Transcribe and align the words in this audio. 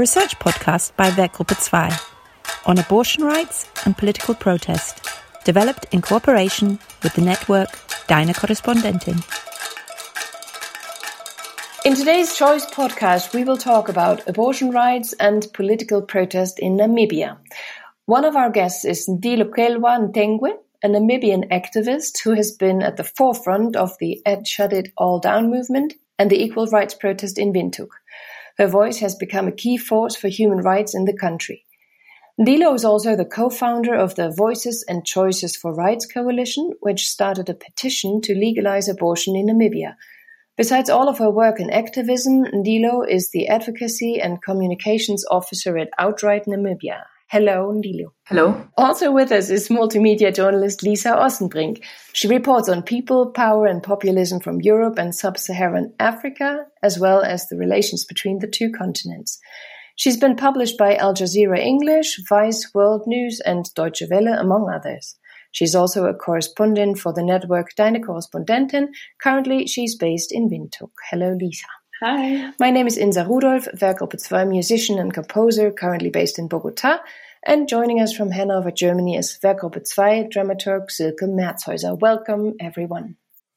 A 0.00 0.08
research 0.08 0.38
podcast 0.38 0.96
by 0.96 1.10
Werkgruppe 1.10 1.54
2 1.60 2.64
on 2.64 2.78
abortion 2.78 3.22
rights 3.22 3.68
and 3.84 3.94
political 3.98 4.34
protest, 4.34 5.06
developed 5.44 5.84
in 5.92 6.00
cooperation 6.00 6.78
with 7.02 7.12
the 7.12 7.20
network 7.20 7.68
Deine 8.06 8.32
Korrespondentin. 8.32 9.18
In 11.84 11.94
today's 11.94 12.34
Choice 12.34 12.64
podcast, 12.64 13.34
we 13.34 13.44
will 13.44 13.58
talk 13.58 13.90
about 13.90 14.26
abortion 14.26 14.70
rights 14.70 15.12
and 15.20 15.46
political 15.52 16.00
protest 16.00 16.58
in 16.58 16.78
Namibia. 16.78 17.36
One 18.06 18.24
of 18.24 18.36
our 18.36 18.48
guests 18.48 18.86
is 18.86 19.06
Ndilokelwa 19.06 20.14
Nthengwe, 20.14 20.52
a 20.82 20.88
Namibian 20.88 21.46
activist 21.50 22.22
who 22.24 22.30
has 22.30 22.52
been 22.52 22.80
at 22.80 22.96
the 22.96 23.04
forefront 23.04 23.76
of 23.76 23.98
the 24.00 24.22
Ed 24.24 24.48
Shut 24.48 24.72
It 24.72 24.94
All 24.96 25.20
Down 25.20 25.50
movement 25.50 25.92
and 26.18 26.30
the 26.30 26.42
equal 26.42 26.68
rights 26.68 26.94
protest 26.94 27.38
in 27.38 27.52
Windhoek. 27.52 27.99
Her 28.60 28.66
voice 28.66 28.98
has 28.98 29.14
become 29.14 29.48
a 29.48 29.52
key 29.52 29.78
force 29.78 30.14
for 30.14 30.28
human 30.28 30.58
rights 30.58 30.94
in 30.94 31.06
the 31.06 31.16
country. 31.16 31.64
Ndilo 32.38 32.74
is 32.74 32.84
also 32.84 33.16
the 33.16 33.24
co-founder 33.24 33.94
of 33.94 34.16
the 34.16 34.30
Voices 34.36 34.84
and 34.86 35.02
Choices 35.02 35.56
for 35.56 35.72
Rights 35.72 36.04
Coalition, 36.04 36.72
which 36.80 37.08
started 37.08 37.48
a 37.48 37.54
petition 37.54 38.20
to 38.20 38.34
legalize 38.34 38.86
abortion 38.86 39.34
in 39.34 39.46
Namibia. 39.46 39.94
Besides 40.58 40.90
all 40.90 41.08
of 41.08 41.16
her 41.16 41.30
work 41.30 41.58
in 41.58 41.70
activism, 41.70 42.44
Ndilo 42.44 43.08
is 43.08 43.30
the 43.30 43.48
advocacy 43.48 44.20
and 44.20 44.42
communications 44.42 45.24
officer 45.30 45.78
at 45.78 45.88
Outright 45.98 46.44
Namibia. 46.44 47.04
Hello, 47.30 47.72
Ndilo. 47.72 48.10
Hello. 48.26 48.60
Also 48.76 49.12
with 49.12 49.30
us 49.30 49.50
is 49.50 49.68
multimedia 49.68 50.34
journalist 50.34 50.82
Lisa 50.82 51.10
Ossenbrink. 51.10 51.80
She 52.12 52.26
reports 52.26 52.68
on 52.68 52.82
people, 52.82 53.30
power, 53.30 53.66
and 53.66 53.80
populism 53.80 54.40
from 54.40 54.60
Europe 54.60 54.98
and 54.98 55.14
sub-Saharan 55.14 55.94
Africa, 56.00 56.64
as 56.82 56.98
well 56.98 57.22
as 57.22 57.46
the 57.46 57.56
relations 57.56 58.04
between 58.04 58.40
the 58.40 58.48
two 58.48 58.72
continents. 58.72 59.38
She's 59.94 60.16
been 60.16 60.34
published 60.34 60.76
by 60.76 60.96
Al 60.96 61.14
Jazeera 61.14 61.60
English, 61.60 62.18
Vice 62.28 62.68
World 62.74 63.04
News, 63.06 63.38
and 63.38 63.64
Deutsche 63.76 64.02
Welle, 64.10 64.36
among 64.36 64.68
others. 64.68 65.16
She's 65.52 65.76
also 65.76 66.06
a 66.06 66.14
correspondent 66.14 66.98
for 66.98 67.12
the 67.12 67.22
network 67.22 67.76
Deine 67.76 68.02
Korrespondentin. 68.02 68.88
Currently, 69.22 69.68
she's 69.68 69.94
based 69.94 70.32
in 70.32 70.50
Windhoek. 70.50 70.90
Hello, 71.08 71.36
Lisa. 71.40 71.66
Hi. 72.02 72.50
My 72.58 72.70
name 72.70 72.86
is 72.86 72.96
Insa 72.96 73.28
Rudolph, 73.28 73.68
Werkgruppe 73.74 74.16
2 74.26 74.46
musician 74.46 74.98
and 74.98 75.12
composer, 75.12 75.70
currently 75.70 76.08
based 76.08 76.38
in 76.38 76.48
Bogota. 76.48 77.00
And 77.44 77.68
joining 77.68 78.00
us 78.00 78.16
from 78.16 78.30
Hanover, 78.30 78.70
Germany 78.70 79.16
is 79.16 79.38
Werkgruppe 79.42 79.84
2 79.84 80.30
dramaturg 80.30 80.90
Silke 80.90 81.28
Merzhäuser. 81.28 82.00
Welcome, 82.00 82.54
everyone. 82.58 83.16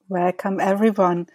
Welcome, 0.09 0.59
everyone. 0.59 1.27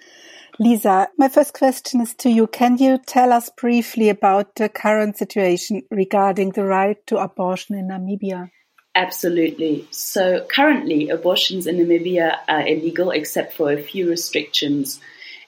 Lisa, 0.58 1.08
my 1.16 1.28
first 1.28 1.54
question 1.54 2.02
is 2.02 2.12
to 2.16 2.28
you. 2.28 2.46
Can 2.46 2.76
you 2.76 2.98
tell 2.98 3.32
us 3.32 3.48
briefly 3.56 4.10
about 4.10 4.56
the 4.56 4.68
current 4.68 5.16
situation 5.16 5.84
regarding 5.90 6.50
the 6.50 6.66
right 6.66 6.98
to 7.06 7.16
abortion 7.16 7.74
in 7.74 7.88
Namibia? 7.88 8.50
Absolutely. 8.94 9.88
So 9.92 10.44
currently, 10.54 11.08
abortions 11.08 11.66
in 11.66 11.76
Namibia 11.78 12.36
are 12.46 12.68
illegal 12.68 13.12
except 13.12 13.54
for 13.54 13.72
a 13.72 13.80
few 13.80 14.10
restrictions. 14.10 15.00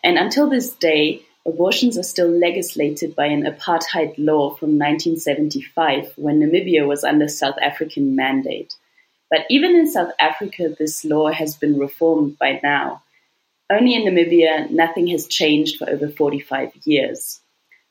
And 0.02 0.16
until 0.16 0.48
this 0.48 0.72
day, 0.72 1.26
abortions 1.50 1.98
are 1.98 2.02
still 2.02 2.28
legislated 2.30 3.14
by 3.14 3.26
an 3.26 3.42
apartheid 3.42 4.14
law 4.16 4.50
from 4.54 4.78
1975 4.78 6.12
when 6.16 6.40
Namibia 6.40 6.86
was 6.86 7.04
under 7.04 7.28
South 7.28 7.56
African 7.60 8.16
mandate. 8.16 8.74
But 9.30 9.46
even 9.50 9.76
in 9.76 9.90
South 9.90 10.12
Africa, 10.18 10.74
this 10.78 11.04
law 11.04 11.30
has 11.30 11.54
been 11.54 11.78
reformed 11.78 12.38
by 12.38 12.60
now. 12.62 13.02
Only 13.70 13.94
in 13.94 14.02
Namibia, 14.02 14.70
nothing 14.70 15.06
has 15.08 15.26
changed 15.26 15.78
for 15.78 15.88
over 15.88 16.08
45 16.08 16.72
years. 16.84 17.40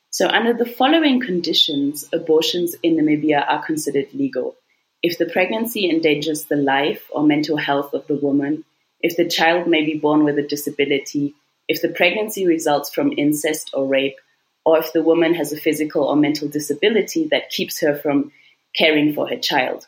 So, 0.10 0.28
under 0.28 0.54
the 0.54 0.66
following 0.66 1.22
conditions, 1.22 2.06
abortions 2.12 2.76
in 2.82 2.98
Namibia 2.98 3.46
are 3.48 3.64
considered 3.64 4.14
legal. 4.14 4.56
If 5.04 5.18
the 5.18 5.28
pregnancy 5.28 5.90
endangers 5.90 6.46
the 6.46 6.58
life 6.58 7.08
or 7.12 7.24
mental 7.24 7.58
health 7.58 7.94
of 7.94 8.08
the 8.08 8.16
woman, 8.16 8.66
if 9.02 9.16
the 9.16 9.30
child 9.30 9.68
may 9.68 9.86
be 9.86 9.98
born 9.98 10.24
with 10.26 10.38
a 10.40 10.48
disability, 10.48 11.36
if 11.70 11.82
the 11.82 11.88
pregnancy 11.88 12.46
results 12.46 12.90
from 12.90 13.14
incest 13.16 13.70
or 13.74 13.86
rape, 13.86 14.18
or 14.66 14.80
if 14.80 14.92
the 14.92 15.04
woman 15.04 15.34
has 15.36 15.54
a 15.54 15.58
physical 15.58 16.04
or 16.04 16.16
mental 16.16 16.48
disability 16.50 17.28
that 17.32 17.50
keeps 17.50 17.80
her 17.80 17.96
from 17.96 18.32
caring 18.76 19.14
for 19.14 19.30
her 19.30 19.38
child. 19.38 19.88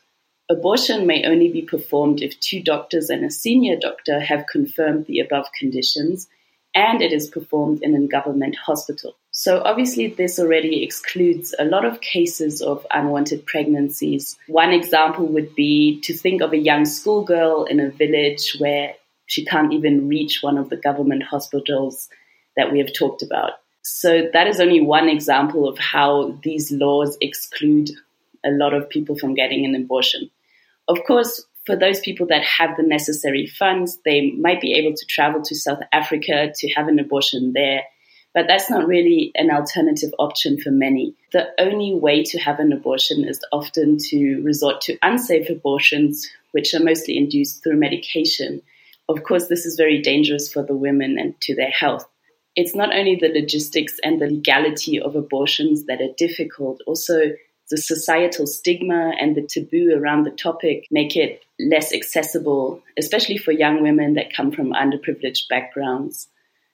Abortion 0.49 1.07
may 1.07 1.23
only 1.25 1.51
be 1.51 1.61
performed 1.61 2.21
if 2.21 2.39
two 2.39 2.61
doctors 2.61 3.09
and 3.09 3.25
a 3.25 3.31
senior 3.31 3.77
doctor 3.79 4.19
have 4.19 4.45
confirmed 4.47 5.05
the 5.07 5.19
above 5.19 5.47
conditions, 5.57 6.27
and 6.75 7.01
it 7.01 7.11
is 7.11 7.27
performed 7.27 7.81
in 7.81 7.95
a 7.95 8.07
government 8.07 8.55
hospital. 8.55 9.15
So, 9.31 9.61
obviously, 9.63 10.07
this 10.07 10.39
already 10.39 10.83
excludes 10.83 11.55
a 11.57 11.65
lot 11.65 11.85
of 11.85 12.01
cases 12.01 12.61
of 12.61 12.85
unwanted 12.91 13.45
pregnancies. 13.45 14.37
One 14.47 14.71
example 14.71 15.25
would 15.27 15.55
be 15.55 16.01
to 16.01 16.13
think 16.13 16.41
of 16.41 16.53
a 16.53 16.57
young 16.57 16.85
schoolgirl 16.85 17.65
in 17.65 17.79
a 17.79 17.89
village 17.89 18.55
where 18.59 18.93
she 19.31 19.45
can't 19.45 19.71
even 19.71 20.09
reach 20.09 20.39
one 20.41 20.57
of 20.57 20.69
the 20.69 20.75
government 20.75 21.23
hospitals 21.23 22.09
that 22.57 22.69
we 22.69 22.79
have 22.79 22.93
talked 22.93 23.21
about. 23.21 23.53
So 23.81 24.29
that 24.33 24.45
is 24.47 24.59
only 24.59 24.81
one 24.81 25.07
example 25.07 25.69
of 25.69 25.77
how 25.79 26.37
these 26.43 26.69
laws 26.69 27.17
exclude 27.21 27.91
a 28.45 28.51
lot 28.51 28.73
of 28.73 28.89
people 28.89 29.15
from 29.15 29.33
getting 29.33 29.63
an 29.63 29.73
abortion. 29.73 30.29
Of 30.89 30.97
course, 31.07 31.45
for 31.65 31.77
those 31.77 32.01
people 32.01 32.27
that 32.27 32.43
have 32.43 32.75
the 32.75 32.83
necessary 32.83 33.47
funds, 33.47 33.99
they 34.03 34.31
might 34.31 34.59
be 34.59 34.73
able 34.73 34.97
to 34.97 35.05
travel 35.05 35.41
to 35.43 35.55
South 35.55 35.79
Africa 35.93 36.51
to 36.53 36.73
have 36.73 36.89
an 36.89 36.99
abortion 36.99 37.53
there. 37.53 37.83
But 38.33 38.47
that's 38.47 38.69
not 38.69 38.85
really 38.85 39.31
an 39.35 39.49
alternative 39.49 40.13
option 40.19 40.59
for 40.59 40.71
many. 40.71 41.15
The 41.31 41.47
only 41.57 41.93
way 41.93 42.23
to 42.23 42.39
have 42.39 42.59
an 42.59 42.73
abortion 42.73 43.23
is 43.23 43.39
often 43.53 43.97
to 44.09 44.41
resort 44.41 44.81
to 44.81 44.97
unsafe 45.01 45.49
abortions, 45.49 46.29
which 46.51 46.73
are 46.73 46.83
mostly 46.83 47.17
induced 47.17 47.63
through 47.63 47.77
medication. 47.77 48.61
Of 49.11 49.23
course, 49.23 49.47
this 49.47 49.65
is 49.65 49.75
very 49.75 50.01
dangerous 50.01 50.51
for 50.51 50.63
the 50.63 50.75
women 50.75 51.17
and 51.19 51.39
to 51.41 51.55
their 51.55 51.69
health. 51.69 52.07
It's 52.55 52.75
not 52.75 52.95
only 52.95 53.15
the 53.15 53.27
logistics 53.27 53.99
and 54.03 54.21
the 54.21 54.27
legality 54.27 54.99
of 54.99 55.15
abortions 55.15 55.85
that 55.85 56.01
are 56.01 56.13
difficult, 56.17 56.81
also 56.87 57.31
the 57.69 57.77
societal 57.77 58.47
stigma 58.47 59.11
and 59.19 59.35
the 59.35 59.47
taboo 59.47 59.91
around 59.95 60.25
the 60.25 60.31
topic 60.31 60.85
make 60.91 61.15
it 61.15 61.41
less 61.59 61.93
accessible, 61.93 62.81
especially 62.97 63.37
for 63.37 63.51
young 63.51 63.81
women 63.81 64.13
that 64.13 64.33
come 64.35 64.51
from 64.51 64.73
underprivileged 64.73 65.47
backgrounds. 65.49 66.27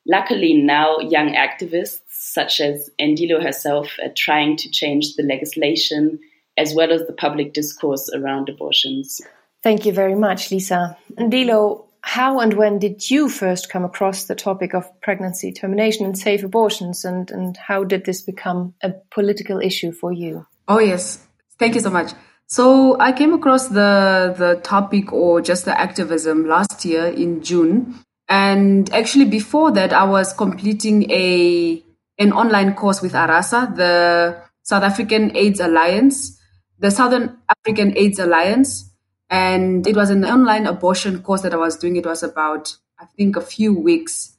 Luckily, 0.07 0.53
now 0.53 0.99
young 0.99 1.33
activists 1.33 2.01
such 2.09 2.59
as 2.59 2.89
Ndilo 2.99 3.41
herself 3.41 3.95
are 4.01 4.13
trying 4.15 4.57
to 4.57 4.69
change 4.69 5.15
the 5.15 5.23
legislation 5.23 6.19
as 6.55 6.73
well 6.73 6.91
as 6.91 7.05
the 7.05 7.13
public 7.13 7.53
discourse 7.53 8.09
around 8.13 8.49
abortions. 8.49 9.21
Thank 9.63 9.85
you 9.85 9.91
very 9.91 10.15
much, 10.15 10.51
Lisa. 10.51 10.97
Ndilo, 11.15 11.86
how 12.07 12.39
and 12.39 12.53
when 12.53 12.79
did 12.79 13.11
you 13.11 13.27
first 13.27 13.69
come 13.69 13.83
across 13.83 14.23
the 14.23 14.33
topic 14.33 14.73
of 14.73 14.89
pregnancy 15.01 15.51
termination 15.51 16.05
and 16.05 16.17
safe 16.17 16.41
abortions, 16.41 17.03
and, 17.03 17.29
and 17.31 17.57
how 17.57 17.83
did 17.83 18.05
this 18.05 18.21
become 18.21 18.73
a 18.81 18.93
political 19.11 19.59
issue 19.59 19.91
for 19.91 20.13
you? 20.13 20.47
Oh, 20.69 20.79
yes. 20.79 21.19
Thank 21.59 21.75
you 21.75 21.81
so 21.81 21.89
much. 21.89 22.13
So 22.45 22.97
I 22.97 23.11
came 23.11 23.33
across 23.33 23.67
the, 23.67 24.33
the 24.37 24.61
topic 24.63 25.11
or 25.11 25.41
just 25.41 25.65
the 25.65 25.77
activism 25.77 26.47
last 26.47 26.85
year 26.85 27.07
in 27.07 27.43
June. 27.43 27.99
And 28.29 28.89
actually 28.93 29.25
before 29.25 29.71
that, 29.71 29.91
I 29.91 30.05
was 30.05 30.31
completing 30.31 31.11
a, 31.11 31.83
an 32.19 32.31
online 32.31 32.73
course 32.75 33.01
with 33.01 33.13
ARASA, 33.13 33.75
the 33.75 34.41
South 34.63 34.83
African 34.83 35.35
AIDS 35.35 35.59
Alliance, 35.59 36.39
the 36.79 36.89
Southern 36.89 37.37
African 37.49 37.97
AIDS 37.97 38.17
Alliance 38.17 38.93
and 39.29 39.85
it 39.85 39.95
was 39.95 40.09
an 40.09 40.23
online 40.23 40.65
abortion 40.65 41.21
course 41.21 41.41
that 41.41 41.53
I 41.53 41.57
was 41.57 41.75
doing. 41.75 41.95
It 41.95 42.05
was 42.05 42.23
about, 42.23 42.75
I 42.99 43.05
think, 43.05 43.35
a 43.35 43.41
few 43.41 43.73
weeks. 43.73 44.37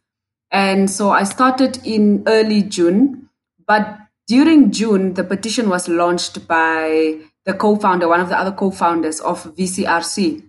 And 0.50 0.90
so 0.90 1.10
I 1.10 1.24
started 1.24 1.80
in 1.84 2.24
early 2.26 2.62
June. 2.62 3.28
But 3.66 3.98
during 4.26 4.70
June, 4.72 5.14
the 5.14 5.24
petition 5.24 5.68
was 5.68 5.88
launched 5.88 6.48
by 6.48 7.20
the 7.44 7.54
co 7.54 7.76
founder, 7.76 8.08
one 8.08 8.20
of 8.20 8.30
the 8.30 8.38
other 8.38 8.52
co 8.52 8.70
founders 8.70 9.20
of 9.20 9.44
VCRC. 9.56 10.42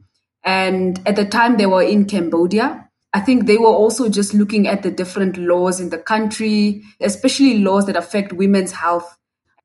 And 0.43 1.05
at 1.05 1.17
the 1.17 1.25
time, 1.25 1.57
they 1.57 1.65
were 1.65 1.83
in 1.83 2.05
Cambodia. 2.05 2.89
I 3.13 3.19
think 3.19 3.45
they 3.45 3.57
were 3.57 3.67
also 3.67 4.07
just 4.07 4.33
looking 4.33 4.67
at 4.67 4.83
the 4.83 4.91
different 4.91 5.35
laws 5.37 5.79
in 5.79 5.89
the 5.89 5.97
country, 5.97 6.83
especially 7.01 7.57
laws 7.57 7.87
that 7.87 7.95
affect 7.97 8.31
women's 8.33 8.71
health, 8.71 9.17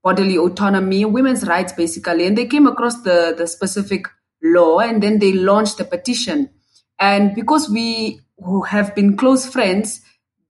bodily 0.03 0.37
autonomy, 0.37 1.05
women's 1.05 1.47
rights, 1.47 1.73
basically. 1.73 2.27
And 2.27 2.37
they 2.37 2.47
came 2.47 2.67
across 2.67 3.03
the, 3.03 3.35
the 3.37 3.47
specific 3.47 4.07
law 4.45 4.79
and 4.79 5.03
then 5.03 5.19
they 5.19 5.33
launched 5.33 5.81
a 5.81 5.85
petition. 5.85 6.51
And 7.01 7.35
because 7.35 7.69
we 7.69 8.21
who 8.39 8.63
have 8.63 8.95
been 8.95 9.17
close 9.17 9.47
friends, 9.47 10.03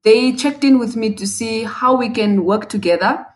they 0.03 0.33
checked 0.33 0.65
in 0.65 0.79
with 0.79 0.97
me 0.97 1.15
to 1.15 1.27
see 1.27 1.65
how 1.65 1.97
we 1.97 2.11
can 2.11 2.45
work 2.45 2.69
together. 2.69 3.27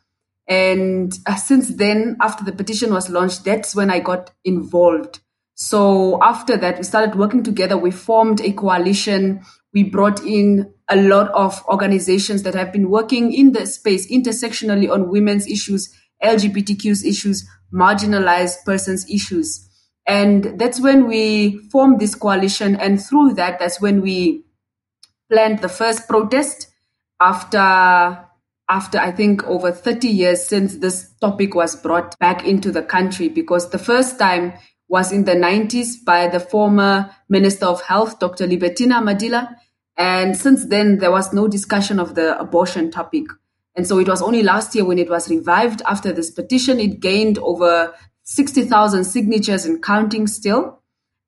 And 0.46 1.16
uh, 1.26 1.36
since 1.36 1.68
then, 1.68 2.16
after 2.20 2.44
the 2.44 2.52
petition 2.52 2.92
was 2.92 3.08
launched, 3.08 3.44
that's 3.44 3.74
when 3.74 3.90
I 3.90 4.00
got 4.00 4.32
involved. 4.44 5.20
So 5.54 6.22
after 6.22 6.56
that, 6.56 6.78
we 6.78 6.84
started 6.84 7.16
working 7.16 7.42
together. 7.42 7.76
We 7.76 7.90
formed 7.90 8.40
a 8.40 8.52
coalition. 8.52 9.42
We 9.74 9.82
brought 9.82 10.22
in 10.22 10.72
a 10.88 10.96
lot 10.96 11.30
of 11.32 11.62
organizations 11.66 12.42
that 12.44 12.54
have 12.54 12.72
been 12.72 12.90
working 12.90 13.32
in 13.32 13.52
the 13.52 13.66
space 13.66 14.10
intersectionally 14.10 14.90
on 14.90 15.10
women's 15.10 15.46
issues, 15.46 15.92
LGBTQ's 16.22 17.04
issues, 17.04 17.46
marginalized 17.72 18.64
persons 18.64 19.08
issues. 19.10 19.67
And 20.08 20.58
that's 20.58 20.80
when 20.80 21.06
we 21.06 21.58
formed 21.70 22.00
this 22.00 22.14
coalition. 22.14 22.76
And 22.76 23.00
through 23.00 23.34
that, 23.34 23.58
that's 23.58 23.78
when 23.78 24.00
we 24.00 24.42
planned 25.30 25.60
the 25.60 25.68
first 25.68 26.08
protest 26.08 26.68
after 27.20 28.24
after 28.70 28.98
I 28.98 29.12
think 29.12 29.44
over 29.44 29.72
30 29.72 30.08
years 30.08 30.44
since 30.44 30.76
this 30.76 31.10
topic 31.20 31.54
was 31.54 31.74
brought 31.74 32.18
back 32.18 32.46
into 32.46 32.70
the 32.70 32.82
country 32.82 33.28
because 33.28 33.70
the 33.70 33.78
first 33.78 34.18
time 34.18 34.52
was 34.88 35.10
in 35.10 35.24
the 35.24 35.32
90s 35.32 36.04
by 36.04 36.28
the 36.28 36.40
former 36.40 37.10
Minister 37.30 37.64
of 37.64 37.82
Health, 37.82 38.18
Dr. 38.18 38.46
Libertina 38.46 39.00
Amathila. 39.00 39.54
And 39.96 40.36
since 40.36 40.66
then, 40.66 40.98
there 40.98 41.10
was 41.10 41.32
no 41.32 41.48
discussion 41.48 41.98
of 41.98 42.14
the 42.14 42.38
abortion 42.38 42.90
topic. 42.90 43.24
And 43.74 43.86
so 43.86 43.98
it 43.98 44.08
was 44.08 44.20
only 44.20 44.42
last 44.42 44.74
year 44.74 44.84
when 44.84 44.98
it 44.98 45.08
was 45.08 45.30
revived 45.30 45.82
after 45.86 46.12
this 46.12 46.30
petition. 46.30 46.78
It 46.78 47.00
gained 47.00 47.38
over 47.38 47.94
60,000 48.28 49.04
signatures 49.04 49.64
and 49.64 49.82
counting 49.82 50.26
still. 50.26 50.82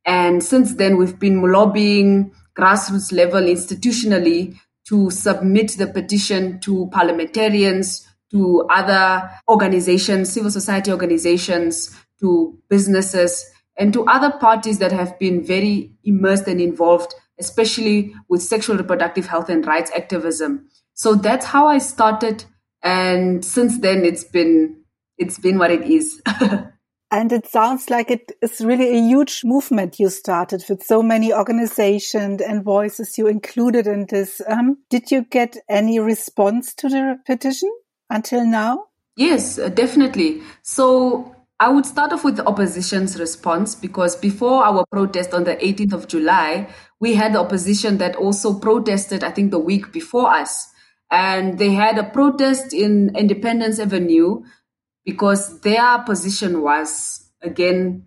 And 0.04 0.44
since 0.44 0.74
then, 0.74 0.98
we've 0.98 1.18
been 1.18 1.40
lobbying 1.40 2.32
grassroots 2.54 3.10
level 3.10 3.40
institutionally 3.40 4.58
to 4.88 5.10
submit 5.10 5.72
the 5.78 5.86
petition 5.86 6.60
to 6.60 6.90
parliamentarians, 6.92 8.06
to 8.32 8.66
other 8.68 9.30
organizations, 9.48 10.30
civil 10.30 10.50
society 10.50 10.92
organizations, 10.92 11.90
to 12.20 12.58
businesses, 12.68 13.50
and 13.78 13.94
to 13.94 14.04
other 14.04 14.32
parties 14.32 14.78
that 14.78 14.92
have 14.92 15.18
been 15.18 15.42
very 15.42 15.90
immersed 16.04 16.48
and 16.48 16.60
involved, 16.60 17.14
especially 17.38 18.14
with 18.28 18.42
sexual 18.42 18.76
reproductive 18.76 19.26
health 19.26 19.48
and 19.48 19.66
rights 19.66 19.90
activism. 19.96 20.68
So 20.92 21.14
that's 21.14 21.46
how 21.46 21.66
I 21.66 21.78
started, 21.78 22.44
and 22.82 23.42
since 23.42 23.78
then 23.78 24.04
it's 24.04 24.24
been 24.24 24.82
it's 25.16 25.38
been 25.38 25.56
what 25.56 25.70
it 25.70 25.90
is. 25.90 26.20
And 27.12 27.32
it 27.32 27.48
sounds 27.48 27.90
like 27.90 28.10
it 28.10 28.32
is 28.40 28.60
really 28.60 28.96
a 28.96 29.02
huge 29.02 29.42
movement 29.44 29.98
you 29.98 30.10
started 30.10 30.64
with 30.68 30.84
so 30.84 31.02
many 31.02 31.32
organizations 31.32 32.40
and 32.40 32.62
voices 32.62 33.18
you 33.18 33.26
included 33.26 33.88
in 33.88 34.06
this. 34.08 34.40
Um, 34.46 34.78
did 34.90 35.10
you 35.10 35.24
get 35.24 35.56
any 35.68 35.98
response 35.98 36.72
to 36.74 36.88
the 36.88 37.18
petition 37.26 37.70
until 38.08 38.46
now? 38.46 38.84
Yes, 39.16 39.58
uh, 39.58 39.70
definitely. 39.70 40.42
So 40.62 41.34
I 41.58 41.68
would 41.68 41.84
start 41.84 42.12
off 42.12 42.24
with 42.24 42.36
the 42.36 42.46
opposition's 42.46 43.18
response 43.18 43.74
because 43.74 44.14
before 44.14 44.64
our 44.64 44.86
protest 44.92 45.34
on 45.34 45.44
the 45.44 45.56
18th 45.56 45.92
of 45.92 46.08
July, 46.08 46.72
we 47.00 47.14
had 47.14 47.34
the 47.34 47.40
opposition 47.40 47.98
that 47.98 48.14
also 48.14 48.58
protested, 48.58 49.24
I 49.24 49.30
think, 49.32 49.50
the 49.50 49.58
week 49.58 49.92
before 49.92 50.30
us. 50.30 50.68
And 51.10 51.58
they 51.58 51.72
had 51.72 51.98
a 51.98 52.04
protest 52.04 52.72
in 52.72 53.14
Independence 53.16 53.80
Avenue 53.80 54.42
because 55.04 55.60
their 55.60 55.98
position 56.00 56.62
was, 56.62 57.30
again, 57.42 58.06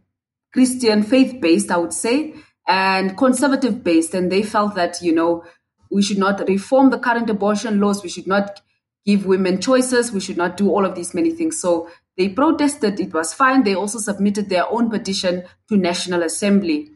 Christian 0.54 1.04
faith 1.04 1.42
based, 1.42 1.72
I 1.72 1.78
would 1.78 1.94
say, 1.94 2.36
and 2.68 3.18
conservative 3.18 3.84
based. 3.84 4.14
And 4.14 4.32
they 4.32 4.44
felt 4.44 4.76
that, 4.76 5.02
you 5.02 5.14
know, 5.14 5.44
we 5.92 6.02
should 6.02 6.18
not 6.18 6.48
reform 6.48 6.90
the 6.90 7.00
current 7.00 7.30
abortion 7.30 7.80
laws. 7.80 8.04
We 8.04 8.10
should 8.10 8.28
not 8.28 8.62
give 9.06 9.26
women 9.26 9.60
choices. 9.60 10.12
We 10.12 10.20
should 10.20 10.38
not 10.38 10.58
do 10.58 10.70
all 10.70 10.86
of 10.86 10.96
these 10.96 11.14
many 11.14 11.32
things. 11.32 11.60
So 11.60 11.90
they 12.18 12.30
protested. 12.30 13.00
It 13.00 13.14
was 13.14 13.34
fine. 13.34 13.64
They 13.64 13.76
also 13.76 14.00
submitted 14.00 14.50
their 14.50 14.70
own 14.70 14.90
petition 14.90 15.44
to 15.70 15.78
National 15.78 16.24
Assembly. 16.24 16.92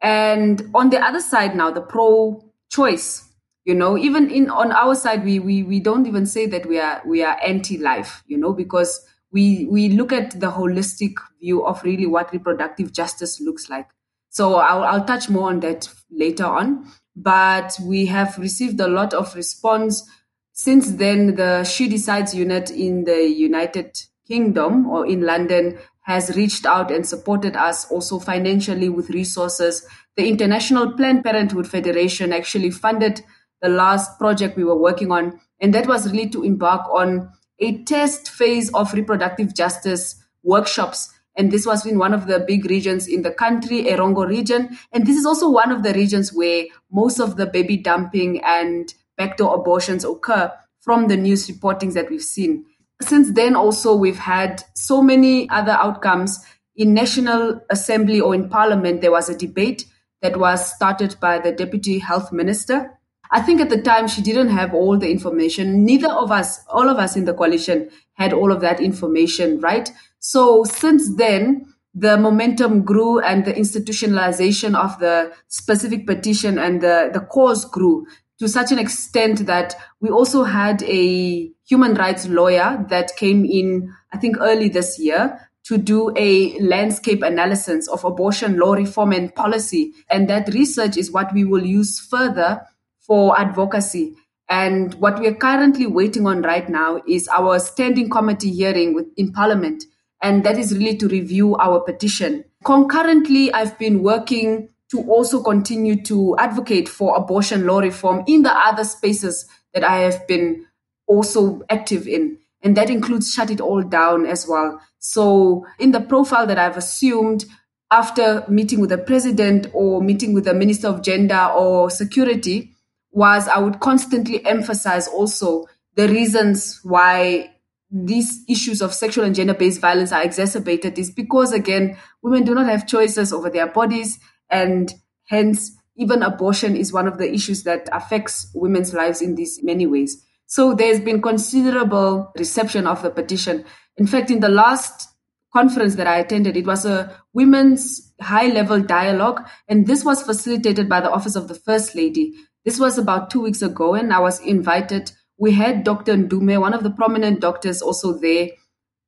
And 0.00 0.70
on 0.74 0.90
the 0.90 0.98
other 0.98 1.20
side 1.20 1.54
now, 1.54 1.70
the 1.70 1.82
pro 1.82 2.44
choice, 2.70 3.28
you 3.64 3.74
know, 3.74 3.96
even 3.96 4.30
in 4.30 4.50
on 4.50 4.72
our 4.72 4.94
side, 4.94 5.24
we, 5.24 5.38
we, 5.38 5.62
we 5.62 5.78
don't 5.78 6.06
even 6.06 6.26
say 6.26 6.46
that 6.46 6.66
we 6.66 6.80
are, 6.80 7.00
we 7.06 7.22
are 7.22 7.38
anti 7.44 7.78
life, 7.78 8.24
you 8.26 8.36
know, 8.36 8.52
because 8.52 9.06
we 9.32 9.66
we 9.70 9.88
look 9.88 10.12
at 10.12 10.38
the 10.38 10.50
holistic 10.50 11.14
view 11.40 11.64
of 11.66 11.82
really 11.82 12.06
what 12.06 12.32
reproductive 12.32 12.92
justice 12.92 13.40
looks 13.40 13.68
like. 13.68 13.88
So 14.28 14.56
I'll, 14.56 14.84
I'll 14.84 15.04
touch 15.04 15.28
more 15.28 15.48
on 15.48 15.60
that 15.60 15.88
later 16.10 16.46
on. 16.46 16.86
But 17.14 17.78
we 17.82 18.06
have 18.06 18.38
received 18.38 18.80
a 18.80 18.88
lot 18.88 19.12
of 19.12 19.34
response 19.34 20.08
since 20.52 20.92
then. 20.92 21.34
The 21.34 21.64
She 21.64 21.88
Decides 21.88 22.34
unit 22.34 22.70
in 22.70 23.04
the 23.04 23.28
United 23.28 23.98
Kingdom 24.26 24.86
or 24.86 25.06
in 25.06 25.22
London 25.22 25.78
has 26.02 26.34
reached 26.36 26.66
out 26.66 26.90
and 26.90 27.06
supported 27.06 27.56
us 27.56 27.90
also 27.90 28.18
financially 28.18 28.88
with 28.88 29.10
resources. 29.10 29.86
The 30.16 30.28
International 30.28 30.92
Planned 30.92 31.24
Parenthood 31.24 31.68
Federation 31.68 32.32
actually 32.32 32.70
funded 32.70 33.22
the 33.60 33.68
last 33.68 34.18
project 34.18 34.56
we 34.56 34.64
were 34.64 34.76
working 34.76 35.12
on, 35.12 35.38
and 35.60 35.72
that 35.74 35.86
was 35.86 36.10
really 36.10 36.28
to 36.30 36.42
embark 36.42 36.88
on 36.88 37.30
a 37.58 37.82
test 37.84 38.30
phase 38.30 38.72
of 38.74 38.92
reproductive 38.92 39.54
justice 39.54 40.22
workshops. 40.42 41.12
And 41.36 41.50
this 41.50 41.64
was 41.64 41.86
in 41.86 41.98
one 41.98 42.12
of 42.12 42.26
the 42.26 42.40
big 42.40 42.68
regions 42.68 43.08
in 43.08 43.22
the 43.22 43.30
country, 43.30 43.84
Erongo 43.84 44.26
region. 44.26 44.76
And 44.92 45.06
this 45.06 45.16
is 45.16 45.24
also 45.24 45.48
one 45.48 45.70
of 45.70 45.82
the 45.82 45.94
regions 45.94 46.32
where 46.32 46.64
most 46.90 47.20
of 47.20 47.36
the 47.36 47.46
baby 47.46 47.76
dumping 47.76 48.42
and 48.44 48.92
backdoor 49.16 49.54
abortions 49.54 50.04
occur 50.04 50.52
from 50.80 51.08
the 51.08 51.16
news 51.16 51.48
reportings 51.48 51.94
that 51.94 52.10
we've 52.10 52.22
seen. 52.22 52.66
Since 53.00 53.32
then, 53.32 53.56
also, 53.56 53.94
we've 53.94 54.18
had 54.18 54.62
so 54.74 55.02
many 55.02 55.48
other 55.48 55.72
outcomes. 55.72 56.44
In 56.76 56.94
National 56.94 57.60
Assembly 57.70 58.20
or 58.20 58.34
in 58.34 58.48
Parliament, 58.48 59.00
there 59.00 59.10
was 59.10 59.28
a 59.28 59.36
debate 59.36 59.86
that 60.20 60.36
was 60.36 60.74
started 60.74 61.16
by 61.20 61.38
the 61.38 61.52
Deputy 61.52 61.98
Health 61.98 62.32
Minister 62.32 62.98
I 63.32 63.40
think 63.40 63.62
at 63.62 63.70
the 63.70 63.80
time 63.80 64.08
she 64.08 64.20
didn't 64.20 64.50
have 64.50 64.74
all 64.74 64.98
the 64.98 65.10
information. 65.10 65.84
Neither 65.84 66.10
of 66.10 66.30
us, 66.30 66.60
all 66.68 66.88
of 66.88 66.98
us 66.98 67.16
in 67.16 67.24
the 67.24 67.32
coalition, 67.32 67.88
had 68.12 68.34
all 68.34 68.52
of 68.52 68.60
that 68.60 68.78
information, 68.78 69.58
right? 69.60 69.90
So 70.18 70.64
since 70.64 71.16
then, 71.16 71.66
the 71.94 72.18
momentum 72.18 72.82
grew 72.84 73.20
and 73.20 73.44
the 73.44 73.52
institutionalization 73.54 74.74
of 74.76 74.98
the 74.98 75.32
specific 75.48 76.06
petition 76.06 76.58
and 76.58 76.82
the, 76.82 77.10
the 77.12 77.20
cause 77.20 77.64
grew 77.64 78.06
to 78.38 78.48
such 78.48 78.72
an 78.72 78.78
extent 78.78 79.46
that 79.46 79.76
we 80.00 80.10
also 80.10 80.42
had 80.42 80.82
a 80.82 81.50
human 81.66 81.94
rights 81.94 82.28
lawyer 82.28 82.84
that 82.88 83.16
came 83.16 83.44
in, 83.44 83.92
I 84.12 84.18
think, 84.18 84.36
early 84.40 84.68
this 84.68 84.98
year 84.98 85.38
to 85.64 85.78
do 85.78 86.12
a 86.16 86.58
landscape 86.58 87.22
analysis 87.22 87.88
of 87.88 88.04
abortion 88.04 88.58
law 88.58 88.72
reform 88.72 89.12
and 89.12 89.34
policy. 89.34 89.92
And 90.10 90.28
that 90.28 90.52
research 90.52 90.96
is 90.96 91.12
what 91.12 91.32
we 91.32 91.44
will 91.44 91.64
use 91.64 92.00
further 92.00 92.62
for 93.06 93.38
advocacy. 93.38 94.14
And 94.48 94.94
what 94.94 95.18
we 95.18 95.26
are 95.28 95.34
currently 95.34 95.86
waiting 95.86 96.26
on 96.26 96.42
right 96.42 96.68
now 96.68 97.02
is 97.08 97.28
our 97.28 97.58
standing 97.58 98.10
committee 98.10 98.52
hearing 98.52 98.94
with, 98.94 99.06
in 99.16 99.32
Parliament. 99.32 99.84
And 100.20 100.44
that 100.44 100.58
is 100.58 100.76
really 100.76 100.96
to 100.98 101.08
review 101.08 101.56
our 101.56 101.80
petition. 101.80 102.44
Concurrently, 102.64 103.52
I've 103.52 103.78
been 103.78 104.02
working 104.02 104.68
to 104.90 105.00
also 105.10 105.42
continue 105.42 106.02
to 106.02 106.36
advocate 106.38 106.88
for 106.88 107.16
abortion 107.16 107.66
law 107.66 107.78
reform 107.78 108.24
in 108.26 108.42
the 108.42 108.52
other 108.52 108.84
spaces 108.84 109.48
that 109.72 109.82
I 109.82 109.98
have 109.98 110.26
been 110.28 110.66
also 111.06 111.62
active 111.70 112.06
in. 112.06 112.38
And 112.62 112.76
that 112.76 112.90
includes 112.90 113.32
Shut 113.32 113.50
It 113.50 113.60
All 113.60 113.82
Down 113.82 114.26
as 114.26 114.46
well. 114.46 114.80
So, 114.98 115.66
in 115.80 115.90
the 115.90 116.00
profile 116.00 116.46
that 116.46 116.58
I've 116.58 116.76
assumed 116.76 117.46
after 117.90 118.44
meeting 118.48 118.80
with 118.80 118.90
the 118.90 118.98
president 118.98 119.66
or 119.72 120.00
meeting 120.00 120.32
with 120.32 120.44
the 120.44 120.54
minister 120.54 120.88
of 120.88 121.02
gender 121.02 121.50
or 121.56 121.90
security, 121.90 122.72
was 123.12 123.46
I 123.46 123.58
would 123.58 123.80
constantly 123.80 124.44
emphasize 124.44 125.06
also 125.06 125.66
the 125.94 126.08
reasons 126.08 126.80
why 126.82 127.54
these 127.90 128.42
issues 128.48 128.80
of 128.80 128.94
sexual 128.94 129.24
and 129.24 129.34
gender 129.34 129.52
based 129.52 129.80
violence 129.80 130.12
are 130.12 130.22
exacerbated 130.22 130.98
is 130.98 131.10
because, 131.10 131.52
again, 131.52 131.98
women 132.22 132.42
do 132.42 132.54
not 132.54 132.66
have 132.66 132.86
choices 132.86 133.32
over 133.32 133.50
their 133.50 133.66
bodies, 133.66 134.18
and 134.48 134.94
hence, 135.26 135.76
even 135.96 136.22
abortion 136.22 136.74
is 136.74 136.92
one 136.92 137.06
of 137.06 137.18
the 137.18 137.30
issues 137.30 137.64
that 137.64 137.88
affects 137.92 138.50
women's 138.54 138.94
lives 138.94 139.20
in 139.20 139.34
these 139.34 139.62
many 139.62 139.86
ways. 139.86 140.24
So 140.46 140.74
there's 140.74 141.00
been 141.00 141.20
considerable 141.20 142.32
reception 142.38 142.86
of 142.86 143.02
the 143.02 143.10
petition. 143.10 143.64
In 143.98 144.06
fact, 144.06 144.30
in 144.30 144.40
the 144.40 144.48
last 144.48 145.08
conference 145.52 145.96
that 145.96 146.06
I 146.06 146.18
attended, 146.18 146.56
it 146.56 146.66
was 146.66 146.86
a 146.86 147.14
women's 147.34 148.12
high 148.22 148.48
level 148.48 148.80
dialogue, 148.80 149.46
and 149.68 149.86
this 149.86 150.02
was 150.02 150.22
facilitated 150.22 150.88
by 150.88 151.02
the 151.02 151.10
Office 151.10 151.36
of 151.36 151.48
the 151.48 151.54
First 151.54 151.94
Lady. 151.94 152.32
This 152.64 152.78
was 152.78 152.98
about 152.98 153.30
two 153.30 153.40
weeks 153.40 153.62
ago, 153.62 153.94
and 153.94 154.12
I 154.12 154.20
was 154.20 154.40
invited. 154.40 155.12
We 155.36 155.52
had 155.52 155.84
Dr. 155.84 156.14
Ndume, 156.14 156.60
one 156.60 156.74
of 156.74 156.82
the 156.82 156.90
prominent 156.90 157.40
doctors, 157.40 157.82
also 157.82 158.12
there, 158.12 158.50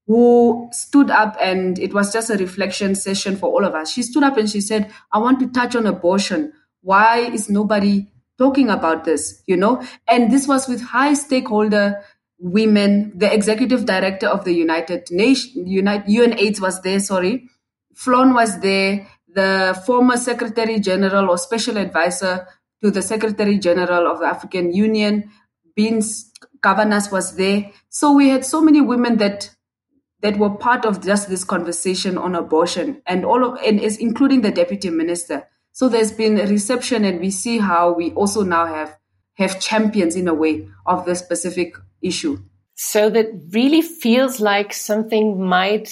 who 0.07 0.69
stood 0.73 1.11
up, 1.11 1.37
and 1.41 1.79
it 1.79 1.95
was 1.95 2.13
just 2.13 2.31
a 2.31 2.37
reflection 2.37 2.95
session 2.95 3.37
for 3.37 3.51
all 3.51 3.65
of 3.65 3.75
us. 3.75 3.93
She 3.93 4.03
stood 4.03 4.23
up 4.23 4.37
and 4.37 4.51
she 4.51 4.61
said, 4.61 4.91
I 5.13 5.19
want 5.19 5.41
to 5.41 5.49
touch 5.49 5.77
on 5.77 5.87
abortion. 5.87 6.53
Why 6.83 7.19
is 7.21 7.49
nobody 7.49 8.09
talking 8.37 8.69
about 8.69 9.05
this? 9.05 9.43
You 9.47 9.57
know? 9.57 9.83
And 10.09 10.31
this 10.31 10.47
was 10.47 10.69
with 10.69 10.83
high 10.83 11.15
stakeholder 11.15 12.03
women. 12.39 13.13
The 13.17 13.33
executive 13.33 13.87
director 13.87 14.27
of 14.27 14.45
the 14.45 14.53
United 14.53 15.11
Nations, 15.11 15.69
UNAIDS 15.69 16.61
was 16.61 16.83
there, 16.83 17.01
sorry. 17.01 17.49
Flon 17.95 18.35
was 18.35 18.61
there. 18.61 19.07
The 19.29 19.81
former 19.87 20.17
secretary 20.17 20.81
general 20.81 21.31
or 21.31 21.39
special 21.39 21.79
advisor 21.79 22.47
to 22.85 22.91
the 22.91 23.01
Secretary 23.01 23.59
General 23.59 24.07
of 24.07 24.21
the 24.21 24.27
African 24.27 24.71
Union. 24.75 25.31
Beans 25.75 26.31
governors 26.61 27.11
was 27.11 27.37
there. 27.37 27.71
So 27.89 28.13
we 28.13 28.29
had 28.29 28.45
so 28.45 28.61
many 28.61 28.83
women 28.83 29.17
that 29.17 29.51
that 30.21 30.39
were 30.39 30.51
part 30.51 30.85
of 30.85 31.03
just 31.05 31.29
this 31.29 31.45
conversation 31.45 32.17
on 32.17 32.35
abortion 32.35 33.03
and 33.07 33.25
all 33.25 33.45
of 33.45 33.59
and 33.65 33.81
is 33.81 33.97
including 33.97 34.43
the 34.43 34.51
deputy 34.51 34.91
minister. 34.91 35.49
So 35.73 35.89
there's 35.89 36.13
been 36.13 36.39
a 36.39 36.47
reception 36.47 37.05
and 37.05 37.21
we 37.21 37.31
see 37.31 37.59
how 37.59 37.93
we 37.93 38.13
also 38.13 38.43
now 38.43 38.67
have 38.67 38.97
have 39.35 39.61
champions 39.61 40.15
in 40.15 40.29
a 40.29 40.35
way 40.35 40.69
of 40.87 41.07
this 41.07 41.19
specific 41.19 41.75
issue. 42.03 42.39
So 42.75 43.09
that 43.11 43.29
really 43.51 43.83
feels 43.83 44.41
like 44.41 44.73
something 44.75 45.43
might 45.43 45.89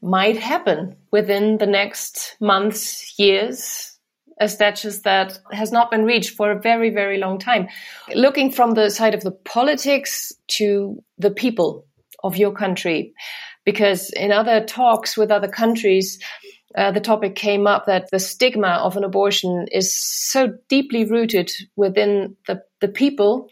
might 0.00 0.36
happen 0.36 0.96
within 1.10 1.58
the 1.58 1.66
next 1.66 2.36
months, 2.40 3.18
years, 3.18 3.85
a 4.40 4.48
status 4.48 5.02
that 5.02 5.38
has 5.52 5.72
not 5.72 5.90
been 5.90 6.04
reached 6.04 6.36
for 6.36 6.50
a 6.50 6.60
very, 6.60 6.90
very 6.90 7.18
long 7.18 7.38
time. 7.38 7.68
Looking 8.14 8.50
from 8.50 8.72
the 8.72 8.90
side 8.90 9.14
of 9.14 9.22
the 9.22 9.30
politics 9.30 10.32
to 10.48 11.02
the 11.18 11.30
people 11.30 11.86
of 12.22 12.36
your 12.36 12.52
country, 12.52 13.14
because 13.64 14.10
in 14.10 14.32
other 14.32 14.64
talks 14.64 15.16
with 15.16 15.30
other 15.30 15.48
countries, 15.48 16.18
uh, 16.76 16.90
the 16.90 17.00
topic 17.00 17.34
came 17.34 17.66
up 17.66 17.86
that 17.86 18.10
the 18.10 18.18
stigma 18.18 18.80
of 18.82 18.96
an 18.96 19.04
abortion 19.04 19.66
is 19.72 19.94
so 19.94 20.52
deeply 20.68 21.04
rooted 21.04 21.50
within 21.76 22.36
the, 22.46 22.60
the 22.80 22.88
people 22.88 23.48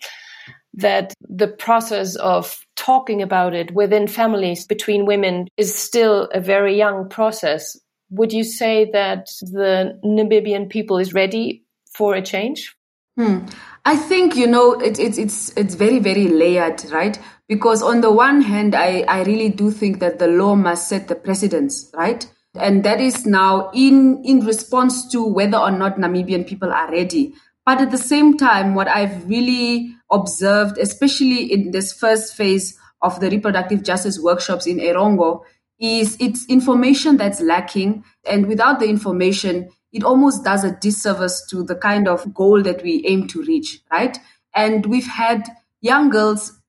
that 0.75 1.14
the 1.21 1.49
process 1.49 2.17
of 2.17 2.67
talking 2.76 3.23
about 3.23 3.55
it 3.55 3.73
within 3.73 4.07
families 4.09 4.67
between 4.67 5.07
women 5.07 5.47
is 5.57 5.75
still 5.75 6.29
a 6.35 6.41
very 6.41 6.76
young 6.76 7.09
process. 7.09 7.79
Would 8.16 8.33
you 8.33 8.44
say 8.44 8.90
that 8.92 9.26
the 9.40 9.99
Namibian 10.04 10.71
people 10.71 10.99
is 10.99 11.12
ready 11.12 11.64
for 11.92 12.14
a 12.14 12.23
change? 12.23 12.76
Hmm. 13.16 13.47
I 13.85 13.97
think 13.97 14.35
you 14.35 14.47
know 14.47 14.73
it, 14.73 14.99
it, 14.99 15.18
it's 15.18 15.50
it's 15.56 15.75
very 15.75 15.99
very 15.99 16.28
layered, 16.28 16.85
right? 16.90 17.18
Because 17.49 17.83
on 17.83 18.00
the 18.00 18.11
one 18.11 18.40
hand, 18.40 18.75
I 18.75 19.04
I 19.09 19.23
really 19.25 19.50
do 19.50 19.71
think 19.71 20.00
that 20.00 20.18
the 20.18 20.26
law 20.26 20.54
must 20.54 20.88
set 20.88 21.09
the 21.09 21.14
precedence, 21.14 21.90
right? 21.94 22.26
And 22.54 22.85
that 22.85 23.00
is 23.00 23.26
now 23.26 23.71
in 23.75 24.23
in 24.25 24.47
response 24.47 25.11
to 25.12 25.25
whether 25.25 25.59
or 25.59 25.71
not 25.71 25.97
Namibian 25.97 26.47
people 26.47 26.73
are 26.73 26.90
ready. 26.90 27.35
But 27.66 27.80
at 27.80 27.90
the 27.90 27.99
same 27.99 28.37
time, 28.37 28.75
what 28.75 28.88
I've 28.88 29.26
really 29.28 29.94
observed, 30.11 30.78
especially 30.78 31.52
in 31.52 31.71
this 31.71 31.92
first 31.92 32.35
phase 32.35 32.78
of 33.02 33.21
the 33.21 33.30
reproductive 33.30 33.83
justice 33.83 34.18
workshops 34.18 34.66
in 34.66 34.78
Erongo, 34.78 35.42
is 35.81 36.16
it's 36.21 36.47
information 36.47 37.16
that's 37.16 37.40
lacking. 37.40 38.04
And 38.26 38.47
without 38.47 38.81
the 38.81 38.87
information, 38.87 39.71
it 39.93 40.04
almost 40.04 40.45
does 40.45 40.64
a 40.64 40.76
disservice 40.76 41.47
to 41.50 41.62
the 41.62 41.76
kind 41.76 42.09
of 42.09 42.35
goal 42.35 42.62
that 42.62 42.83
we 42.83 43.04
aim 43.07 43.28
to 43.28 43.43
reach, 43.43 43.81
right? 43.90 44.19
And 44.54 44.87
we've 44.87 45.07
had 45.07 45.49
young 45.81 46.11
girls, 46.11 46.61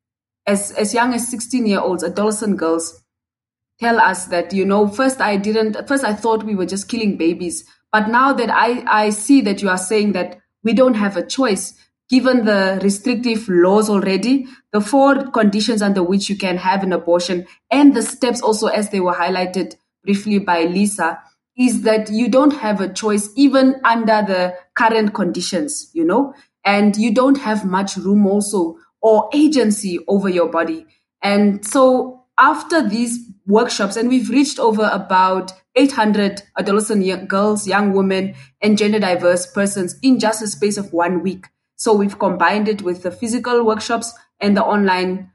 as, 0.45 0.71
as 0.71 0.93
young 0.93 1.13
as 1.13 1.27
16 1.29 1.65
year 1.65 1.79
olds, 1.79 2.03
adolescent 2.03 2.57
girls, 2.57 3.03
tell 3.79 4.00
us 4.00 4.25
that, 4.27 4.53
you 4.53 4.65
know, 4.65 4.88
first 4.88 5.21
I 5.21 5.38
didn't, 5.38 5.88
first 5.88 6.03
I 6.03 6.13
thought 6.13 6.43
we 6.43 6.55
were 6.55 6.65
just 6.65 6.88
killing 6.89 7.17
babies. 7.17 7.65
But 7.91 8.09
now 8.09 8.33
that 8.33 8.50
I, 8.50 8.83
I 8.88 9.09
see 9.09 9.41
that 9.41 9.62
you 9.62 9.69
are 9.69 9.77
saying 9.77 10.13
that 10.13 10.39
we 10.63 10.74
don't 10.74 10.95
have 10.95 11.15
a 11.15 11.25
choice 11.25 11.74
given 12.09 12.45
the 12.45 12.79
restrictive 12.83 13.47
laws 13.50 13.89
already, 13.89 14.47
the 14.71 14.81
four 14.81 15.29
conditions 15.31 15.81
under 15.81 16.03
which 16.03 16.29
you 16.29 16.38
can 16.38 16.57
have 16.57 16.83
an 16.83 16.93
abortion, 16.93 17.45
and 17.71 17.95
the 17.95 18.01
steps 18.01 18.41
also, 18.41 18.67
as 18.67 18.89
they 18.89 19.00
were 19.00 19.13
highlighted 19.13 19.75
briefly 20.03 20.39
by 20.39 20.63
Lisa, 20.63 21.19
is 21.57 21.81
that 21.83 22.12
you 22.12 22.27
don't 22.27 22.57
have 22.57 22.81
a 22.81 22.91
choice 22.91 23.29
even 23.35 23.79
under 23.83 24.21
the 24.21 24.55
current 24.75 25.13
conditions, 25.13 25.89
you 25.93 26.03
know, 26.03 26.33
and 26.65 26.97
you 26.97 27.13
don't 27.13 27.38
have 27.38 27.65
much 27.65 27.95
room 27.97 28.27
also 28.27 28.77
or 29.01 29.29
agency 29.33 30.00
over 30.07 30.27
your 30.27 30.50
body. 30.50 30.85
And 31.21 31.65
so 31.65 32.25
after 32.38 32.88
these 32.88 33.17
workshops, 33.45 33.95
and 33.95 34.09
we've 34.09 34.29
reached 34.29 34.59
over 34.59 34.89
about 34.91 35.53
800 35.75 36.41
adolescent 36.57 37.27
girls, 37.27 37.67
young 37.67 37.93
women, 37.93 38.35
and 38.62 38.77
gender 38.77 39.00
diverse 39.00 39.45
persons 39.51 39.95
in 40.01 40.19
just 40.19 40.41
a 40.41 40.47
space 40.47 40.77
of 40.77 40.91
one 40.91 41.21
week. 41.21 41.47
So 41.75 41.94
we've 41.94 42.17
combined 42.17 42.67
it 42.67 42.82
with 42.82 43.03
the 43.03 43.12
physical 43.12 43.65
workshops 43.65 44.13
and 44.39 44.55
the 44.55 44.63
online 44.63 45.32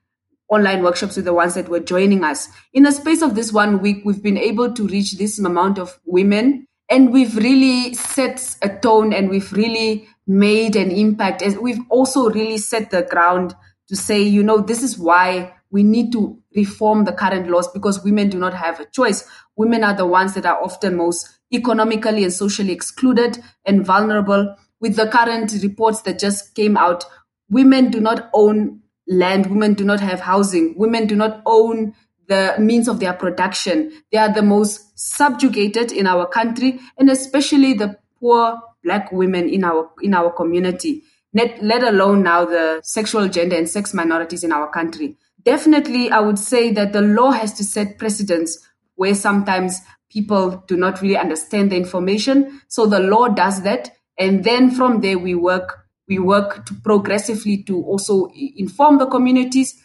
online 0.50 0.82
workshops 0.82 1.14
with 1.14 1.24
the 1.24 1.32
ones 1.32 1.54
that 1.54 1.68
were 1.68 1.80
joining 1.80 2.24
us. 2.24 2.48
In 2.72 2.82
the 2.82 2.90
space 2.90 3.22
of 3.22 3.36
this 3.36 3.52
one 3.52 3.80
week, 3.80 4.02
we've 4.04 4.22
been 4.22 4.36
able 4.36 4.74
to 4.74 4.86
reach 4.88 5.12
this 5.12 5.38
amount 5.38 5.78
of 5.78 5.98
women 6.04 6.66
and 6.88 7.12
we've 7.12 7.36
really 7.36 7.94
set 7.94 8.56
a 8.62 8.68
tone 8.68 9.12
and 9.12 9.30
we've 9.30 9.52
really 9.52 10.08
made 10.26 10.74
an 10.74 10.90
impact. 10.90 11.40
And 11.40 11.58
we've 11.60 11.80
also 11.88 12.30
really 12.30 12.58
set 12.58 12.90
the 12.90 13.02
ground 13.02 13.54
to 13.88 13.96
say, 13.96 14.20
you 14.20 14.42
know, 14.42 14.58
this 14.58 14.82
is 14.82 14.98
why 14.98 15.54
we 15.70 15.84
need 15.84 16.10
to 16.12 16.36
reform 16.56 17.04
the 17.04 17.12
current 17.12 17.48
laws 17.48 17.68
because 17.68 18.02
women 18.02 18.28
do 18.28 18.38
not 18.38 18.54
have 18.54 18.80
a 18.80 18.86
choice. 18.86 19.28
Women 19.56 19.84
are 19.84 19.94
the 19.94 20.06
ones 20.06 20.34
that 20.34 20.46
are 20.46 20.60
often 20.60 20.96
most 20.96 21.28
economically 21.52 22.24
and 22.24 22.32
socially 22.32 22.72
excluded 22.72 23.38
and 23.64 23.86
vulnerable. 23.86 24.56
With 24.80 24.96
the 24.96 25.08
current 25.08 25.52
reports 25.62 26.02
that 26.02 26.18
just 26.18 26.54
came 26.54 26.76
out, 26.76 27.04
women 27.50 27.90
do 27.90 28.00
not 28.00 28.30
own 28.32 28.80
land, 29.06 29.46
women 29.46 29.74
do 29.74 29.84
not 29.84 30.00
have 30.00 30.20
housing, 30.20 30.74
women 30.76 31.06
do 31.06 31.16
not 31.16 31.42
own 31.46 31.94
the 32.28 32.54
means 32.58 32.88
of 32.88 33.00
their 33.00 33.12
production. 33.12 33.92
They 34.12 34.18
are 34.18 34.32
the 34.32 34.42
most 34.42 34.98
subjugated 34.98 35.92
in 35.92 36.06
our 36.06 36.26
country, 36.26 36.80
and 36.96 37.10
especially 37.10 37.74
the 37.74 37.98
poor 38.18 38.60
black 38.84 39.10
women 39.12 39.48
in 39.48 39.64
our 39.64 39.90
in 40.00 40.14
our 40.14 40.30
community. 40.30 41.02
Let, 41.32 41.62
let 41.62 41.84
alone 41.84 42.24
now 42.24 42.44
the 42.44 42.80
sexual, 42.82 43.28
gender, 43.28 43.56
and 43.56 43.68
sex 43.68 43.94
minorities 43.94 44.42
in 44.42 44.50
our 44.50 44.68
country 44.68 45.16
definitely, 45.44 46.10
I 46.10 46.20
would 46.20 46.38
say 46.38 46.72
that 46.72 46.92
the 46.92 47.00
law 47.00 47.30
has 47.30 47.52
to 47.54 47.64
set 47.64 47.98
precedents 47.98 48.66
where 48.96 49.14
sometimes 49.14 49.80
people 50.10 50.62
do 50.66 50.76
not 50.76 51.00
really 51.00 51.16
understand 51.16 51.70
the 51.70 51.76
information. 51.76 52.60
So 52.68 52.86
the 52.86 53.00
law 53.00 53.28
does 53.28 53.62
that. 53.62 53.92
And 54.20 54.44
then 54.44 54.70
from 54.70 55.00
there, 55.00 55.18
we 55.18 55.34
work, 55.34 55.86
we 56.06 56.18
work 56.18 56.66
to 56.66 56.74
progressively 56.74 57.62
to 57.64 57.82
also 57.82 58.30
inform 58.34 58.98
the 58.98 59.06
communities 59.06 59.82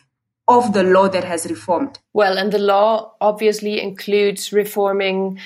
of 0.48 0.74
the 0.74 0.84
law 0.84 1.08
that 1.08 1.24
has 1.24 1.46
reformed. 1.46 1.98
Well, 2.14 2.38
and 2.38 2.52
the 2.52 2.60
law 2.60 3.14
obviously 3.22 3.82
includes 3.82 4.52
reforming 4.52 5.40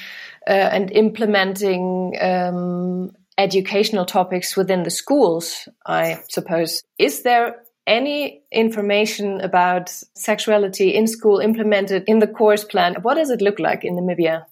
uh, 0.48 0.52
and 0.52 0.92
implementing 0.92 2.18
um, 2.20 3.12
educational 3.38 4.06
topics 4.06 4.58
within 4.58 4.84
the 4.84 4.92
schools, 4.92 5.70
I 5.86 6.20
suppose. 6.28 6.84
Is 6.98 7.22
there 7.22 7.62
any 7.88 8.42
information 8.52 9.40
about 9.42 9.90
sexuality 10.16 10.96
in 10.96 11.08
school 11.08 11.40
implemented 11.40 12.04
in 12.08 12.20
the 12.20 12.28
course 12.28 12.64
plan? 12.64 12.96
What 13.04 13.16
does 13.16 13.30
it 13.30 13.42
look 13.42 13.60
like 13.60 13.86
in 13.86 13.96
Namibia? 13.96 14.46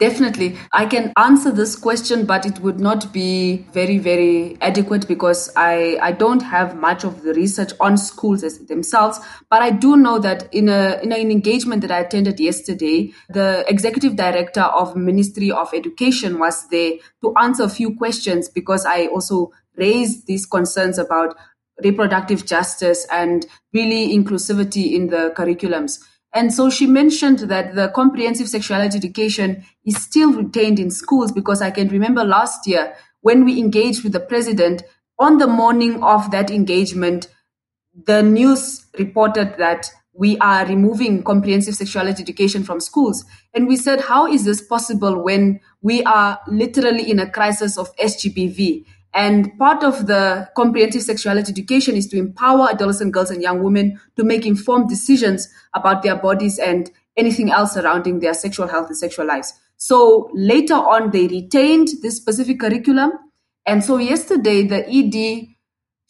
Definitely. 0.00 0.56
I 0.72 0.86
can 0.86 1.12
answer 1.18 1.52
this 1.52 1.76
question, 1.76 2.24
but 2.24 2.46
it 2.46 2.58
would 2.60 2.80
not 2.80 3.12
be 3.12 3.66
very, 3.74 3.98
very 3.98 4.56
adequate 4.62 5.06
because 5.06 5.52
I, 5.56 5.98
I 6.00 6.12
don't 6.12 6.40
have 6.40 6.74
much 6.74 7.04
of 7.04 7.22
the 7.22 7.34
research 7.34 7.72
on 7.80 7.98
schools 7.98 8.42
as 8.42 8.58
themselves. 8.60 9.20
But 9.50 9.60
I 9.60 9.68
do 9.68 9.98
know 9.98 10.18
that 10.18 10.48
in, 10.54 10.70
a, 10.70 10.98
in 11.02 11.12
an 11.12 11.30
engagement 11.30 11.82
that 11.82 11.90
I 11.90 11.98
attended 11.98 12.40
yesterday, 12.40 13.12
the 13.28 13.62
executive 13.68 14.16
director 14.16 14.62
of 14.62 14.96
Ministry 14.96 15.50
of 15.50 15.68
Education 15.74 16.38
was 16.38 16.66
there 16.68 16.92
to 17.22 17.34
answer 17.38 17.64
a 17.64 17.68
few 17.68 17.94
questions 17.94 18.48
because 18.48 18.86
I 18.86 19.08
also 19.08 19.52
raised 19.76 20.26
these 20.26 20.46
concerns 20.46 20.96
about 20.96 21.36
reproductive 21.84 22.46
justice 22.46 23.06
and 23.12 23.44
really 23.74 24.16
inclusivity 24.16 24.94
in 24.94 25.08
the 25.08 25.34
curriculums. 25.36 25.98
And 26.32 26.52
so 26.52 26.70
she 26.70 26.86
mentioned 26.86 27.40
that 27.40 27.74
the 27.74 27.88
comprehensive 27.88 28.48
sexuality 28.48 28.96
education 28.96 29.64
is 29.84 29.96
still 29.96 30.32
retained 30.32 30.78
in 30.78 30.90
schools 30.90 31.32
because 31.32 31.60
I 31.60 31.70
can 31.70 31.88
remember 31.88 32.24
last 32.24 32.66
year 32.66 32.94
when 33.20 33.44
we 33.44 33.58
engaged 33.58 34.04
with 34.04 34.12
the 34.12 34.20
president 34.20 34.82
on 35.18 35.38
the 35.38 35.46
morning 35.46 36.02
of 36.02 36.30
that 36.30 36.50
engagement, 36.50 37.28
the 38.06 38.22
news 38.22 38.86
reported 38.98 39.56
that 39.58 39.90
we 40.12 40.38
are 40.38 40.66
removing 40.66 41.22
comprehensive 41.22 41.74
sexuality 41.74 42.22
education 42.22 42.62
from 42.62 42.80
schools. 42.80 43.24
And 43.54 43.66
we 43.66 43.76
said, 43.76 44.00
how 44.00 44.26
is 44.26 44.44
this 44.44 44.62
possible 44.62 45.22
when 45.22 45.60
we 45.82 46.02
are 46.04 46.38
literally 46.48 47.10
in 47.10 47.18
a 47.18 47.30
crisis 47.30 47.76
of 47.78 47.94
SGBV? 47.96 48.84
And 49.12 49.58
part 49.58 49.82
of 49.82 50.06
the 50.06 50.48
comprehensive 50.56 51.02
sexuality 51.02 51.50
education 51.50 51.96
is 51.96 52.06
to 52.08 52.18
empower 52.18 52.70
adolescent 52.70 53.12
girls 53.12 53.30
and 53.30 53.42
young 53.42 53.62
women 53.62 54.00
to 54.16 54.24
make 54.24 54.46
informed 54.46 54.88
decisions 54.88 55.48
about 55.74 56.02
their 56.02 56.16
bodies 56.16 56.58
and 56.58 56.90
anything 57.16 57.50
else 57.50 57.74
surrounding 57.74 58.20
their 58.20 58.34
sexual 58.34 58.68
health 58.68 58.86
and 58.86 58.96
sexual 58.96 59.26
lives. 59.26 59.52
So 59.76 60.30
later 60.32 60.74
on, 60.74 61.10
they 61.10 61.26
retained 61.26 61.88
this 62.02 62.16
specific 62.16 62.60
curriculum. 62.60 63.12
And 63.66 63.82
so 63.82 63.96
yesterday, 63.96 64.62
the 64.66 64.88
ED 64.88 65.49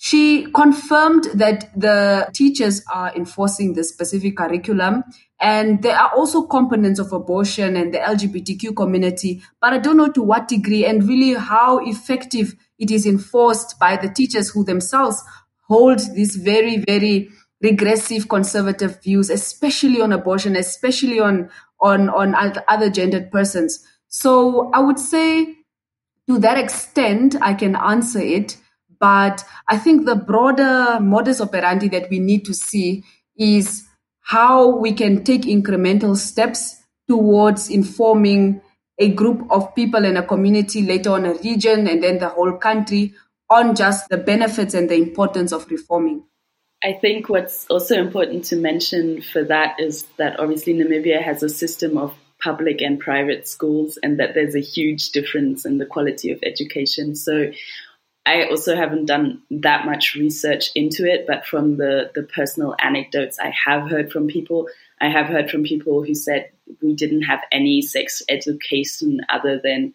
she 0.02 0.47
confirmed 0.52 1.25
that 1.35 1.78
the 1.78 2.26
teachers 2.33 2.83
are 2.90 3.14
enforcing 3.14 3.75
the 3.75 3.85
specific 3.85 4.38
curriculum 4.38 5.04
and 5.42 5.83
there 5.83 5.95
are 5.95 6.11
also 6.16 6.47
components 6.47 6.99
of 6.99 7.12
abortion 7.12 7.76
and 7.76 7.92
the 7.92 7.99
LGBTQ 7.99 8.75
community, 8.75 9.42
but 9.61 9.75
I 9.75 9.78
don't 9.78 9.99
know 9.99 10.11
to 10.12 10.23
what 10.23 10.49
degree 10.49 10.87
and 10.87 11.07
really 11.07 11.35
how 11.35 11.80
effective 11.80 12.54
it 12.78 12.90
is 12.90 13.04
enforced 13.04 13.78
by 13.78 13.99
the 13.99 14.09
teachers 14.09 14.49
who 14.49 14.64
themselves 14.64 15.23
hold 15.69 15.99
these 16.14 16.37
very, 16.37 16.78
very 16.78 17.28
regressive 17.61 18.30
conservative 18.30 19.02
views, 19.02 19.28
especially 19.28 20.00
on 20.00 20.14
abortion, 20.14 20.57
especially 20.57 21.21
on, 21.21 21.50
on, 21.78 22.09
on 22.09 22.35
other 22.69 22.88
gendered 22.88 23.30
persons. 23.30 23.87
So 24.09 24.71
I 24.73 24.80
would 24.80 24.99
say 24.99 25.57
to 26.26 26.38
that 26.38 26.57
extent, 26.57 27.37
I 27.42 27.52
can 27.52 27.76
answer 27.76 28.21
it. 28.21 28.57
But 29.00 29.45
I 29.66 29.78
think 29.78 30.04
the 30.04 30.14
broader 30.14 31.00
modus 31.00 31.40
operandi 31.40 31.88
that 31.88 32.11
we 32.11 32.21
need 32.21 32.45
to 32.45 32.54
see 32.54 33.02
is 33.37 33.88
how 34.21 34.76
we 34.76 34.92
can 34.92 35.25
take 35.25 35.42
incremental 35.42 36.16
steps 36.16 36.76
towards 37.09 37.71
informing 37.71 38.61
a 38.99 39.09
group 39.09 39.50
of 39.50 39.75
people 39.75 40.04
in 40.04 40.19
a 40.19 40.23
community, 40.23 40.83
later 40.83 41.11
on 41.11 41.25
a 41.25 41.35
region, 41.35 41.88
and 41.88 42.02
then 42.04 42.19
the 42.19 42.28
whole 42.28 42.52
country 42.52 43.14
on 43.49 43.75
just 43.75 44.09
the 44.11 44.19
benefits 44.19 44.75
and 44.75 44.88
the 44.88 44.95
importance 44.95 45.52
of 45.52 45.69
reforming. 45.71 46.23
I 46.85 46.92
think 46.92 47.28
what's 47.28 47.66
also 47.66 47.97
important 47.97 48.45
to 48.47 48.57
mention 48.57 49.23
for 49.23 49.45
that 49.45 49.80
is 49.80 50.04
that 50.19 50.38
obviously 50.38 50.75
Namibia 50.75 51.23
has 51.23 51.42
a 51.42 51.49
system 51.49 51.99
of 51.99 52.14
public 52.42 52.80
and 52.80 52.99
private 52.99 53.47
schools 53.47 53.99
and 54.02 54.19
that 54.19 54.35
there's 54.35 54.54
a 54.54 54.61
huge 54.61 55.11
difference 55.11 55.66
in 55.66 55.78
the 55.78 55.85
quality 55.85 56.30
of 56.30 56.38
education. 56.42 57.14
So 57.14 57.50
I 58.26 58.44
also 58.44 58.76
haven't 58.76 59.06
done 59.06 59.42
that 59.50 59.86
much 59.86 60.14
research 60.14 60.70
into 60.74 61.10
it, 61.10 61.26
but 61.26 61.46
from 61.46 61.78
the, 61.78 62.10
the 62.14 62.22
personal 62.22 62.76
anecdotes 62.78 63.38
I 63.38 63.52
have 63.66 63.90
heard 63.90 64.12
from 64.12 64.28
people, 64.28 64.68
I 65.00 65.08
have 65.08 65.26
heard 65.26 65.50
from 65.50 65.64
people 65.64 66.04
who 66.04 66.14
said 66.14 66.50
we 66.82 66.94
didn't 66.94 67.22
have 67.22 67.40
any 67.50 67.80
sex 67.80 68.22
education 68.28 69.22
other 69.30 69.58
than, 69.62 69.94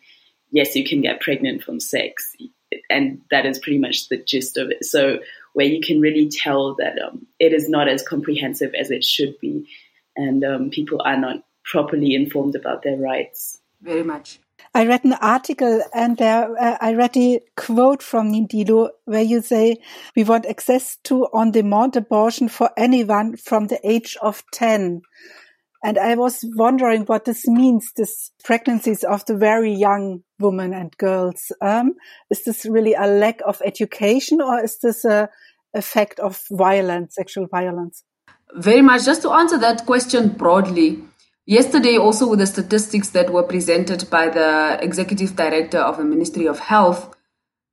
yes, 0.51 0.75
you 0.75 0.84
can 0.84 1.01
get 1.01 1.22
pregnant 1.22 1.63
from 1.63 1.79
sex. 1.79 2.36
And 2.89 3.22
that 3.29 3.46
is 3.46 3.60
pretty 3.60 3.77
much 3.77 4.10
the 4.10 4.17
gist 4.17 4.58
of 4.58 4.72
it. 4.72 4.86
So, 4.86 5.20
where 5.53 5.65
you 5.65 5.79
can 5.79 6.01
really 6.01 6.27
tell 6.29 6.75
that 6.75 7.00
um, 7.01 7.27
it 7.39 7.53
is 7.53 7.70
not 7.70 7.88
as 7.88 8.03
comprehensive 8.05 8.74
as 8.74 8.91
it 8.91 9.05
should 9.05 9.39
be, 9.39 9.70
and 10.17 10.44
um, 10.44 10.70
people 10.70 11.01
are 11.05 11.17
not 11.17 11.46
properly 11.63 12.13
informed 12.13 12.55
about 12.55 12.84
their 12.84 12.98
rights. 12.98 13.62
Very 13.82 14.03
much. 14.03 14.39
I 14.75 14.86
read 14.86 15.05
an 15.05 15.13
article 15.13 15.82
and 15.94 16.17
there 16.17 16.53
uh, 16.62 16.77
I 16.82 16.96
read 16.96 17.15
a 17.15 17.39
quote 17.55 18.03
from 18.03 18.34
Ndilo 18.34 18.89
where 19.05 19.22
you 19.22 19.41
say 19.41 19.77
we 20.17 20.25
want 20.25 20.46
access 20.46 20.98
to 21.05 21.27
on-demand 21.32 21.96
abortion 21.96 22.50
for 22.50 22.70
anyone 22.75 23.38
from 23.38 23.67
the 23.67 23.79
age 23.89 24.17
of 24.22 24.44
10. 24.51 25.01
And 25.82 25.98
I 25.98 26.15
was 26.15 26.44
wondering 26.58 27.03
what 27.03 27.24
this 27.24 27.48
means, 27.48 27.94
this 27.96 28.32
pregnancies 28.44 29.05
of 29.05 29.25
the 29.27 29.38
very 29.38 29.74
young 29.74 30.24
women 30.39 30.74
and 30.74 30.91
girls. 30.98 31.53
Um, 31.62 31.94
is 32.29 32.44
this 32.44 32.65
really 32.65 32.96
a 32.96 33.08
lack 33.08 33.39
of 33.48 33.62
education 33.63 34.41
or 34.41 34.62
is 34.62 34.79
this 34.79 35.05
a 35.05 35.29
effect 35.74 36.20
of 36.20 36.41
violence, 36.51 37.15
sexual 37.15 37.48
violence? 37.48 38.03
Very 38.55 38.82
much. 38.82 39.05
Just 39.05 39.22
to 39.22 39.32
answer 39.32 39.58
that 39.58 39.86
question 39.86 40.29
broadly, 40.29 41.01
Yesterday, 41.48 41.98
also 41.98 42.28
with 42.28 42.40
the 42.40 42.48
statistics 42.48 43.10
that 43.10 43.32
were 43.32 43.44
presented 43.44 44.10
by 44.10 44.30
the 44.30 44.80
executive 44.82 45.36
director 45.36 45.78
of 45.78 45.98
the 45.98 46.04
Ministry 46.04 46.48
of 46.48 46.58
Health, 46.58 47.16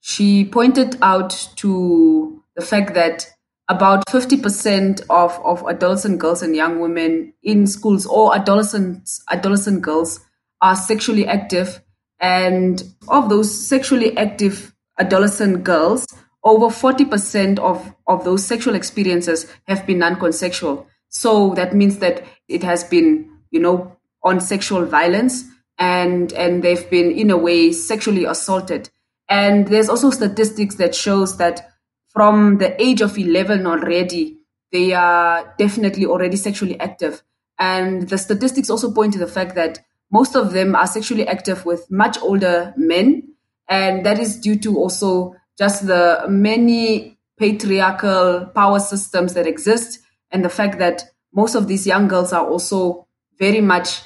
she 0.00 0.44
pointed 0.44 0.98
out 1.00 1.30
to 1.56 2.42
the 2.54 2.62
fact 2.62 2.92
that 2.94 3.26
about 3.68 4.04
50% 4.08 5.00
of, 5.08 5.40
of 5.42 5.66
adolescent 5.66 6.18
girls 6.18 6.42
and 6.42 6.54
young 6.54 6.80
women 6.80 7.32
in 7.42 7.66
schools 7.66 8.04
or 8.04 8.34
adolescents, 8.34 9.24
adolescent 9.30 9.80
girls 9.80 10.20
are 10.60 10.76
sexually 10.76 11.26
active. 11.26 11.80
And 12.20 12.82
of 13.08 13.30
those 13.30 13.66
sexually 13.66 14.14
active 14.18 14.74
adolescent 14.98 15.64
girls, 15.64 16.06
over 16.44 16.66
40% 16.66 17.58
of, 17.58 17.94
of 18.06 18.24
those 18.24 18.44
sexual 18.44 18.74
experiences 18.74 19.50
have 19.66 19.86
been 19.86 20.00
non-consensual. 20.00 20.86
So 21.08 21.54
that 21.54 21.74
means 21.74 21.98
that 21.98 22.24
it 22.48 22.62
has 22.64 22.84
been 22.84 23.30
you 23.52 23.60
know, 23.60 23.96
on 24.24 24.40
sexual 24.40 24.84
violence 24.84 25.44
and 25.78 26.32
and 26.32 26.62
they've 26.62 26.88
been 26.90 27.12
in 27.12 27.30
a 27.30 27.36
way 27.36 27.72
sexually 27.72 28.24
assaulted. 28.24 28.90
And 29.28 29.68
there's 29.68 29.88
also 29.88 30.10
statistics 30.10 30.74
that 30.76 30.94
shows 30.94 31.38
that 31.38 31.70
from 32.08 32.58
the 32.58 32.80
age 32.82 33.00
of 33.00 33.16
11 33.16 33.66
already, 33.66 34.38
they 34.72 34.92
are 34.92 35.54
definitely 35.58 36.06
already 36.06 36.36
sexually 36.36 36.78
active. 36.80 37.22
And 37.58 38.08
the 38.08 38.18
statistics 38.18 38.68
also 38.68 38.92
point 38.92 39.14
to 39.14 39.18
the 39.18 39.26
fact 39.26 39.54
that 39.54 39.78
most 40.10 40.36
of 40.36 40.52
them 40.52 40.74
are 40.74 40.86
sexually 40.86 41.26
active 41.26 41.64
with 41.64 41.90
much 41.90 42.18
older 42.20 42.74
men. 42.76 43.34
And 43.68 44.04
that 44.04 44.18
is 44.18 44.38
due 44.38 44.58
to 44.58 44.76
also 44.76 45.34
just 45.58 45.86
the 45.86 46.24
many 46.28 47.18
patriarchal 47.38 48.46
power 48.54 48.78
systems 48.78 49.34
that 49.34 49.46
exist 49.46 50.00
and 50.30 50.44
the 50.44 50.50
fact 50.50 50.78
that 50.78 51.04
most 51.34 51.54
of 51.54 51.66
these 51.66 51.86
young 51.86 52.08
girls 52.08 52.32
are 52.32 52.46
also 52.46 53.06
very 53.38 53.60
much 53.60 54.02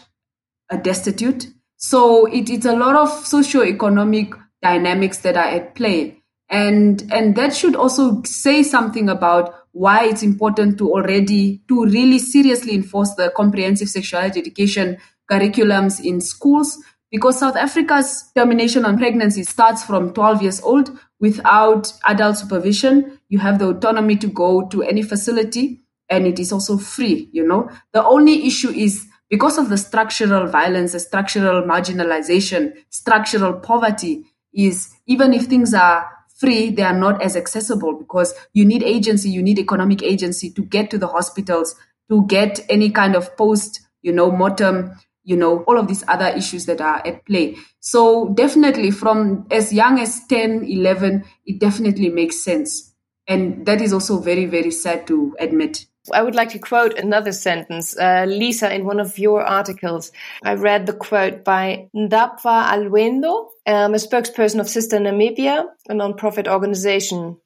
destitute. 0.82 1.48
So 1.76 2.26
it, 2.26 2.50
it's 2.50 2.66
a 2.66 2.74
lot 2.74 2.96
of 2.96 3.08
socio-economic 3.26 4.32
dynamics 4.62 5.18
that 5.18 5.36
are 5.36 5.48
at 5.48 5.74
play. 5.74 6.22
And, 6.48 7.02
and 7.12 7.36
that 7.36 7.54
should 7.54 7.76
also 7.76 8.22
say 8.24 8.62
something 8.62 9.08
about 9.08 9.54
why 9.72 10.06
it's 10.06 10.22
important 10.22 10.78
to 10.78 10.90
already, 10.90 11.62
to 11.68 11.84
really 11.84 12.18
seriously 12.18 12.74
enforce 12.74 13.14
the 13.14 13.32
comprehensive 13.36 13.88
sexuality 13.88 14.40
education 14.40 14.96
curriculums 15.30 16.02
in 16.02 16.20
schools 16.20 16.78
because 17.10 17.38
South 17.38 17.56
Africa's 17.56 18.30
termination 18.34 18.84
on 18.84 18.98
pregnancy 18.98 19.44
starts 19.44 19.82
from 19.84 20.12
12 20.12 20.42
years 20.42 20.60
old 20.62 20.98
without 21.20 21.92
adult 22.04 22.36
supervision. 22.36 23.18
You 23.28 23.38
have 23.38 23.58
the 23.58 23.68
autonomy 23.68 24.16
to 24.16 24.28
go 24.28 24.66
to 24.68 24.82
any 24.82 25.02
facility 25.02 25.82
and 26.08 26.26
it 26.26 26.38
is 26.38 26.52
also 26.52 26.78
free, 26.78 27.28
you 27.32 27.46
know. 27.46 27.70
The 27.92 28.04
only 28.04 28.46
issue 28.46 28.70
is 28.70 29.06
because 29.28 29.58
of 29.58 29.68
the 29.68 29.78
structural 29.78 30.46
violence, 30.46 30.92
the 30.92 31.00
structural 31.00 31.62
marginalization, 31.62 32.72
structural 32.90 33.54
poverty 33.54 34.24
is 34.54 34.94
even 35.06 35.32
if 35.32 35.44
things 35.44 35.74
are 35.74 36.10
free, 36.38 36.70
they 36.70 36.82
are 36.82 36.96
not 36.96 37.22
as 37.22 37.36
accessible 37.36 37.94
because 37.98 38.34
you 38.52 38.64
need 38.64 38.82
agency, 38.82 39.30
you 39.30 39.42
need 39.42 39.58
economic 39.58 40.02
agency 40.02 40.50
to 40.50 40.62
get 40.62 40.90
to 40.90 40.98
the 40.98 41.08
hospitals, 41.08 41.74
to 42.10 42.26
get 42.26 42.60
any 42.68 42.90
kind 42.90 43.16
of 43.16 43.36
post, 43.36 43.80
you 44.02 44.12
know, 44.12 44.30
mortem, 44.30 44.92
you 45.24 45.36
know, 45.36 45.64
all 45.64 45.78
of 45.78 45.88
these 45.88 46.04
other 46.06 46.28
issues 46.28 46.66
that 46.66 46.80
are 46.80 47.04
at 47.06 47.24
play. 47.26 47.56
So 47.80 48.32
definitely 48.34 48.90
from 48.92 49.46
as 49.50 49.72
young 49.72 49.98
as 49.98 50.20
10, 50.28 50.64
11, 50.64 51.24
it 51.46 51.58
definitely 51.58 52.10
makes 52.10 52.40
sense. 52.40 52.94
And 53.26 53.66
that 53.66 53.80
is 53.80 53.92
also 53.92 54.20
very, 54.20 54.46
very 54.46 54.70
sad 54.70 55.06
to 55.08 55.34
admit. 55.40 55.86
I 56.12 56.22
would 56.22 56.34
like 56.34 56.50
to 56.50 56.58
quote 56.58 56.98
another 56.98 57.32
sentence. 57.32 57.96
Uh, 57.96 58.24
Lisa, 58.28 58.72
in 58.74 58.84
one 58.84 59.00
of 59.00 59.18
your 59.18 59.42
articles, 59.42 60.12
I 60.42 60.54
read 60.54 60.86
the 60.86 60.92
quote 60.92 61.44
by 61.44 61.88
Ndapwa 61.94 62.66
Alweendo, 62.66 63.48
um, 63.66 63.94
a 63.94 63.98
spokesperson 63.98 64.60
of 64.60 64.68
Sister 64.68 64.98
Namibia, 64.98 65.64
a 65.88 65.94
non-profit 65.94 66.48
organization. 66.48 67.36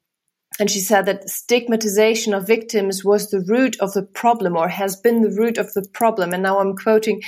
And 0.59 0.69
she 0.69 0.79
said 0.79 1.05
that 1.05 1.29
stigmatization 1.29 2.33
of 2.33 2.45
victims 2.45 3.05
was 3.05 3.29
the 3.29 3.39
root 3.47 3.79
of 3.79 3.93
the 3.93 4.03
problem 4.03 4.57
or 4.57 4.67
has 4.67 4.95
been 4.95 5.21
the 5.21 5.31
root 5.31 5.57
of 5.57 5.73
the 5.73 5.85
problem. 5.93 6.33
And 6.33 6.43
now 6.43 6.59
I'm 6.59 6.75
quoting, 6.75 7.21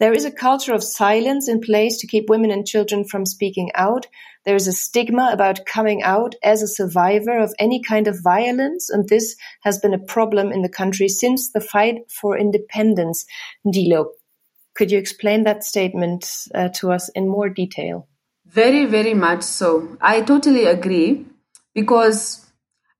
there 0.00 0.12
is 0.12 0.24
a 0.24 0.32
culture 0.32 0.72
of 0.72 0.82
silence 0.82 1.48
in 1.48 1.60
place 1.60 1.98
to 1.98 2.06
keep 2.06 2.28
women 2.28 2.50
and 2.50 2.66
children 2.66 3.04
from 3.04 3.26
speaking 3.26 3.70
out. 3.74 4.06
There 4.44 4.56
is 4.56 4.66
a 4.66 4.72
stigma 4.72 5.30
about 5.32 5.66
coming 5.66 6.02
out 6.02 6.34
as 6.42 6.62
a 6.62 6.68
survivor 6.68 7.38
of 7.38 7.54
any 7.58 7.80
kind 7.82 8.08
of 8.08 8.22
violence, 8.22 8.90
and 8.90 9.08
this 9.08 9.36
has 9.62 9.78
been 9.78 9.94
a 9.94 9.98
problem 9.98 10.50
in 10.50 10.62
the 10.62 10.68
country 10.68 11.08
since 11.08 11.52
the 11.52 11.60
fight 11.60 12.10
for 12.10 12.36
independence. 12.36 13.24
Ndilo, 13.64 14.06
could 14.74 14.90
you 14.90 14.98
explain 14.98 15.44
that 15.44 15.62
statement 15.62 16.28
uh, 16.54 16.68
to 16.70 16.90
us 16.90 17.08
in 17.10 17.28
more 17.28 17.48
detail? 17.48 18.08
Very, 18.46 18.84
very 18.84 19.14
much 19.14 19.42
so. 19.42 19.96
I 20.00 20.22
totally 20.22 20.64
agree 20.64 21.24
because 21.74 22.44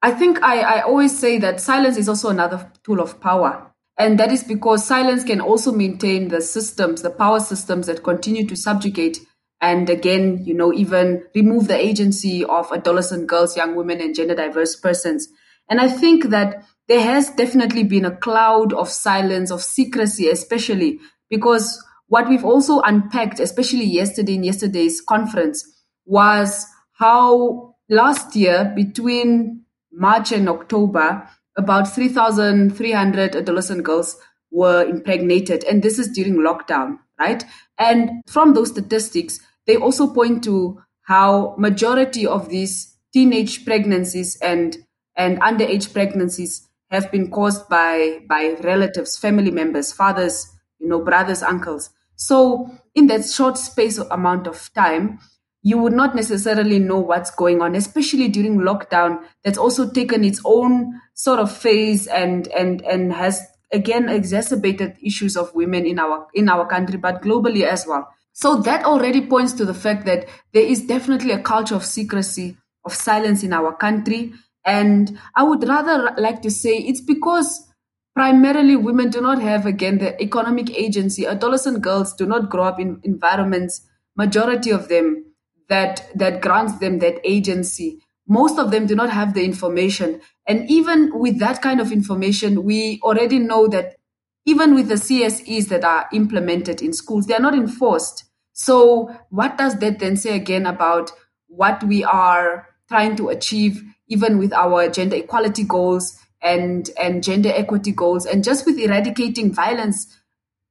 I 0.01 0.13
think 0.13 0.43
I, 0.43 0.61
I 0.61 0.81
always 0.83 1.19
say 1.19 1.39
that 1.39 1.61
silence 1.61 1.97
is 1.97 2.09
also 2.09 2.29
another 2.29 2.71
tool 2.85 3.01
of 3.01 3.21
power. 3.21 3.69
And 3.99 4.19
that 4.19 4.33
is 4.33 4.43
because 4.43 4.87
silence 4.87 5.23
can 5.23 5.41
also 5.41 5.71
maintain 5.71 6.29
the 6.29 6.41
systems, 6.41 7.03
the 7.03 7.11
power 7.11 7.41
systems 7.41 7.87
that 7.87 8.03
continue 8.03 8.47
to 8.49 8.57
subjugate 8.57 9.19
and 9.63 9.89
again, 9.89 10.43
you 10.45 10.55
know, 10.55 10.73
even 10.73 11.25
remove 11.37 11.69
the 11.69 11.79
agency 11.79 12.45
of 12.45 12.73
adolescent 12.73 13.29
girls, 13.29 13.57
young 13.57 13.77
women, 13.77 14.01
and 14.01 14.13
gender 14.13 14.35
diverse 14.35 14.75
persons. 14.75 15.29
And 15.71 15.81
I 15.81 15.89
think 15.89 16.31
that 16.31 16.65
there 16.89 17.01
has 17.01 17.31
definitely 17.31 17.85
been 17.85 18.05
a 18.05 18.17
cloud 18.17 18.73
of 18.73 18.89
silence, 18.89 19.53
of 19.53 19.63
secrecy, 19.63 20.29
especially 20.29 20.99
because 21.31 21.83
what 22.09 22.29
we've 22.29 22.45
also 22.45 22.81
unpacked, 22.81 23.39
especially 23.39 23.85
yesterday 23.85 24.35
in 24.35 24.43
yesterday's 24.43 25.01
conference, 25.01 25.65
was 26.05 26.67
how 26.95 27.77
last 27.89 28.35
year 28.35 28.73
between 28.75 29.63
March 29.93 30.33
and 30.33 30.49
October, 30.49 31.29
about 31.57 31.95
3,300 31.95 33.37
adolescent 33.37 33.85
girls 33.85 34.19
were 34.51 34.83
impregnated. 34.85 35.63
And 35.65 35.85
this 35.85 36.01
is 36.01 36.09
during 36.09 36.35
lockdown, 36.35 36.99
right? 37.21 37.45
And 37.79 38.23
from 38.27 38.55
those 38.55 38.71
statistics, 38.71 39.39
they 39.67 39.77
also 39.77 40.13
point 40.13 40.45
to 40.45 40.81
how 41.03 41.55
majority 41.59 42.27
of 42.27 42.49
these 42.49 42.97
teenage 43.13 43.65
pregnancies 43.65 44.37
and, 44.41 44.79
and 45.17 45.41
underage 45.41 45.93
pregnancies 45.93 46.69
have 46.91 47.11
been 47.11 47.31
caused 47.31 47.69
by, 47.69 48.21
by 48.29 48.57
relatives, 48.63 49.17
family 49.17 49.51
members, 49.51 49.93
fathers, 49.93 50.51
you 50.79 50.89
know, 50.89 51.01
brothers, 51.01 51.43
uncles. 51.43 51.91
So 52.17 52.71
in 52.95 53.07
that 53.09 53.25
short 53.25 53.59
space 53.59 53.99
amount 53.99 54.47
of 54.47 54.73
time, 54.75 55.19
you 55.63 55.79
would 55.79 55.93
not 55.93 56.15
necessarily 56.15 56.79
know 56.79 56.99
what's 56.99 57.31
going 57.31 57.63
on, 57.63 57.75
especially 57.75 58.29
during 58.29 58.59
lockdown. 58.59 59.25
That's 59.45 59.59
also 59.59 59.89
taken 59.89 60.25
its 60.25 60.41
own 60.45 61.01
sort 61.15 61.39
of 61.39 61.57
phase 61.57 62.07
and 62.09 62.49
and 62.49 62.83
and 62.83 63.13
has 63.13 63.41
again 63.73 64.09
exacerbated 64.09 64.97
issues 65.03 65.37
of 65.37 65.55
women 65.55 65.87
in 65.87 65.99
our 66.01 66.27
in 66.35 66.49
our 66.49 66.67
country, 66.67 66.99
but 66.99 67.23
globally 67.23 67.63
as 67.63 67.87
well. 67.87 68.09
So 68.33 68.57
that 68.63 68.85
already 68.85 69.27
points 69.27 69.53
to 69.55 69.65
the 69.65 69.75
fact 69.75 70.07
that 70.07 70.27
there 70.53 70.65
is 70.65 70.87
definitely 70.87 71.33
a 71.33 71.43
culture 71.43 71.75
of 71.75 71.85
secrecy, 71.85 72.57
of 72.85 72.95
silence 72.95 73.43
in 73.43 73.53
our 73.53 73.75
country. 73.75 74.33
And 74.65 75.19
I 75.37 75.43
would 75.43 75.67
rather 75.67 76.15
like 76.17 76.43
to 76.43 76.51
say 76.51 76.77
it's 76.79 77.01
because 77.01 77.67
primarily 78.15 78.77
women 78.77 79.11
do 79.11 79.21
not 79.21 79.41
have 79.41 79.67
again 79.67 79.99
the 79.99 80.21
economic 80.23 80.71
agency. 80.77 81.27
Adolescent 81.27 81.83
girls 81.83 82.15
do 82.15 82.27
not 82.27 82.51
grow 82.51 82.65
up 82.65 82.81
in 82.81 83.01
environments, 83.05 83.83
majority 84.17 84.71
of 84.71 84.89
them 84.89 85.25
that 85.69 86.09
that 86.15 86.41
grants 86.41 86.79
them 86.79 86.99
that 87.01 87.21
agency. 87.25 88.01
Most 88.29 88.59
of 88.59 88.71
them 88.71 88.87
do 88.87 88.95
not 88.95 89.11
have 89.11 89.35
the 89.35 89.45
information. 89.45 90.21
And 90.47 90.71
even 90.71 91.19
with 91.19 91.39
that 91.41 91.61
kind 91.61 91.81
of 91.81 91.93
information, 91.93 92.63
we 92.65 93.01
already 93.03 93.39
know 93.39 93.67
that 93.69 93.97
even 94.45 94.75
with 94.75 94.89
the 94.89 94.95
CSEs 94.95 95.69
that 95.69 95.85
are 95.85 96.09
implemented 96.13 96.83
in 96.83 96.93
schools, 96.93 97.27
they 97.27 97.35
are 97.35 97.41
not 97.41 97.55
enforced. 97.55 98.25
So, 98.53 99.15
what 99.31 99.57
does 99.57 99.79
that 99.79 99.99
then 99.99 100.17
say 100.17 100.37
again 100.37 100.67
about 100.67 101.13
what 101.47 101.83
we 101.85 102.05
are 102.05 102.69
trying 102.89 103.17
to 103.17 103.29
achieve, 103.29 103.83
even 104.09 104.39
with 104.39 104.53
our 104.53 104.89
gender 104.89 105.17
equality 105.17 105.65
goals 105.65 106.19
and, 106.43 106.91
and 107.01 107.23
gender 107.23 107.51
equity 107.55 107.93
goals, 107.93 108.27
and 108.27 108.45
just 108.45 108.67
with 108.67 108.79
eradicating 108.79 109.53
violence 109.53 110.19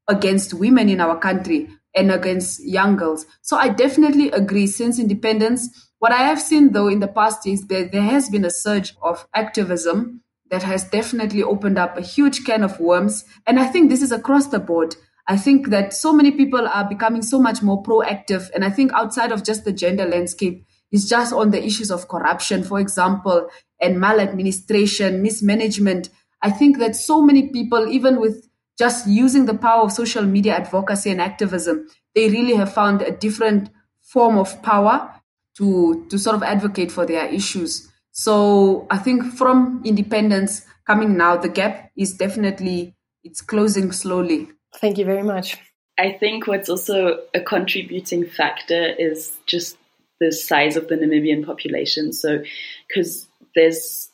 against 0.07 0.53
women 0.53 0.89
in 0.89 1.01
our 1.01 1.17
country? 1.17 1.69
and 1.95 2.11
against 2.11 2.63
young 2.65 2.95
girls. 2.95 3.25
So 3.41 3.57
I 3.57 3.69
definitely 3.69 4.31
agree 4.31 4.67
since 4.67 4.99
independence. 4.99 5.89
What 5.99 6.11
I 6.11 6.23
have 6.23 6.41
seen 6.41 6.71
though 6.71 6.87
in 6.87 6.99
the 6.99 7.07
past 7.07 7.45
is 7.45 7.67
that 7.67 7.91
there 7.91 8.01
has 8.01 8.29
been 8.29 8.45
a 8.45 8.49
surge 8.49 8.95
of 9.01 9.27
activism 9.33 10.21
that 10.51 10.63
has 10.63 10.83
definitely 10.83 11.41
opened 11.41 11.79
up 11.79 11.97
a 11.97 12.01
huge 12.01 12.45
can 12.45 12.63
of 12.63 12.79
worms. 12.79 13.25
And 13.47 13.59
I 13.59 13.65
think 13.65 13.89
this 13.89 14.03
is 14.03 14.11
across 14.11 14.47
the 14.47 14.59
board. 14.59 14.95
I 15.27 15.37
think 15.37 15.69
that 15.69 15.93
so 15.93 16.13
many 16.13 16.31
people 16.31 16.67
are 16.67 16.87
becoming 16.87 17.21
so 17.21 17.39
much 17.39 17.61
more 17.61 17.81
proactive. 17.81 18.49
And 18.53 18.63
I 18.63 18.69
think 18.69 18.91
outside 18.93 19.31
of 19.31 19.43
just 19.43 19.65
the 19.65 19.71
gender 19.71 20.05
landscape, 20.05 20.65
is 20.91 21.07
just 21.07 21.33
on 21.33 21.51
the 21.51 21.63
issues 21.63 21.89
of 21.89 22.07
corruption, 22.07 22.63
for 22.63 22.79
example, 22.79 23.49
and 23.79 23.99
maladministration, 23.99 25.21
mismanagement. 25.21 26.09
I 26.41 26.51
think 26.51 26.77
that 26.79 26.95
so 26.95 27.21
many 27.21 27.49
people, 27.49 27.87
even 27.87 28.19
with 28.19 28.47
just 28.77 29.07
using 29.07 29.45
the 29.45 29.53
power 29.53 29.83
of 29.83 29.91
social 29.91 30.23
media 30.23 30.55
advocacy 30.55 31.11
and 31.11 31.21
activism, 31.21 31.87
they 32.13 32.29
really 32.29 32.55
have 32.55 32.73
found 32.73 33.01
a 33.01 33.11
different 33.11 33.69
form 34.01 34.37
of 34.37 34.61
power 34.61 35.13
to, 35.57 36.05
to 36.09 36.17
sort 36.17 36.35
of 36.35 36.43
advocate 36.43 36.91
for 36.91 37.05
their 37.05 37.25
issues. 37.27 37.90
So 38.11 38.87
I 38.89 38.97
think 38.97 39.23
from 39.33 39.81
independence 39.85 40.65
coming 40.85 41.17
now, 41.17 41.37
the 41.37 41.49
gap 41.49 41.91
is 41.95 42.13
definitely 42.13 42.95
it's 43.23 43.41
closing 43.41 43.91
slowly. 43.91 44.49
Thank 44.75 44.97
you 44.97 45.05
very 45.05 45.23
much. 45.23 45.57
I 45.97 46.11
think 46.11 46.47
what's 46.47 46.69
also 46.69 47.19
a 47.33 47.41
contributing 47.41 48.25
factor 48.25 48.93
is 48.97 49.37
just 49.45 49.77
the 50.19 50.31
size 50.31 50.75
of 50.75 50.87
the 50.87 50.95
Namibian 50.95 51.45
population. 51.45 52.13
So, 52.13 52.43
because 52.87 53.27
there's 53.55 54.09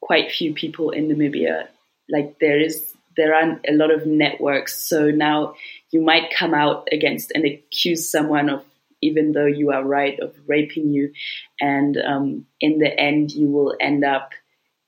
quite 0.00 0.32
few 0.32 0.54
people 0.54 0.90
in 0.90 1.08
Namibia, 1.08 1.68
like 2.08 2.38
there 2.40 2.60
is 2.60 2.92
there 3.16 3.34
aren't 3.34 3.64
a 3.68 3.72
lot 3.72 3.90
of 3.90 4.06
networks. 4.06 4.76
So 4.76 5.10
now 5.10 5.54
you 5.90 6.00
might 6.00 6.34
come 6.34 6.54
out 6.54 6.88
against 6.92 7.32
and 7.34 7.44
accuse 7.44 8.10
someone 8.10 8.48
of, 8.48 8.64
even 9.02 9.32
though 9.32 9.46
you 9.46 9.70
are 9.70 9.84
right, 9.84 10.18
of 10.20 10.34
raping 10.46 10.90
you. 10.90 11.12
And 11.60 11.96
um, 11.98 12.46
in 12.60 12.78
the 12.78 12.98
end, 12.98 13.32
you 13.32 13.48
will 13.48 13.74
end 13.80 14.04
up 14.04 14.30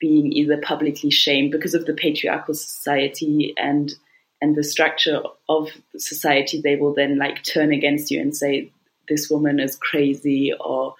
being 0.01 0.33
either 0.33 0.59
publicly 0.59 1.11
shamed 1.11 1.51
because 1.51 1.75
of 1.75 1.87
the 1.87 1.95
patriarchal 1.95 2.55
society 2.55 3.55
and 3.57 3.93
and 4.41 4.57
the 4.57 4.65
structure 4.65 5.23
of 5.49 5.71
society. 5.97 6.61
They 6.61 6.77
will 6.77 6.95
then 6.95 7.19
like 7.19 7.43
turn 7.43 7.73
against 7.73 8.11
you 8.11 8.21
and 8.21 8.37
say 8.37 8.71
this 9.09 9.31
woman 9.31 9.61
is 9.61 9.77
crazy 9.77 10.53
or 10.59 10.95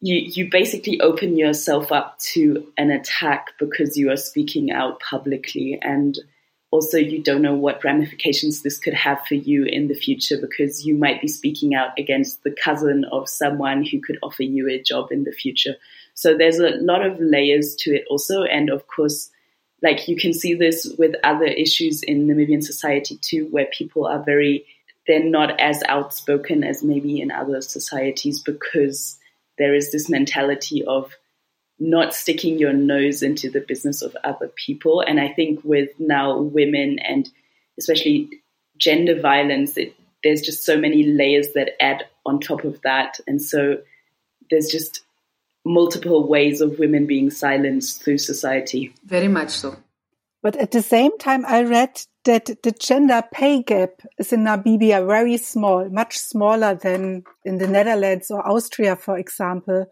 you 0.00 0.16
you 0.16 0.50
basically 0.50 1.00
open 1.00 1.36
yourself 1.36 1.90
up 1.90 2.18
to 2.18 2.66
an 2.76 2.90
attack 2.90 3.52
because 3.58 3.96
you 3.96 4.10
are 4.10 4.16
speaking 4.16 4.70
out 4.70 5.00
publicly 5.00 5.78
and 5.80 6.18
also 6.74 6.98
you 6.98 7.22
don't 7.22 7.40
know 7.40 7.54
what 7.54 7.84
ramifications 7.84 8.62
this 8.62 8.80
could 8.80 8.94
have 8.94 9.24
for 9.28 9.36
you 9.36 9.64
in 9.64 9.86
the 9.86 9.94
future 9.94 10.36
because 10.40 10.84
you 10.84 10.96
might 10.96 11.20
be 11.20 11.28
speaking 11.28 11.72
out 11.72 11.96
against 11.96 12.42
the 12.42 12.50
cousin 12.50 13.04
of 13.12 13.28
someone 13.28 13.84
who 13.84 14.00
could 14.00 14.18
offer 14.24 14.42
you 14.42 14.68
a 14.68 14.82
job 14.82 15.12
in 15.12 15.22
the 15.22 15.30
future. 15.30 15.76
So 16.14 16.36
there's 16.36 16.58
a 16.58 16.70
lot 16.80 17.06
of 17.06 17.20
layers 17.20 17.76
to 17.76 17.94
it 17.94 18.04
also. 18.10 18.42
And 18.42 18.70
of 18.70 18.88
course 18.88 19.30
like 19.84 20.08
you 20.08 20.16
can 20.16 20.32
see 20.32 20.54
this 20.54 20.92
with 20.98 21.14
other 21.22 21.44
issues 21.44 22.02
in 22.02 22.26
Namibian 22.26 22.64
society 22.64 23.20
too 23.22 23.46
where 23.52 23.66
people 23.66 24.06
are 24.06 24.24
very 24.24 24.66
they're 25.06 25.22
not 25.22 25.60
as 25.60 25.80
outspoken 25.86 26.64
as 26.64 26.82
maybe 26.82 27.20
in 27.20 27.30
other 27.30 27.60
societies 27.60 28.42
because 28.42 29.16
there 29.58 29.74
is 29.76 29.92
this 29.92 30.08
mentality 30.08 30.84
of 30.84 31.14
not 31.78 32.14
sticking 32.14 32.58
your 32.58 32.72
nose 32.72 33.22
into 33.22 33.50
the 33.50 33.60
business 33.60 34.02
of 34.02 34.16
other 34.24 34.48
people. 34.48 35.00
And 35.00 35.20
I 35.20 35.28
think 35.28 35.60
with 35.64 35.90
now 35.98 36.38
women 36.38 36.98
and 37.00 37.28
especially 37.78 38.30
gender 38.76 39.20
violence, 39.20 39.76
it, 39.76 39.94
there's 40.22 40.40
just 40.40 40.64
so 40.64 40.78
many 40.78 41.02
layers 41.04 41.48
that 41.54 41.72
add 41.82 42.04
on 42.24 42.40
top 42.40 42.64
of 42.64 42.80
that. 42.82 43.18
And 43.26 43.42
so 43.42 43.78
there's 44.50 44.68
just 44.68 45.00
multiple 45.64 46.26
ways 46.28 46.60
of 46.60 46.78
women 46.78 47.06
being 47.06 47.30
silenced 47.30 48.02
through 48.02 48.18
society. 48.18 48.94
Very 49.04 49.28
much 49.28 49.50
so. 49.50 49.76
But 50.44 50.56
at 50.56 50.72
the 50.72 50.82
same 50.82 51.16
time, 51.16 51.46
I 51.46 51.62
read 51.62 52.02
that 52.26 52.50
the 52.62 52.70
gender 52.70 53.24
pay 53.32 53.62
gap 53.62 54.02
is 54.18 54.30
in 54.30 54.44
Namibia 54.44 55.06
very 55.06 55.38
small, 55.38 55.88
much 55.88 56.18
smaller 56.18 56.74
than 56.74 57.24
in 57.46 57.56
the 57.56 57.66
Netherlands 57.66 58.30
or 58.30 58.46
Austria, 58.46 58.94
for 58.94 59.16
example. 59.16 59.86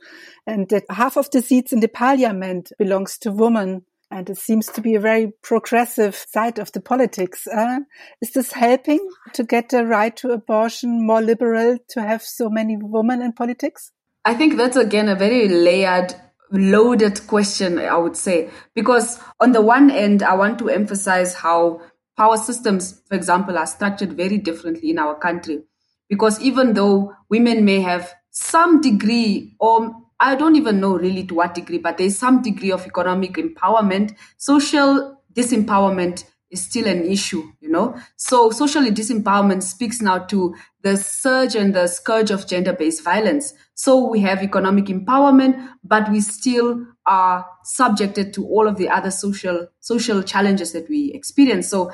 And 0.46 0.68
that 0.68 0.84
half 0.90 1.16
of 1.16 1.30
the 1.30 1.40
seats 1.40 1.72
in 1.72 1.80
the 1.80 1.88
parliament 1.88 2.70
belongs 2.78 3.16
to 3.20 3.32
women. 3.32 3.86
And 4.10 4.28
it 4.28 4.36
seems 4.36 4.66
to 4.66 4.82
be 4.82 4.94
a 4.94 5.00
very 5.00 5.32
progressive 5.42 6.14
side 6.14 6.58
of 6.58 6.70
the 6.72 6.82
politics. 6.82 7.46
Uh, 7.46 7.80
is 8.20 8.32
this 8.32 8.52
helping 8.52 9.08
to 9.32 9.44
get 9.44 9.70
the 9.70 9.86
right 9.86 10.14
to 10.18 10.32
abortion 10.32 11.06
more 11.06 11.22
liberal 11.22 11.78
to 11.88 12.02
have 12.02 12.20
so 12.20 12.50
many 12.50 12.76
women 12.78 13.22
in 13.22 13.32
politics? 13.32 13.90
I 14.26 14.34
think 14.34 14.58
that's 14.58 14.76
again 14.76 15.08
a 15.08 15.16
very 15.16 15.48
layered 15.48 16.14
loaded 16.52 17.26
question, 17.26 17.78
I 17.78 17.96
would 17.96 18.16
say, 18.16 18.50
because 18.74 19.18
on 19.40 19.52
the 19.52 19.62
one 19.62 19.90
end, 19.90 20.22
I 20.22 20.34
want 20.34 20.58
to 20.60 20.68
emphasize 20.68 21.34
how 21.34 21.80
power 22.16 22.36
systems, 22.36 23.00
for 23.08 23.14
example, 23.14 23.56
are 23.56 23.66
structured 23.66 24.12
very 24.12 24.38
differently 24.38 24.90
in 24.90 24.98
our 24.98 25.14
country. 25.14 25.62
Because 26.08 26.40
even 26.40 26.74
though 26.74 27.14
women 27.30 27.64
may 27.64 27.80
have 27.80 28.12
some 28.30 28.80
degree, 28.80 29.54
or 29.58 29.94
I 30.20 30.36
don't 30.36 30.56
even 30.56 30.78
know 30.78 30.96
really 30.96 31.24
to 31.26 31.34
what 31.34 31.54
degree, 31.54 31.78
but 31.78 31.98
there's 31.98 32.16
some 32.16 32.42
degree 32.42 32.70
of 32.70 32.86
economic 32.86 33.34
empowerment, 33.34 34.14
social 34.36 35.18
disempowerment 35.34 36.24
is 36.52 36.62
still 36.62 36.86
an 36.86 37.04
issue, 37.04 37.42
you 37.60 37.70
know. 37.70 37.96
So 38.16 38.50
social 38.50 38.82
disempowerment 38.82 39.62
speaks 39.62 40.00
now 40.00 40.18
to 40.18 40.54
the 40.82 40.96
surge 40.96 41.56
and 41.56 41.74
the 41.74 41.86
scourge 41.88 42.30
of 42.30 42.46
gender-based 42.46 43.02
violence. 43.02 43.54
So 43.74 44.08
we 44.08 44.20
have 44.20 44.42
economic 44.42 44.84
empowerment, 44.84 45.68
but 45.82 46.10
we 46.10 46.20
still 46.20 46.86
are 47.06 47.46
subjected 47.64 48.34
to 48.34 48.46
all 48.46 48.68
of 48.68 48.76
the 48.76 48.88
other 48.88 49.10
social 49.10 49.66
social 49.80 50.22
challenges 50.22 50.72
that 50.72 50.88
we 50.88 51.10
experience. 51.12 51.68
So 51.68 51.90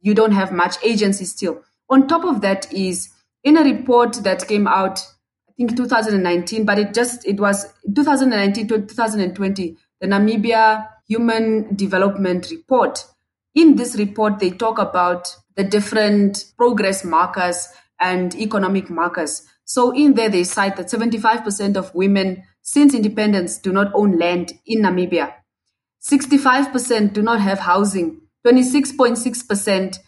you 0.00 0.14
don't 0.14 0.32
have 0.32 0.52
much 0.52 0.76
agency 0.84 1.24
still. 1.24 1.62
On 1.88 2.06
top 2.06 2.24
of 2.24 2.42
that 2.42 2.72
is 2.72 3.08
in 3.42 3.56
a 3.56 3.64
report 3.64 4.14
that 4.24 4.46
came 4.46 4.68
out, 4.68 5.00
I 5.48 5.52
think 5.56 5.76
2019, 5.76 6.64
but 6.66 6.78
it 6.78 6.92
just 6.92 7.26
it 7.26 7.40
was 7.40 7.72
2019 7.94 8.68
to 8.68 8.82
2020, 8.82 9.76
the 10.00 10.06
Namibia 10.06 10.88
Human 11.08 11.74
Development 11.74 12.46
Report 12.50 13.04
in 13.54 13.76
this 13.76 13.96
report, 13.96 14.38
they 14.38 14.50
talk 14.50 14.78
about 14.78 15.36
the 15.56 15.64
different 15.64 16.44
progress 16.56 17.04
markers 17.04 17.68
and 18.00 18.34
economic 18.34 18.90
markers. 18.90 19.46
So 19.64 19.92
in 19.92 20.14
there, 20.14 20.28
they 20.28 20.44
cite 20.44 20.76
that 20.76 20.86
75% 20.86 21.76
of 21.76 21.94
women 21.94 22.42
since 22.62 22.94
independence 22.94 23.58
do 23.58 23.72
not 23.72 23.92
own 23.94 24.18
land 24.18 24.52
in 24.66 24.82
Namibia. 24.82 25.32
65% 26.02 27.12
do 27.12 27.22
not 27.22 27.40
have 27.40 27.60
housing. 27.60 28.20
26.6% 28.46 29.98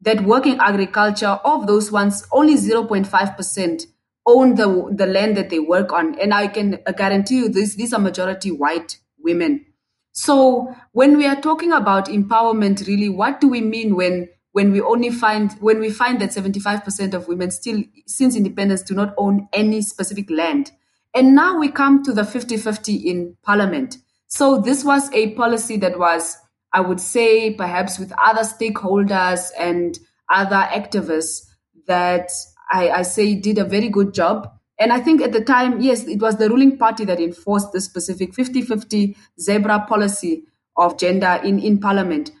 that 0.00 0.24
work 0.24 0.46
in 0.46 0.58
agriculture. 0.60 1.38
Of 1.44 1.66
those 1.66 1.92
ones, 1.92 2.26
only 2.32 2.56
0.5% 2.56 3.86
own 4.26 4.54
the, 4.54 4.90
the 4.96 5.06
land 5.06 5.36
that 5.36 5.50
they 5.50 5.58
work 5.58 5.92
on. 5.92 6.18
And 6.18 6.32
I 6.32 6.48
can 6.48 6.80
guarantee 6.96 7.36
you 7.36 7.48
this, 7.48 7.74
these 7.74 7.92
are 7.92 8.00
majority 8.00 8.50
white 8.50 8.98
women. 9.18 9.66
So 10.14 10.74
when 10.92 11.18
we 11.18 11.26
are 11.26 11.40
talking 11.40 11.72
about 11.72 12.06
empowerment, 12.06 12.86
really, 12.86 13.08
what 13.08 13.40
do 13.40 13.48
we 13.48 13.60
mean 13.60 13.96
when 13.96 14.28
when 14.52 14.70
we 14.70 14.80
only 14.80 15.10
find 15.10 15.52
when 15.54 15.80
we 15.80 15.90
find 15.90 16.20
that 16.20 16.30
75% 16.30 17.12
of 17.12 17.26
women 17.26 17.50
still 17.50 17.82
since 18.06 18.36
independence 18.36 18.82
do 18.82 18.94
not 18.94 19.12
own 19.18 19.48
any 19.52 19.82
specific 19.82 20.30
land? 20.30 20.70
And 21.14 21.34
now 21.34 21.58
we 21.58 21.68
come 21.68 22.02
to 22.04 22.12
the 22.12 22.22
50-50 22.22 23.04
in 23.04 23.36
parliament. 23.42 23.98
So 24.28 24.60
this 24.60 24.84
was 24.84 25.12
a 25.12 25.32
policy 25.34 25.76
that 25.78 25.98
was 25.98 26.38
i 26.72 26.80
would 26.80 27.00
say 27.00 27.54
perhaps 27.54 27.98
with 27.98 28.12
other 28.22 28.42
stakeholders 28.42 29.50
and 29.58 29.98
other 30.28 30.56
activists 30.56 31.46
that 31.86 32.30
I, 32.72 32.90
I 32.90 33.02
say 33.02 33.34
did 33.34 33.58
a 33.58 33.64
very 33.64 33.88
good 33.88 34.12
job 34.14 34.50
and 34.78 34.92
I 34.92 35.00
think 35.00 35.22
at 35.22 35.32
the 35.32 35.40
time, 35.40 35.80
yes, 35.80 36.06
it 36.06 36.20
was 36.20 36.36
the 36.36 36.48
ruling 36.48 36.76
party 36.76 37.04
that 37.04 37.20
enforced 37.20 37.72
the 37.72 37.80
specific 37.80 38.34
50 38.34 38.62
50 38.62 39.16
zebra 39.40 39.86
policy 39.88 40.44
of 40.76 40.98
gender 40.98 41.40
in, 41.44 41.60
in 41.60 41.78
parliament. 41.78 42.32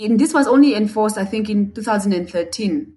And 0.00 0.18
this 0.18 0.32
was 0.32 0.48
only 0.48 0.74
enforced, 0.74 1.18
I 1.18 1.24
think, 1.24 1.50
in 1.50 1.72
2013. 1.72 2.96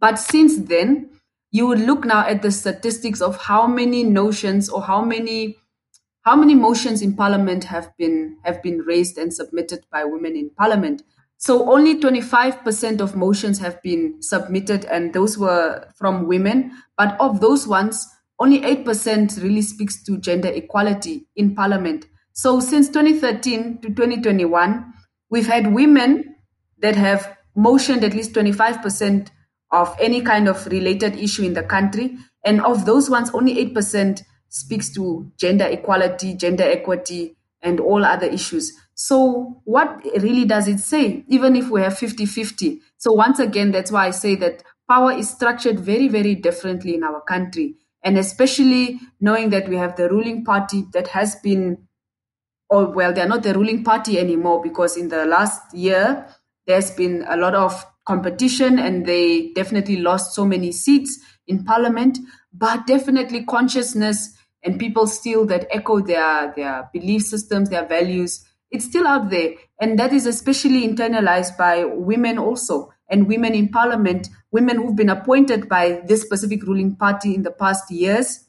But 0.00 0.18
since 0.18 0.56
then, 0.56 1.10
you 1.52 1.66
would 1.66 1.78
look 1.78 2.04
now 2.04 2.26
at 2.26 2.42
the 2.42 2.50
statistics 2.50 3.20
of 3.20 3.36
how 3.42 3.66
many 3.66 4.02
notions 4.02 4.68
or 4.68 4.82
how 4.82 5.04
many 5.04 5.58
how 6.22 6.36
many 6.36 6.54
motions 6.54 7.02
in 7.02 7.14
parliament 7.14 7.64
have 7.64 7.96
been 7.96 8.38
have 8.44 8.62
been 8.62 8.78
raised 8.78 9.18
and 9.18 9.32
submitted 9.32 9.84
by 9.92 10.04
women 10.04 10.34
in 10.34 10.50
parliament 10.50 11.02
so 11.42 11.72
only 11.72 12.00
25% 12.00 13.00
of 13.00 13.16
motions 13.16 13.58
have 13.58 13.82
been 13.82 14.22
submitted, 14.22 14.84
and 14.84 15.12
those 15.12 15.36
were 15.36 15.88
from 15.96 16.28
women. 16.28 16.70
But 16.96 17.20
of 17.20 17.40
those 17.40 17.66
ones, 17.66 18.06
only 18.38 18.60
8% 18.60 19.42
really 19.42 19.62
speaks 19.62 20.04
to 20.04 20.18
gender 20.18 20.50
equality 20.50 21.26
in 21.34 21.56
parliament. 21.56 22.06
So 22.32 22.60
since 22.60 22.86
2013 22.90 23.80
to 23.80 23.88
2021, 23.88 24.92
we've 25.30 25.48
had 25.48 25.74
women 25.74 26.36
that 26.78 26.94
have 26.94 27.36
motioned 27.56 28.04
at 28.04 28.14
least 28.14 28.34
25% 28.34 29.30
of 29.72 29.96
any 30.00 30.20
kind 30.20 30.46
of 30.46 30.64
related 30.66 31.16
issue 31.16 31.42
in 31.42 31.54
the 31.54 31.64
country. 31.64 32.18
And 32.44 32.60
of 32.60 32.86
those 32.86 33.10
ones, 33.10 33.32
only 33.34 33.56
8% 33.74 34.22
speaks 34.48 34.94
to 34.94 35.32
gender 35.38 35.64
equality, 35.64 36.34
gender 36.34 36.70
equity, 36.70 37.36
and 37.62 37.80
all 37.80 38.04
other 38.04 38.26
issues. 38.26 38.72
So, 38.94 39.62
what 39.64 40.04
really 40.20 40.44
does 40.44 40.68
it 40.68 40.78
say, 40.78 41.24
even 41.28 41.56
if 41.56 41.70
we 41.70 41.80
have 41.80 41.98
50 41.98 42.26
50? 42.26 42.80
So, 42.98 43.12
once 43.12 43.38
again, 43.38 43.70
that's 43.72 43.90
why 43.90 44.06
I 44.06 44.10
say 44.10 44.34
that 44.36 44.62
power 44.88 45.12
is 45.12 45.30
structured 45.30 45.80
very, 45.80 46.08
very 46.08 46.34
differently 46.34 46.94
in 46.94 47.02
our 47.02 47.20
country. 47.22 47.76
And 48.04 48.18
especially 48.18 49.00
knowing 49.20 49.50
that 49.50 49.68
we 49.68 49.76
have 49.76 49.96
the 49.96 50.08
ruling 50.08 50.44
party 50.44 50.84
that 50.92 51.08
has 51.08 51.36
been, 51.36 51.88
or 52.68 52.90
well, 52.90 53.12
they're 53.12 53.28
not 53.28 53.42
the 53.42 53.54
ruling 53.54 53.84
party 53.84 54.18
anymore 54.18 54.60
because 54.62 54.96
in 54.96 55.08
the 55.08 55.24
last 55.24 55.74
year, 55.74 56.26
there's 56.66 56.90
been 56.90 57.24
a 57.28 57.36
lot 57.36 57.54
of 57.54 57.86
competition 58.04 58.78
and 58.78 59.06
they 59.06 59.52
definitely 59.54 59.96
lost 59.96 60.34
so 60.34 60.44
many 60.44 60.72
seats 60.72 61.18
in 61.46 61.64
parliament. 61.64 62.18
But 62.52 62.86
definitely 62.86 63.44
consciousness 63.44 64.36
and 64.62 64.78
people 64.78 65.06
still 65.06 65.46
that 65.46 65.66
echo 65.70 66.00
their, 66.00 66.52
their 66.54 66.90
belief 66.92 67.22
systems, 67.22 67.70
their 67.70 67.86
values 67.86 68.44
it's 68.72 68.86
still 68.86 69.06
out 69.06 69.30
there. 69.30 69.54
And 69.80 69.98
that 69.98 70.12
is 70.12 70.26
especially 70.26 70.88
internalized 70.88 71.56
by 71.56 71.84
women 71.84 72.38
also, 72.38 72.92
and 73.08 73.28
women 73.28 73.54
in 73.54 73.68
parliament, 73.68 74.30
women 74.50 74.76
who've 74.76 74.96
been 74.96 75.10
appointed 75.10 75.68
by 75.68 76.00
this 76.06 76.22
specific 76.22 76.62
ruling 76.64 76.96
party 76.96 77.34
in 77.34 77.42
the 77.42 77.50
past 77.50 77.90
years. 77.90 78.48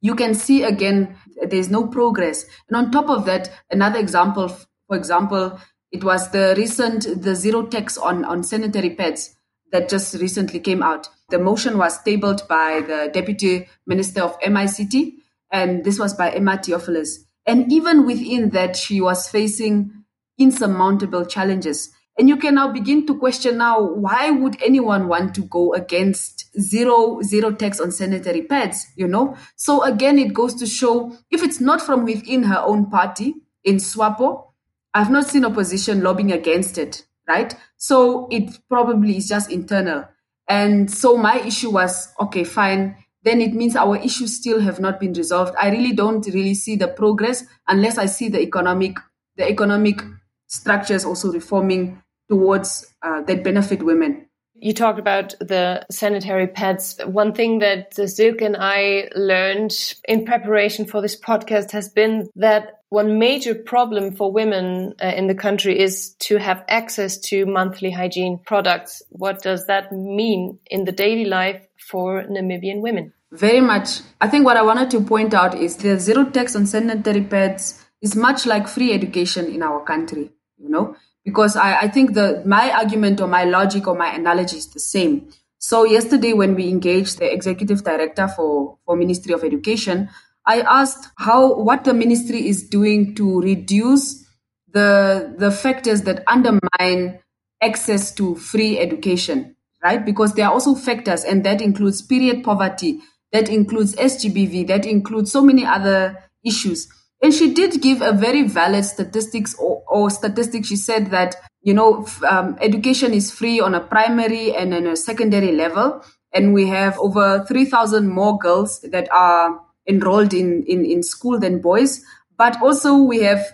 You 0.00 0.14
can 0.14 0.34
see 0.34 0.62
again, 0.62 1.16
there's 1.46 1.68
no 1.68 1.88
progress. 1.88 2.44
And 2.68 2.76
on 2.76 2.90
top 2.92 3.10
of 3.10 3.24
that, 3.26 3.50
another 3.70 3.98
example, 3.98 4.48
for 4.86 4.96
example, 4.96 5.58
it 5.90 6.04
was 6.04 6.30
the 6.30 6.54
recent, 6.56 7.22
the 7.22 7.34
zero 7.34 7.66
tax 7.66 7.98
on, 7.98 8.24
on 8.24 8.44
sanitary 8.44 8.94
pads 8.94 9.34
that 9.72 9.88
just 9.88 10.14
recently 10.14 10.60
came 10.60 10.82
out. 10.82 11.08
The 11.30 11.38
motion 11.38 11.78
was 11.78 12.02
tabled 12.02 12.46
by 12.48 12.82
the 12.86 13.10
Deputy 13.12 13.68
Minister 13.86 14.22
of 14.22 14.38
MICT, 14.40 15.14
and 15.50 15.84
this 15.84 15.98
was 15.98 16.14
by 16.14 16.30
Emma 16.30 16.60
Theophilus. 16.62 17.24
And 17.46 17.72
even 17.72 18.06
within 18.06 18.50
that, 18.50 18.76
she 18.76 19.00
was 19.00 19.28
facing 19.28 20.04
insurmountable 20.38 21.24
challenges. 21.26 21.90
And 22.18 22.28
you 22.28 22.36
can 22.36 22.56
now 22.56 22.70
begin 22.70 23.06
to 23.06 23.18
question 23.18 23.56
now, 23.58 23.80
why 23.80 24.30
would 24.30 24.62
anyone 24.62 25.08
want 25.08 25.34
to 25.36 25.42
go 25.42 25.72
against 25.72 26.54
zero, 26.60 27.22
zero 27.22 27.52
tax 27.52 27.80
on 27.80 27.90
sanitary 27.90 28.42
pads, 28.42 28.86
you 28.96 29.08
know? 29.08 29.36
So 29.56 29.82
again, 29.82 30.18
it 30.18 30.34
goes 30.34 30.54
to 30.56 30.66
show 30.66 31.16
if 31.30 31.42
it's 31.42 31.60
not 31.60 31.80
from 31.80 32.04
within 32.04 32.42
her 32.44 32.58
own 32.58 32.90
party 32.90 33.34
in 33.64 33.76
SWAPO, 33.76 34.46
I've 34.92 35.10
not 35.10 35.26
seen 35.26 35.44
opposition 35.46 36.02
lobbying 36.02 36.32
against 36.32 36.76
it, 36.76 37.06
right? 37.26 37.54
So 37.78 38.28
it 38.30 38.58
probably 38.68 39.16
is 39.16 39.28
just 39.28 39.50
internal. 39.50 40.04
And 40.46 40.90
so 40.90 41.16
my 41.16 41.38
issue 41.40 41.70
was, 41.70 42.12
okay, 42.20 42.44
fine 42.44 42.96
then 43.24 43.40
it 43.40 43.54
means 43.54 43.76
our 43.76 43.96
issues 43.96 44.36
still 44.36 44.60
have 44.60 44.80
not 44.80 44.98
been 44.98 45.12
resolved. 45.12 45.54
I 45.60 45.70
really 45.70 45.92
don't 45.92 46.26
really 46.26 46.54
see 46.54 46.76
the 46.76 46.88
progress 46.88 47.44
unless 47.68 47.98
I 47.98 48.06
see 48.06 48.28
the 48.28 48.40
economic 48.40 48.96
the 49.36 49.48
economic 49.48 50.02
structures 50.46 51.04
also 51.04 51.32
reforming 51.32 52.02
towards 52.28 52.94
uh, 53.02 53.22
that 53.22 53.42
benefit 53.42 53.82
women. 53.82 54.28
You 54.62 54.72
talked 54.72 55.00
about 55.00 55.34
the 55.40 55.84
sanitary 55.90 56.46
pads. 56.46 56.96
One 57.04 57.34
thing 57.34 57.58
that 57.58 57.94
Silke 57.94 58.42
and 58.42 58.56
I 58.56 59.08
learned 59.16 59.74
in 60.06 60.24
preparation 60.24 60.86
for 60.86 61.02
this 61.02 61.18
podcast 61.18 61.72
has 61.72 61.88
been 61.88 62.28
that 62.36 62.78
one 62.88 63.18
major 63.18 63.56
problem 63.56 64.14
for 64.14 64.30
women 64.30 64.94
uh, 65.02 65.06
in 65.06 65.26
the 65.26 65.34
country 65.34 65.80
is 65.80 66.14
to 66.20 66.36
have 66.36 66.64
access 66.68 67.18
to 67.30 67.44
monthly 67.44 67.90
hygiene 67.90 68.38
products. 68.46 69.02
What 69.08 69.42
does 69.42 69.66
that 69.66 69.90
mean 69.90 70.60
in 70.70 70.84
the 70.84 70.92
daily 70.92 71.24
life 71.24 71.66
for 71.90 72.22
Namibian 72.22 72.82
women? 72.82 73.12
Very 73.32 73.60
much. 73.60 73.98
I 74.20 74.28
think 74.28 74.44
what 74.44 74.56
I 74.56 74.62
wanted 74.62 74.92
to 74.92 75.00
point 75.00 75.34
out 75.34 75.56
is 75.56 75.76
the 75.78 75.98
zero 75.98 76.26
tax 76.26 76.54
on 76.54 76.66
sanitary 76.66 77.24
pads 77.24 77.84
is 78.00 78.14
much 78.14 78.46
like 78.46 78.68
free 78.68 78.92
education 78.92 79.46
in 79.46 79.64
our 79.64 79.82
country, 79.82 80.30
you 80.56 80.68
know, 80.68 80.94
because 81.24 81.56
I, 81.56 81.82
I 81.82 81.88
think 81.88 82.14
the 82.14 82.42
my 82.46 82.72
argument 82.72 83.20
or 83.20 83.28
my 83.28 83.44
logic 83.44 83.86
or 83.86 83.96
my 83.96 84.12
analogy 84.12 84.58
is 84.58 84.68
the 84.68 84.80
same. 84.80 85.28
So 85.58 85.84
yesterday 85.84 86.32
when 86.32 86.54
we 86.54 86.68
engaged 86.68 87.18
the 87.18 87.32
executive 87.32 87.84
director 87.84 88.26
for, 88.26 88.78
for 88.84 88.96
Ministry 88.96 89.32
of 89.32 89.44
Education, 89.44 90.08
I 90.46 90.60
asked 90.62 91.08
how 91.18 91.54
what 91.54 91.84
the 91.84 91.94
ministry 91.94 92.48
is 92.48 92.68
doing 92.68 93.14
to 93.14 93.40
reduce 93.40 94.26
the 94.72 95.34
the 95.38 95.50
factors 95.50 96.02
that 96.02 96.24
undermine 96.26 97.20
access 97.62 98.12
to 98.16 98.34
free 98.34 98.78
education, 98.78 99.54
right? 99.82 100.04
Because 100.04 100.34
there 100.34 100.46
are 100.46 100.52
also 100.52 100.74
factors, 100.74 101.22
and 101.22 101.44
that 101.44 101.60
includes 101.60 102.02
period 102.02 102.42
poverty, 102.42 102.98
that 103.30 103.48
includes 103.48 103.94
SGBV, 103.94 104.66
that 104.66 104.84
includes 104.84 105.30
so 105.30 105.42
many 105.42 105.64
other 105.64 106.18
issues. 106.44 106.88
And 107.22 107.32
she 107.32 107.54
did 107.54 107.80
give 107.80 108.02
a 108.02 108.12
very 108.12 108.42
valid 108.42 108.84
statistics 108.84 109.54
or, 109.54 109.84
or 109.86 110.10
statistic. 110.10 110.66
She 110.66 110.76
said 110.76 111.10
that 111.10 111.36
you 111.62 111.72
know 111.72 112.06
um, 112.28 112.58
education 112.60 113.14
is 113.14 113.30
free 113.30 113.60
on 113.60 113.74
a 113.74 113.80
primary 113.80 114.54
and 114.54 114.74
on 114.74 114.86
a 114.86 114.96
secondary 114.96 115.52
level, 115.52 116.04
and 116.32 116.52
we 116.52 116.68
have 116.68 116.98
over 116.98 117.44
three 117.46 117.64
thousand 117.64 118.08
more 118.08 118.38
girls 118.38 118.80
that 118.90 119.08
are 119.12 119.60
enrolled 119.88 120.32
in, 120.34 120.62
in, 120.64 120.84
in 120.84 121.02
school 121.02 121.38
than 121.38 121.60
boys. 121.60 122.04
But 122.36 122.60
also 122.62 122.96
we 122.96 123.22
have 123.22 123.44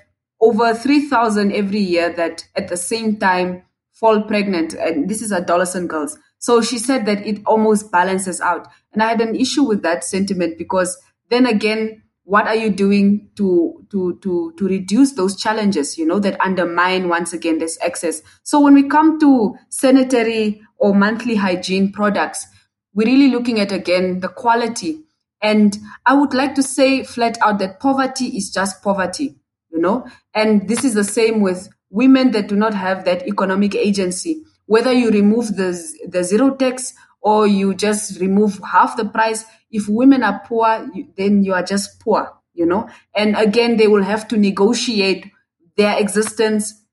over 0.40 0.74
3,000 0.74 1.52
every 1.52 1.80
year 1.80 2.12
that 2.12 2.44
at 2.54 2.68
the 2.68 2.76
same 2.76 3.16
time 3.16 3.62
fall 3.92 4.22
pregnant. 4.22 4.74
And 4.74 5.08
this 5.08 5.22
is 5.22 5.32
adolescent 5.32 5.88
girls. 5.88 6.18
So 6.38 6.62
she 6.62 6.78
said 6.78 7.06
that 7.06 7.26
it 7.26 7.42
almost 7.46 7.90
balances 7.90 8.40
out. 8.40 8.68
And 8.92 9.02
I 9.02 9.08
had 9.08 9.20
an 9.20 9.34
issue 9.34 9.64
with 9.64 9.82
that 9.82 10.04
sentiment 10.04 10.56
because 10.56 10.96
then 11.30 11.46
again, 11.46 12.02
what 12.28 12.46
are 12.46 12.54
you 12.54 12.68
doing 12.68 13.30
to 13.36 13.86
to 13.90 14.18
to 14.22 14.52
to 14.58 14.68
reduce 14.68 15.12
those 15.12 15.34
challenges 15.34 15.96
you 15.96 16.04
know 16.04 16.18
that 16.18 16.38
undermine 16.40 17.08
once 17.08 17.32
again 17.32 17.58
this 17.58 17.78
access 17.82 18.20
so 18.42 18.60
when 18.60 18.74
we 18.74 18.86
come 18.86 19.18
to 19.18 19.54
sanitary 19.70 20.60
or 20.76 20.94
monthly 20.94 21.36
hygiene 21.36 21.90
products 21.90 22.46
we're 22.92 23.06
really 23.06 23.28
looking 23.28 23.58
at 23.60 23.72
again 23.72 24.20
the 24.20 24.28
quality 24.28 25.04
and 25.40 25.78
I 26.04 26.14
would 26.14 26.34
like 26.34 26.54
to 26.56 26.62
say 26.62 27.04
flat 27.04 27.38
out 27.40 27.58
that 27.60 27.80
poverty 27.80 28.36
is 28.36 28.50
just 28.50 28.82
poverty, 28.82 29.36
you 29.70 29.80
know? 29.80 30.06
And 30.34 30.68
this 30.68 30.84
is 30.84 30.94
the 30.94 31.04
same 31.04 31.40
with 31.40 31.68
women 31.90 32.32
that 32.32 32.48
do 32.48 32.56
not 32.56 32.74
have 32.74 33.04
that 33.04 33.26
economic 33.26 33.74
agency. 33.74 34.42
Whether 34.66 34.92
you 34.92 35.10
remove 35.10 35.56
the, 35.56 35.80
the 36.08 36.24
zero 36.24 36.54
tax 36.56 36.92
or 37.20 37.46
you 37.46 37.74
just 37.74 38.20
remove 38.20 38.60
half 38.70 38.96
the 38.96 39.04
price, 39.04 39.44
if 39.70 39.88
women 39.88 40.22
are 40.22 40.40
poor, 40.46 40.88
then 41.16 41.42
you 41.42 41.54
are 41.54 41.62
just 41.62 42.00
poor, 42.00 42.32
you 42.54 42.66
know, 42.66 42.88
and 43.14 43.36
again, 43.36 43.76
they 43.76 43.86
will 43.86 44.02
have 44.02 44.28
to 44.28 44.36
negotiate 44.36 45.30
their 45.76 45.98
existence 45.98 46.84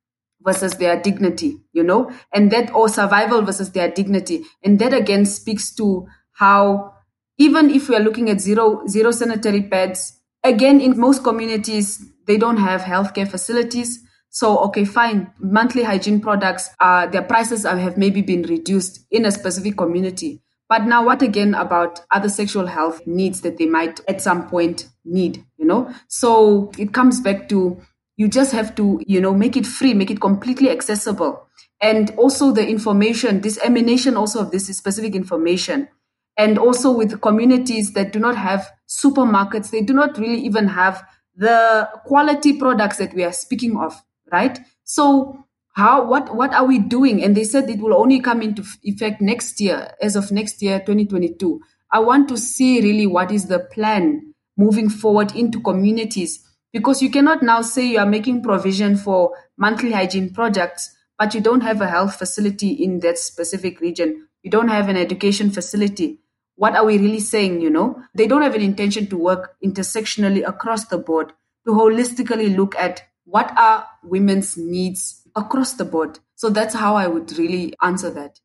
versus 0.42 0.74
their 0.76 1.02
dignity, 1.02 1.58
you 1.74 1.84
know, 1.84 2.12
and 2.32 2.52
that 2.52 2.74
or 2.74 2.88
survival 2.88 3.42
versus 3.42 3.72
their 3.72 3.90
dignity. 3.90 4.44
And 4.64 4.80
that 4.80 4.94
again 4.94 5.26
speaks 5.26 5.74
to 5.76 6.08
how 6.34 6.94
even 7.38 7.70
if 7.70 7.90
we 7.90 7.96
are 7.96 8.02
looking 8.02 8.30
at 8.30 8.40
zero 8.40 8.86
zero 8.88 9.12
sanitary 9.12 9.64
pads, 9.64 10.22
again 10.44 10.80
in 10.80 10.98
most 11.00 11.24
communities 11.24 12.06
they 12.28 12.38
don't 12.38 12.58
have 12.58 12.82
healthcare 12.82 13.28
facilities. 13.28 14.00
So 14.30 14.58
okay, 14.66 14.86
fine. 14.86 15.32
Monthly 15.40 15.84
hygiene 15.84 16.20
products, 16.20 16.70
uh, 16.80 17.08
their 17.08 17.22
prices 17.24 17.64
have 17.64 17.98
maybe 17.98 18.22
been 18.22 18.44
reduced 18.44 19.06
in 19.10 19.26
a 19.26 19.32
specific 19.32 19.78
community. 19.78 20.44
But 20.68 20.86
now, 20.86 21.06
what 21.06 21.22
again 21.22 21.54
about 21.54 22.02
other 22.12 22.30
sexual 22.30 22.66
health 22.66 23.06
needs 23.06 23.42
that 23.42 23.58
they 23.58 23.68
might 23.68 24.00
at 24.08 24.22
some 24.22 24.50
point 24.50 24.88
need? 25.04 25.46
You 25.58 25.66
know, 25.66 25.94
so 26.08 26.72
it 26.78 26.94
comes 26.94 27.22
back 27.22 27.50
to 27.50 27.82
you 28.18 28.28
just 28.28 28.52
have 28.54 28.76
to, 28.76 29.02
you 29.06 29.20
know, 29.20 29.34
make 29.34 29.58
it 29.58 29.68
free, 29.68 29.94
make 29.94 30.10
it 30.10 30.22
completely 30.22 30.70
accessible. 30.70 31.48
And 31.82 32.12
also 32.18 32.52
the 32.52 32.68
information, 32.68 33.42
dissemination 33.42 34.16
also 34.16 34.40
of 34.40 34.52
this 34.52 34.68
specific 34.68 35.16
information. 35.16 35.90
And 36.38 36.58
also 36.58 36.92
with 36.92 37.22
communities 37.22 37.94
that 37.94 38.12
do 38.12 38.20
not 38.20 38.36
have 38.38 38.70
supermarkets, 38.88 39.70
they 39.72 39.82
do 39.82 39.94
not 39.94 40.18
really 40.18 40.40
even 40.40 40.68
have 40.68 41.04
the 41.36 41.90
quality 42.06 42.58
products 42.58 42.98
that 42.98 43.14
we 43.14 43.24
are 43.24 43.34
speaking 43.34 43.78
of, 43.78 44.02
right? 44.32 44.60
So 44.84 45.45
how 45.76 46.06
what 46.06 46.34
what 46.34 46.54
are 46.54 46.66
we 46.66 46.80
doing? 46.80 47.22
And 47.24 47.36
they 47.36 47.44
said 47.44 47.70
it 47.70 47.80
will 47.80 47.94
only 47.94 48.22
come 48.22 48.42
into 48.42 48.64
effect 48.84 49.22
next 49.22 49.60
year, 49.60 49.92
as 50.02 50.16
of 50.16 50.32
next 50.32 50.62
year, 50.62 50.80
2022. 50.80 51.60
I 51.92 52.00
want 52.00 52.30
to 52.30 52.38
see 52.38 52.82
really 52.82 53.06
what 53.06 53.30
is 53.30 53.48
the 53.48 53.60
plan 53.60 54.34
moving 54.58 54.90
forward 54.90 55.36
into 55.36 55.60
communities 55.60 56.42
because 56.72 57.02
you 57.02 57.10
cannot 57.10 57.44
now 57.44 57.62
say 57.62 57.86
you 57.86 58.00
are 58.00 58.06
making 58.06 58.42
provision 58.42 58.96
for 58.96 59.36
monthly 59.58 59.92
hygiene 59.92 60.34
projects, 60.34 60.96
but 61.18 61.36
you 61.36 61.42
don't 61.42 61.62
have 61.62 61.82
a 61.82 61.90
health 61.90 62.16
facility 62.16 62.70
in 62.72 63.02
that 63.02 63.18
specific 63.18 63.82
region. 63.82 64.28
You 64.44 64.52
don't 64.52 64.70
have 64.70 64.88
an 64.88 64.96
education 64.96 65.52
facility. 65.52 66.20
What 66.56 66.76
are 66.76 66.86
we 66.86 66.98
really 66.98 67.20
saying? 67.20 67.60
You 67.60 67.70
know, 67.70 68.02
they 68.14 68.28
don't 68.28 68.44
have 68.44 68.56
an 68.56 68.62
intention 68.62 69.08
to 69.08 69.18
work 69.18 69.56
intersectionally 69.64 70.48
across 70.48 70.86
the 70.86 70.98
board 70.98 71.34
to 71.68 71.74
holistically 71.74 72.56
look 72.56 72.76
at 72.76 73.04
what 73.26 73.52
are 73.58 73.86
women's 74.04 74.56
needs 74.56 75.25
across 75.36 75.74
the 75.74 75.86
board. 75.86 76.20
So 76.36 76.50
that's 76.50 76.76
how 76.76 76.96
I 76.96 77.08
would 77.08 77.38
really 77.38 77.74
answer 77.82 78.10
that. 78.12 78.40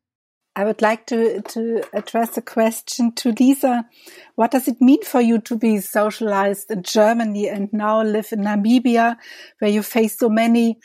I 0.55 0.65
would 0.65 0.81
like 0.81 1.05
to, 1.07 1.41
to 1.41 1.83
address 1.93 2.37
a 2.37 2.41
question 2.41 3.13
to 3.13 3.31
Insa. 3.31 3.85
What 4.35 4.51
does 4.51 4.67
it 4.67 4.81
mean 4.81 5.01
for 5.03 5.21
you 5.21 5.39
to 5.39 5.55
be 5.55 5.79
socialized 5.79 6.69
in 6.71 6.83
Germany 6.83 7.47
and 7.47 7.71
now 7.71 8.03
live 8.03 8.33
in 8.33 8.41
Namibia, 8.41 9.15
where 9.59 9.71
you 9.71 9.81
face 9.81 10.19
so 10.19 10.27
many 10.27 10.77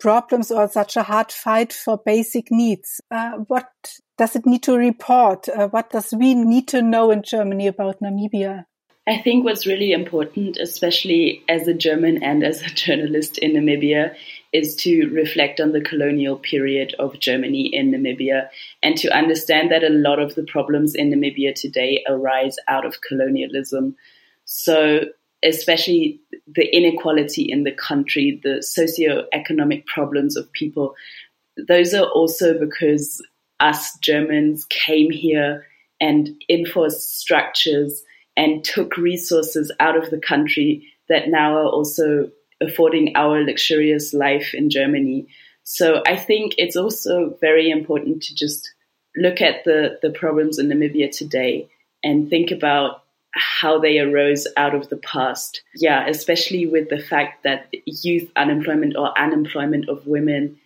problems 0.00 0.50
or 0.50 0.68
such 0.68 0.96
a 0.96 1.02
hard 1.02 1.30
fight 1.30 1.74
for 1.74 2.00
basic 2.06 2.50
needs? 2.50 3.02
Uh, 3.10 3.32
what 3.48 3.68
does 4.16 4.34
it 4.34 4.46
need 4.46 4.62
to 4.62 4.76
report? 4.76 5.46
Uh, 5.50 5.68
what 5.68 5.90
does 5.90 6.14
we 6.16 6.34
need 6.34 6.66
to 6.68 6.80
know 6.80 7.10
in 7.10 7.22
Germany 7.22 7.66
about 7.66 8.00
Namibia? 8.00 8.64
I 9.08 9.18
think 9.18 9.44
what's 9.44 9.66
really 9.66 9.92
important, 9.92 10.56
especially 10.56 11.42
as 11.48 11.68
a 11.68 11.74
German 11.74 12.22
and 12.22 12.42
as 12.42 12.62
a 12.62 12.66
journalist 12.74 13.38
in 13.38 13.52
Namibia, 13.52 14.16
is 14.56 14.74
to 14.74 15.06
reflect 15.08 15.60
on 15.60 15.72
the 15.72 15.82
colonial 15.82 16.36
period 16.36 16.94
of 16.98 17.18
Germany 17.18 17.66
in 17.66 17.90
Namibia 17.90 18.48
and 18.82 18.96
to 18.96 19.14
understand 19.14 19.70
that 19.70 19.84
a 19.84 19.90
lot 19.90 20.18
of 20.18 20.34
the 20.34 20.44
problems 20.44 20.94
in 20.94 21.10
Namibia 21.10 21.54
today 21.54 22.02
arise 22.08 22.56
out 22.66 22.86
of 22.86 23.02
colonialism. 23.02 23.96
So, 24.46 25.00
especially 25.44 26.20
the 26.46 26.64
inequality 26.74 27.42
in 27.42 27.64
the 27.64 27.72
country, 27.72 28.40
the 28.42 28.62
socio-economic 28.62 29.86
problems 29.86 30.36
of 30.36 30.50
people, 30.52 30.94
those 31.68 31.92
are 31.92 32.06
also 32.06 32.58
because 32.58 33.22
us 33.60 33.98
Germans 33.98 34.64
came 34.70 35.10
here 35.10 35.66
and 36.00 36.30
enforced 36.48 37.18
structures 37.18 38.02
and 38.38 38.64
took 38.64 38.96
resources 38.96 39.70
out 39.80 39.96
of 40.02 40.10
the 40.10 40.18
country 40.18 40.86
that 41.08 41.28
now 41.28 41.56
are 41.56 41.68
also 41.68 42.30
affording 42.60 43.12
our 43.16 43.42
luxurious 43.42 44.14
life 44.14 44.54
in 44.54 44.70
Germany. 44.70 45.26
So 45.64 46.02
I 46.06 46.16
think 46.16 46.54
it's 46.58 46.76
also 46.76 47.36
very 47.40 47.70
important 47.70 48.22
to 48.24 48.34
just 48.34 48.72
look 49.16 49.40
at 49.40 49.64
the, 49.64 49.98
the 50.02 50.10
problems 50.10 50.58
in 50.58 50.68
Namibia 50.68 51.10
today 51.10 51.68
and 52.04 52.30
think 52.30 52.50
about 52.50 53.02
how 53.32 53.78
they 53.78 53.98
arose 53.98 54.46
out 54.56 54.74
of 54.74 54.88
the 54.88 54.96
past. 54.96 55.62
Yeah, 55.74 56.06
especially 56.08 56.66
with 56.66 56.88
the 56.88 56.98
fact 56.98 57.42
that 57.44 57.68
youth 57.84 58.30
unemployment 58.36 58.96
or 58.96 59.16
unemployment 59.18 59.88
of 59.88 60.06
women 60.06 60.58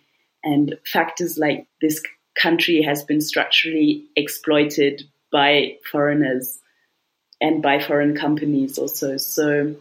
and 0.43 0.77
factors 0.85 1.37
like 1.37 1.67
this 1.81 2.01
country 2.41 2.81
has 2.81 3.03
been 3.03 3.21
structurally 3.21 4.05
exploited 4.15 5.03
by 5.31 5.77
foreigners 5.91 6.59
and 7.39 7.61
by 7.61 7.79
foreign 7.79 8.15
companies 8.15 8.77
also. 8.77 9.17
So 9.17 9.75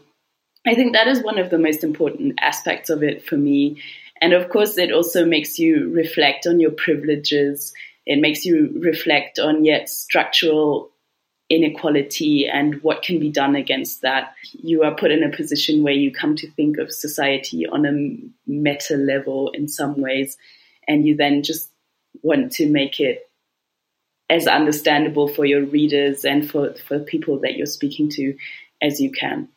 I 0.67 0.75
think 0.75 0.93
that 0.93 1.09
is 1.09 1.23
one 1.23 1.39
of 1.39 1.51
the 1.51 1.59
most 1.59 1.83
important 1.85 2.39
aspects 2.41 2.91
of 2.91 3.03
it 3.03 3.25
for 3.25 3.37
me. 3.37 3.83
And 4.21 4.33
of 4.35 4.51
course, 4.51 4.77
it 4.77 4.93
also 4.93 5.25
makes 5.25 5.59
you 5.59 5.91
reflect 5.95 6.47
on 6.47 6.61
your 6.61 6.73
privileges. 6.73 7.73
It 8.05 8.21
makes 8.21 8.45
you 8.45 8.79
reflect 8.81 9.39
on 9.39 9.65
yet 9.65 9.89
structural 9.89 10.91
inequality 11.49 12.47
and 12.47 12.81
what 12.83 13.03
can 13.03 13.19
be 13.19 13.31
done 13.31 13.57
against 13.57 14.03
that. 14.03 14.35
You 14.53 14.85
are 14.85 14.95
put 14.95 15.11
in 15.11 15.25
a 15.25 15.35
position 15.35 15.83
where 15.83 15.95
you 15.95 16.13
come 16.13 16.37
to 16.37 16.51
think 16.53 16.79
of 16.79 16.93
society 16.93 17.67
on 17.67 17.87
a 17.87 18.51
meta 18.51 18.97
level 18.97 19.51
in 19.53 19.67
some 19.67 20.01
ways, 20.01 20.37
and 20.87 21.07
you 21.07 21.17
then 21.17 21.43
just 21.43 21.71
want 22.23 22.53
to 22.53 22.71
make 22.71 23.01
it 23.01 23.29
as 24.29 24.47
understandable 24.47 25.27
for 25.27 25.45
your 25.45 25.65
readers 25.65 26.25
and 26.25 26.49
for, 26.49 26.75
for 26.87 27.01
people 27.01 27.41
that 27.41 27.57
you're 27.57 27.67
speaking 27.67 28.09
to 28.11 28.37
as 28.81 29.01
you 29.01 29.11
can. 29.11 29.49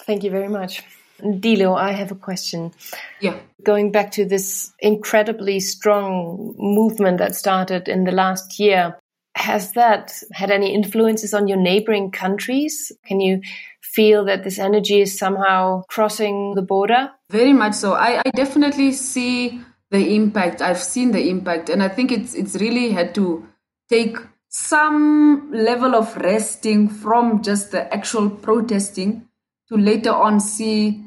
Thank 0.00 0.24
you 0.24 0.30
very 0.30 0.48
much. 0.48 0.82
Dilo, 1.22 1.78
I 1.78 1.92
have 1.92 2.10
a 2.10 2.16
question. 2.16 2.72
Yeah. 3.20 3.38
Going 3.62 3.92
back 3.92 4.10
to 4.12 4.24
this 4.24 4.72
incredibly 4.80 5.60
strong 5.60 6.54
movement 6.58 7.18
that 7.18 7.36
started 7.36 7.88
in 7.88 8.04
the 8.04 8.12
last 8.12 8.58
year, 8.58 8.98
has 9.36 9.72
that 9.72 10.12
had 10.32 10.50
any 10.50 10.74
influences 10.74 11.32
on 11.32 11.48
your 11.48 11.58
neighboring 11.58 12.10
countries? 12.10 12.92
Can 13.06 13.20
you 13.20 13.40
feel 13.80 14.24
that 14.24 14.44
this 14.44 14.58
energy 14.58 15.00
is 15.00 15.18
somehow 15.18 15.82
crossing 15.88 16.54
the 16.54 16.62
border? 16.62 17.10
Very 17.30 17.52
much 17.52 17.74
so. 17.74 17.94
I, 17.94 18.20
I 18.24 18.30
definitely 18.34 18.92
see 18.92 19.60
the 19.90 20.14
impact. 20.14 20.60
I've 20.60 20.82
seen 20.82 21.12
the 21.12 21.28
impact, 21.28 21.68
and 21.68 21.82
I 21.82 21.88
think 21.88 22.10
it's 22.10 22.34
it's 22.34 22.56
really 22.56 22.90
had 22.90 23.14
to 23.14 23.46
take 23.88 24.16
some 24.48 25.50
level 25.52 25.94
of 25.94 26.14
resting 26.16 26.88
from 26.88 27.42
just 27.42 27.70
the 27.70 27.92
actual 27.92 28.28
protesting 28.28 29.28
to 29.72 29.78
later 29.78 30.12
on 30.12 30.38
see 30.38 31.02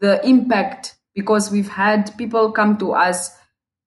the 0.00 0.24
impact 0.26 0.96
because 1.14 1.50
we've 1.50 1.70
had 1.70 2.16
people 2.18 2.52
come 2.52 2.76
to 2.76 2.92
us 2.92 3.34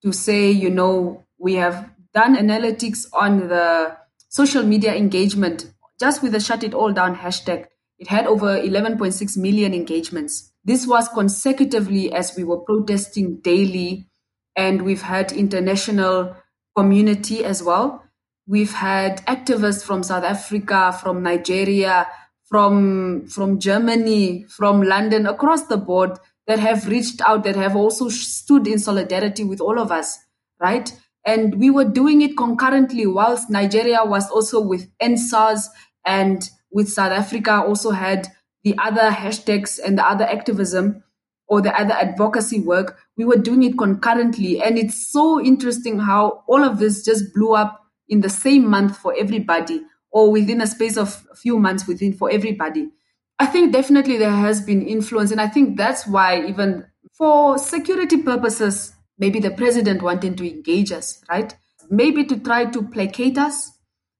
to 0.01 0.11
say, 0.11 0.49
you 0.49 0.69
know, 0.71 1.23
we 1.37 1.53
have 1.53 1.91
done 2.13 2.35
analytics 2.35 3.05
on 3.13 3.49
the 3.49 3.95
social 4.29 4.63
media 4.63 4.95
engagement 4.95 5.71
just 5.99 6.23
with 6.23 6.31
the 6.31 6.39
shut 6.39 6.63
it 6.63 6.73
all 6.73 6.91
down 6.91 7.15
hashtag. 7.15 7.67
It 7.99 8.07
had 8.07 8.25
over 8.25 8.57
11.6 8.57 9.37
million 9.37 9.73
engagements. 9.73 10.51
This 10.63 10.87
was 10.87 11.07
consecutively 11.09 12.11
as 12.11 12.35
we 12.35 12.43
were 12.43 12.59
protesting 12.59 13.41
daily, 13.41 14.07
and 14.55 14.83
we've 14.83 15.01
had 15.01 15.31
international 15.33 16.35
community 16.75 17.43
as 17.43 17.61
well. 17.61 18.03
We've 18.47 18.73
had 18.73 19.25
activists 19.25 19.83
from 19.83 20.01
South 20.01 20.23
Africa, 20.23 20.97
from 20.99 21.21
Nigeria, 21.21 22.07
from 22.49 23.27
from 23.27 23.59
Germany, 23.59 24.43
from 24.49 24.81
London, 24.81 25.27
across 25.27 25.67
the 25.67 25.77
board 25.77 26.17
that 26.47 26.59
have 26.59 26.87
reached 26.87 27.21
out, 27.21 27.43
that 27.43 27.55
have 27.55 27.75
also 27.75 28.09
stood 28.09 28.67
in 28.67 28.79
solidarity 28.79 29.43
with 29.43 29.61
all 29.61 29.79
of 29.79 29.91
us, 29.91 30.17
right? 30.59 30.91
And 31.25 31.59
we 31.59 31.69
were 31.69 31.85
doing 31.85 32.21
it 32.21 32.35
concurrently 32.35 33.05
whilst 33.05 33.51
Nigeria 33.51 34.03
was 34.03 34.29
also 34.31 34.59
with 34.59 34.89
EndSARS 34.99 35.67
and 36.05 36.49
with 36.71 36.89
South 36.89 37.11
Africa 37.11 37.61
also 37.61 37.91
had 37.91 38.27
the 38.63 38.75
other 38.79 39.11
hashtags 39.11 39.79
and 39.83 39.97
the 39.97 40.05
other 40.05 40.25
activism 40.25 41.03
or 41.47 41.61
the 41.61 41.77
other 41.79 41.93
advocacy 41.93 42.61
work. 42.61 42.97
We 43.15 43.25
were 43.25 43.37
doing 43.37 43.63
it 43.63 43.77
concurrently. 43.77 44.61
And 44.61 44.77
it's 44.77 45.11
so 45.11 45.39
interesting 45.39 45.99
how 45.99 46.43
all 46.47 46.63
of 46.63 46.79
this 46.79 47.03
just 47.03 47.33
blew 47.33 47.53
up 47.53 47.79
in 48.07 48.21
the 48.21 48.29
same 48.29 48.67
month 48.67 48.97
for 48.97 49.13
everybody 49.19 49.81
or 50.11 50.31
within 50.31 50.61
a 50.61 50.67
space 50.67 50.97
of 50.97 51.25
a 51.31 51.35
few 51.35 51.59
months 51.59 51.87
within 51.87 52.13
for 52.13 52.29
everybody. 52.31 52.89
I 53.39 53.45
think 53.45 53.71
definitely 53.71 54.17
there 54.17 54.31
has 54.31 54.61
been 54.61 54.85
influence. 54.85 55.31
And 55.31 55.39
I 55.39 55.47
think 55.47 55.77
that's 55.77 56.05
why, 56.05 56.45
even 56.45 56.85
for 57.13 57.57
security 57.57 58.21
purposes, 58.21 58.93
maybe 59.17 59.39
the 59.39 59.51
president 59.51 60.01
wanted 60.01 60.37
to 60.37 60.49
engage 60.49 60.91
us, 60.91 61.21
right? 61.29 61.55
Maybe 61.89 62.25
to 62.25 62.37
try 62.39 62.65
to 62.65 62.83
placate 62.83 63.37
us 63.37 63.71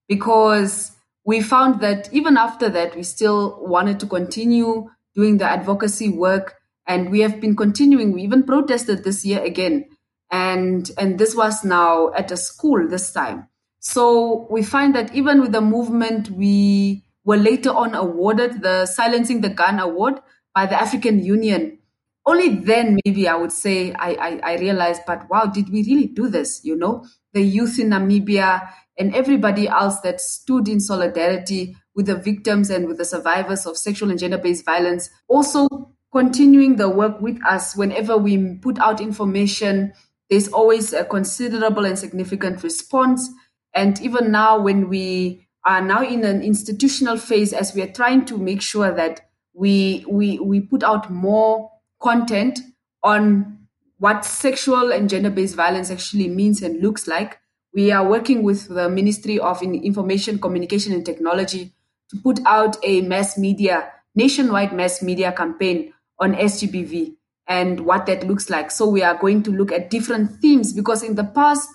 because 0.07 0.91
we 1.25 1.41
found 1.41 1.81
that 1.81 2.11
even 2.13 2.37
after 2.37 2.69
that, 2.69 2.95
we 2.95 3.03
still 3.03 3.59
wanted 3.61 3.99
to 3.99 4.07
continue 4.07 4.89
doing 5.15 5.37
the 5.37 5.45
advocacy 5.45 6.09
work. 6.09 6.55
And 6.87 7.11
we 7.11 7.19
have 7.19 7.39
been 7.39 7.55
continuing. 7.55 8.13
We 8.13 8.23
even 8.23 8.43
protested 8.43 9.03
this 9.03 9.23
year 9.23 9.43
again. 9.43 9.85
And, 10.31 10.89
and 10.97 11.19
this 11.19 11.35
was 11.35 11.63
now 11.63 12.11
at 12.13 12.31
a 12.31 12.37
school 12.37 12.87
this 12.87 13.11
time. 13.11 13.47
So 13.79 14.47
we 14.49 14.63
find 14.63 14.93
that 14.95 15.13
even 15.15 15.41
with 15.41 15.51
the 15.51 15.61
movement, 15.61 16.29
we 16.29 17.03
were 17.23 17.37
later 17.37 17.71
on 17.71 17.95
awarded 17.95 18.61
the 18.61 18.85
Silencing 18.85 19.41
the 19.41 19.49
Gun 19.49 19.79
Award 19.79 20.15
by 20.53 20.65
the 20.65 20.79
African 20.79 21.23
Union. 21.23 21.79
Only 22.25 22.55
then, 22.55 22.99
maybe 23.05 23.27
I 23.27 23.35
would 23.35 23.51
say, 23.51 23.93
I, 23.93 24.11
I, 24.11 24.39
I 24.43 24.57
realized, 24.57 25.03
but 25.07 25.29
wow, 25.29 25.45
did 25.45 25.69
we 25.69 25.83
really 25.83 26.07
do 26.07 26.27
this? 26.27 26.63
You 26.63 26.75
know, 26.75 27.05
the 27.33 27.41
youth 27.41 27.79
in 27.79 27.89
Namibia 27.89 28.69
and 28.97 29.15
everybody 29.15 29.67
else 29.67 30.01
that 30.01 30.19
stood 30.19 30.67
in 30.67 30.79
solidarity 30.79 31.75
with 31.95 32.07
the 32.07 32.15
victims 32.15 32.69
and 32.69 32.87
with 32.87 32.97
the 32.97 33.05
survivors 33.05 33.65
of 33.65 33.77
sexual 33.77 34.09
and 34.09 34.19
gender 34.19 34.37
based 34.37 34.65
violence, 34.65 35.09
also 35.27 35.67
continuing 36.11 36.75
the 36.75 36.89
work 36.89 37.19
with 37.21 37.39
us 37.47 37.75
whenever 37.75 38.17
we 38.17 38.55
put 38.55 38.77
out 38.79 38.99
information. 38.99 39.93
There's 40.29 40.49
always 40.49 40.93
a 40.93 41.05
considerable 41.05 41.85
and 41.85 41.97
significant 41.97 42.63
response. 42.63 43.29
And 43.73 43.99
even 44.01 44.31
now, 44.31 44.59
when 44.59 44.89
we 44.89 45.47
are 45.65 45.81
now 45.81 46.03
in 46.03 46.23
an 46.23 46.41
institutional 46.41 47.17
phase, 47.17 47.53
as 47.53 47.73
we 47.75 47.81
are 47.81 47.91
trying 47.91 48.25
to 48.25 48.37
make 48.37 48.61
sure 48.61 48.91
that 48.93 49.29
we 49.53 50.05
we 50.09 50.39
we 50.39 50.61
put 50.61 50.83
out 50.83 51.09
more 51.09 51.71
content 52.01 52.59
on 53.03 53.59
what 53.97 54.23
sexual 54.23 54.91
and 54.91 55.09
gender 55.09 55.29
based 55.29 55.55
violence 55.55 55.91
actually 55.91 56.29
means 56.29 56.61
and 56.61 56.81
looks 56.81 57.07
like. 57.07 57.39
We 57.73 57.91
are 57.91 58.07
working 58.07 58.41
with 58.43 58.67
the 58.69 58.89
Ministry 58.89 59.37
of 59.37 59.61
Information, 59.61 60.39
Communication 60.39 60.93
and 60.93 61.05
Technology 61.05 61.73
to 62.09 62.17
put 62.17 62.39
out 62.45 62.77
a 62.83 63.01
mass 63.01 63.37
media, 63.37 63.91
nationwide 64.15 64.73
mass 64.73 65.03
media 65.03 65.31
campaign 65.31 65.93
on 66.19 66.33
SGBV 66.33 67.15
and 67.47 67.81
what 67.81 68.05
that 68.05 68.25
looks 68.25 68.49
like. 68.49 68.71
So 68.71 68.87
we 68.87 69.03
are 69.03 69.17
going 69.17 69.43
to 69.43 69.51
look 69.51 69.71
at 69.71 69.89
different 69.89 70.39
themes 70.41 70.73
because 70.73 71.03
in 71.03 71.15
the 71.15 71.23
past, 71.23 71.69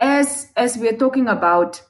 as 0.00 0.52
as 0.56 0.76
we 0.76 0.88
are 0.88 0.96
talking 0.96 1.28
about 1.28 1.82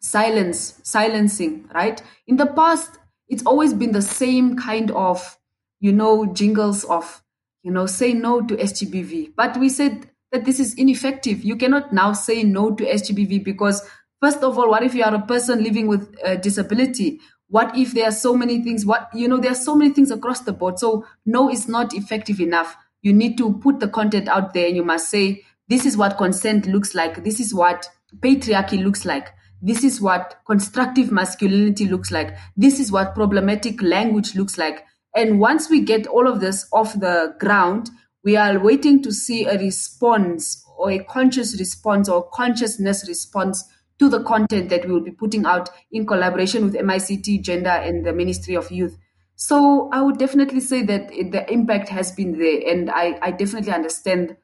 silence, 0.00 0.80
silencing, 0.82 1.68
right? 1.74 2.02
In 2.26 2.36
the 2.36 2.46
past, 2.46 2.98
it's 3.28 3.44
always 3.44 3.74
been 3.74 3.92
the 3.92 4.02
same 4.02 4.56
kind 4.56 4.90
of, 4.92 5.38
you 5.80 5.92
know, 5.92 6.26
jingles 6.26 6.84
of, 6.84 7.22
you 7.62 7.72
know, 7.72 7.86
say 7.86 8.12
no 8.12 8.40
to 8.42 8.56
SGBV. 8.56 9.32
But 9.36 9.56
we 9.56 9.68
said 9.68 10.08
that 10.32 10.44
this 10.44 10.60
is 10.60 10.74
ineffective. 10.74 11.42
You 11.44 11.56
cannot 11.56 11.92
now 11.92 12.12
say 12.12 12.42
no 12.42 12.74
to 12.74 12.84
SGBV 12.84 13.44
because, 13.44 13.88
first 14.20 14.42
of 14.42 14.58
all, 14.58 14.70
what 14.70 14.82
if 14.82 14.94
you 14.94 15.02
are 15.02 15.14
a 15.14 15.26
person 15.26 15.62
living 15.62 15.86
with 15.86 16.14
a 16.24 16.36
disability? 16.36 17.20
What 17.48 17.76
if 17.76 17.92
there 17.92 18.08
are 18.08 18.12
so 18.12 18.36
many 18.36 18.62
things? 18.62 18.84
What, 18.84 19.08
you 19.14 19.28
know, 19.28 19.38
there 19.38 19.52
are 19.52 19.56
so 19.56 19.74
many 19.74 19.92
things 19.92 20.10
across 20.10 20.40
the 20.40 20.52
board. 20.52 20.78
So, 20.78 21.06
no 21.24 21.50
is 21.50 21.68
not 21.68 21.94
effective 21.94 22.40
enough. 22.40 22.76
You 23.02 23.12
need 23.12 23.38
to 23.38 23.54
put 23.58 23.80
the 23.80 23.88
content 23.88 24.28
out 24.28 24.52
there 24.52 24.66
and 24.66 24.76
you 24.76 24.84
must 24.84 25.08
say, 25.10 25.44
this 25.68 25.84
is 25.84 25.96
what 25.96 26.18
consent 26.18 26.66
looks 26.66 26.94
like. 26.94 27.24
This 27.24 27.40
is 27.40 27.54
what 27.54 27.88
patriarchy 28.20 28.82
looks 28.82 29.04
like. 29.04 29.28
This 29.62 29.82
is 29.82 30.00
what 30.00 30.40
constructive 30.46 31.10
masculinity 31.10 31.86
looks 31.86 32.10
like. 32.10 32.36
This 32.56 32.78
is 32.78 32.92
what 32.92 33.14
problematic 33.14 33.82
language 33.82 34.34
looks 34.34 34.58
like. 34.58 34.84
And 35.14 35.40
once 35.40 35.70
we 35.70 35.80
get 35.80 36.06
all 36.06 36.28
of 36.28 36.40
this 36.40 36.68
off 36.72 36.92
the 36.92 37.34
ground, 37.40 37.90
we 38.22 38.36
are 38.36 38.58
waiting 38.58 39.02
to 39.02 39.12
see 39.12 39.44
a 39.44 39.58
response 39.58 40.62
or 40.76 40.90
a 40.90 41.02
conscious 41.04 41.58
response 41.58 42.08
or 42.08 42.28
consciousness 42.30 43.08
response 43.08 43.64
to 43.98 44.08
the 44.08 44.22
content 44.24 44.68
that 44.68 44.84
we 44.84 44.92
will 44.92 45.00
be 45.00 45.10
putting 45.10 45.46
out 45.46 45.70
in 45.90 46.06
collaboration 46.06 46.64
with 46.64 46.74
MICT, 46.74 47.40
Gender, 47.40 47.70
and 47.70 48.04
the 48.04 48.12
Ministry 48.12 48.54
of 48.54 48.70
Youth. 48.70 48.98
So 49.36 49.88
I 49.92 50.02
would 50.02 50.18
definitely 50.18 50.60
say 50.60 50.82
that 50.82 51.08
the 51.08 51.50
impact 51.50 51.88
has 51.88 52.12
been 52.12 52.38
there, 52.38 52.60
and 52.70 52.90
I, 52.90 53.18
I 53.22 53.30
definitely 53.30 53.72
understand 53.72 54.36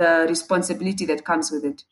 the 0.00 0.24
responsibility 0.26 1.04
that 1.04 1.26
comes 1.26 1.52
with 1.52 1.62
it. 1.62 1.84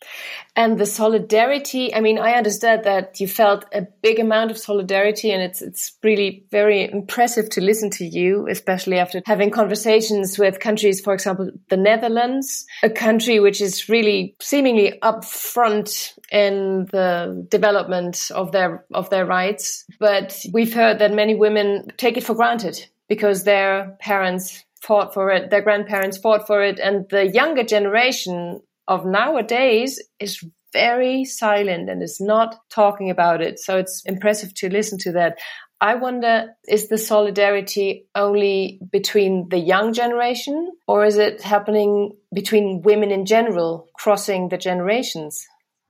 And 0.56 0.78
the 0.78 0.86
solidarity, 0.86 1.94
I 1.94 2.00
mean, 2.00 2.18
I 2.18 2.32
understand 2.32 2.84
that 2.84 3.20
you 3.20 3.28
felt 3.28 3.66
a 3.72 3.82
big 4.02 4.18
amount 4.18 4.50
of 4.50 4.56
solidarity 4.56 5.30
and 5.30 5.42
it's, 5.42 5.61
it's 5.61 5.92
really 6.02 6.46
very 6.50 6.90
impressive 6.90 7.50
to 7.50 7.61
listen 7.61 7.90
to 7.90 8.06
you, 8.06 8.48
especially 8.48 8.98
after 8.98 9.20
having 9.26 9.50
conversations 9.50 10.38
with 10.38 10.59
countries, 10.59 11.02
for 11.02 11.12
example, 11.12 11.50
the 11.68 11.76
Netherlands, 11.76 12.66
a 12.82 12.88
country 12.88 13.40
which 13.40 13.61
is 13.61 13.90
really 13.90 14.34
seemingly 14.40 15.00
up 15.02 15.22
front 15.24 16.14
in 16.32 16.86
the 16.90 17.46
development 17.50 18.30
of 18.34 18.52
their, 18.52 18.86
of 18.94 19.11
their 19.11 19.26
rights. 19.26 19.84
But 20.00 20.44
we've 20.50 20.72
heard 20.72 20.98
that 21.00 21.12
many 21.12 21.34
women 21.34 21.92
take 21.98 22.16
it 22.16 22.24
for 22.24 22.34
granted 22.34 22.86
because 23.06 23.44
their 23.44 23.96
parents 24.00 24.64
fought 24.82 25.14
for 25.14 25.30
it, 25.30 25.50
their 25.50 25.62
grandparents 25.62 26.18
fought 26.18 26.46
for 26.46 26.62
it, 26.62 26.78
and 26.78 27.06
the 27.10 27.26
younger 27.26 27.64
generation 27.64 28.60
of 28.86 29.04
nowadays 29.04 30.02
is 30.18 30.42
very 30.72 31.24
silent 31.24 31.88
and 31.88 32.02
is 32.02 32.20
not 32.20 32.56
talking 32.70 33.10
about 33.10 33.40
it. 33.40 33.58
So 33.58 33.78
it's 33.78 34.02
impressive 34.04 34.54
to 34.54 34.70
listen 34.70 34.98
to 34.98 35.12
that. 35.12 35.38
I 35.80 35.94
wonder, 35.94 36.56
is 36.66 36.88
the 36.88 36.98
solidarity 36.98 38.06
only 38.14 38.80
between 38.90 39.48
the 39.48 39.58
young 39.58 39.92
generation 39.92 40.72
or 40.88 41.04
is 41.04 41.16
it 41.18 41.40
happening 41.40 42.16
between 42.34 42.82
women 42.82 43.10
in 43.12 43.26
general, 43.26 43.88
crossing 43.94 44.48
the 44.48 44.58
generations? 44.58 45.46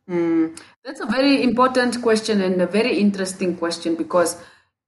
Mm, 0.09 0.59
that's 0.85 1.01
a 1.01 1.07
very 1.07 1.43
important 1.43 2.03
question 2.03 2.41
and 2.41 2.61
a 2.61 2.67
very 2.67 2.99
interesting 2.99 3.57
question 3.57 3.95
because 3.95 4.37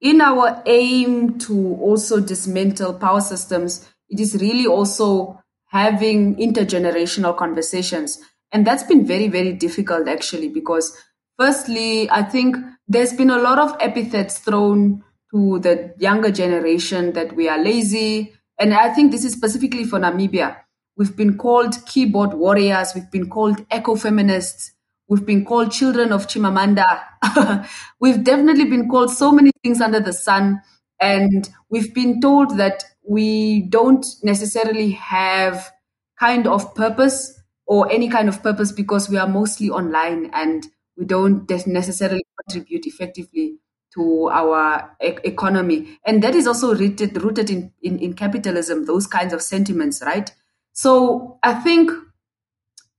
in 0.01 0.21
our 0.21 0.63
aim 0.67 1.39
to 1.41 1.77
also 1.81 2.21
dismantle 2.21 2.95
power 2.95 3.21
systems, 3.21 3.89
it 4.09 4.19
is 4.19 4.35
really 4.41 4.67
also 4.67 5.41
having 5.67 6.37
intergenerational 6.37 7.37
conversations. 7.37 8.19
And 8.53 8.67
that's 8.67 8.83
been 8.83 9.07
very, 9.07 9.29
very 9.29 9.53
difficult 9.53 10.09
actually, 10.09 10.49
because 10.49 10.97
firstly, 11.39 12.11
I 12.11 12.23
think 12.23 12.57
there's 12.89 13.13
been 13.13 13.31
a 13.31 13.39
lot 13.39 13.59
of 13.59 13.77
epithets 13.81 14.39
thrown 14.39 15.05
to 15.33 15.61
the 15.61 15.95
younger 15.99 16.31
generation 16.31 17.13
that 17.13 17.37
we 17.37 17.49
are 17.49 17.63
lazy. 17.63 18.35
And 18.59 18.75
I 18.75 18.93
think 18.93 19.13
this 19.13 19.25
is 19.25 19.33
specifically 19.33 19.85
for 19.85 20.01
Namibia. 20.01 20.57
We've 20.97 21.17
been 21.17 21.39
called 21.39 21.87
keyboard 21.87 22.35
warriors. 22.35 22.93
We've 22.95 23.11
been 23.11 23.31
called 23.31 23.65
eco 23.71 23.95
feminists. 23.95 24.73
We've 25.11 25.27
been 25.27 25.45
called 25.45 25.73
children 25.73 26.13
of 26.13 26.29
Chimamanda. 26.29 27.69
we've 28.01 28.25
definitely 28.25 28.65
been 28.65 28.89
called 28.89 29.11
so 29.11 29.33
many 29.33 29.51
things 29.63 29.81
under 29.81 30.01
the 30.01 30.13
sun. 30.13 30.63
And 31.01 31.49
we've 31.69 31.93
been 31.95 32.21
told 32.21 32.57
that 32.59 32.85
we 33.07 33.63
don't 33.63 34.07
necessarily 34.23 34.93
have 34.93 35.71
kind 36.19 36.47
of 36.47 36.75
purpose 36.75 37.41
or 37.67 37.91
any 37.91 38.09
kind 38.09 38.29
of 38.29 38.43
purpose 38.43 38.73
because 38.73 39.09
we 39.11 39.19
are 39.19 39.29
mostly 39.29 39.71
online 39.71 40.31
and 40.33 40.67
we 40.97 41.05
don't 41.07 41.49
necessarily 41.67 42.25
contribute 42.47 42.87
effectively 42.87 43.59
to 43.95 44.29
our 44.31 44.97
e- 45.03 45.17
economy. 45.25 45.99
And 46.05 46.23
that 46.23 46.35
is 46.35 46.47
also 46.47 46.75
rooted, 46.75 47.21
rooted 47.23 47.51
in, 47.51 47.73
in, 47.83 47.99
in 47.99 48.15
capitalism, 48.15 48.87
those 48.87 49.07
kinds 49.07 49.33
of 49.33 49.43
sentiments, 49.43 50.03
right? 50.03 50.31
So 50.73 51.39
I 51.43 51.55
think 51.55 51.91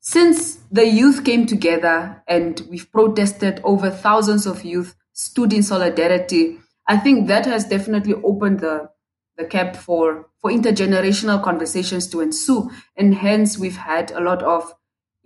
since 0.01 0.55
the 0.71 0.87
youth 0.87 1.23
came 1.23 1.45
together 1.45 2.23
and 2.27 2.59
we've 2.69 2.91
protested, 2.91 3.61
over 3.63 3.91
thousands 3.91 4.47
of 4.47 4.65
youth 4.65 4.95
stood 5.13 5.53
in 5.53 5.61
solidarity. 5.61 6.57
I 6.87 6.97
think 6.97 7.27
that 7.27 7.45
has 7.45 7.65
definitely 7.65 8.15
opened 8.15 8.61
the, 8.61 8.89
the 9.37 9.45
cap 9.45 9.75
for, 9.75 10.27
for 10.41 10.49
intergenerational 10.49 11.43
conversations 11.43 12.07
to 12.07 12.21
ensue. 12.21 12.71
And 12.97 13.13
hence, 13.13 13.59
we've 13.59 13.77
had 13.77 14.09
a 14.09 14.19
lot 14.19 14.41
of 14.41 14.73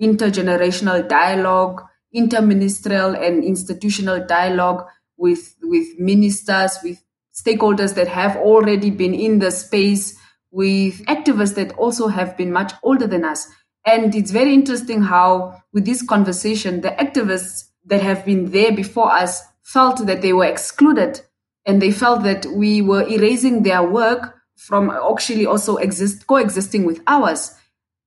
intergenerational 0.01 1.07
dialogue, 1.07 1.81
interministerial 2.13 3.17
and 3.17 3.45
institutional 3.45 4.25
dialogue 4.27 4.85
with, 5.15 5.55
with 5.63 5.97
ministers, 5.97 6.79
with 6.83 7.01
stakeholders 7.33 7.95
that 7.95 8.09
have 8.09 8.35
already 8.35 8.89
been 8.89 9.13
in 9.13 9.39
the 9.39 9.51
space, 9.51 10.19
with 10.51 11.05
activists 11.05 11.55
that 11.55 11.71
also 11.77 12.09
have 12.09 12.35
been 12.35 12.51
much 12.51 12.73
older 12.83 13.07
than 13.07 13.23
us 13.23 13.47
and 13.85 14.15
it's 14.15 14.31
very 14.31 14.53
interesting 14.53 15.03
how, 15.03 15.61
with 15.71 15.85
this 15.85 16.01
conversation, 16.01 16.81
the 16.81 16.89
activists 16.89 17.65
that 17.85 18.01
have 18.01 18.25
been 18.25 18.51
there 18.51 18.71
before 18.71 19.11
us 19.11 19.43
felt 19.61 20.05
that 20.07 20.21
they 20.21 20.33
were 20.33 20.45
excluded. 20.45 21.21
And 21.65 21.81
they 21.81 21.91
felt 21.91 22.23
that 22.23 22.45
we 22.47 22.81
were 22.81 23.07
erasing 23.07 23.63
their 23.63 23.83
work 23.83 24.35
from 24.55 24.89
actually 24.89 25.45
also 25.45 25.77
exist 25.77 26.25
coexisting 26.27 26.85
with 26.85 27.01
ours. 27.07 27.55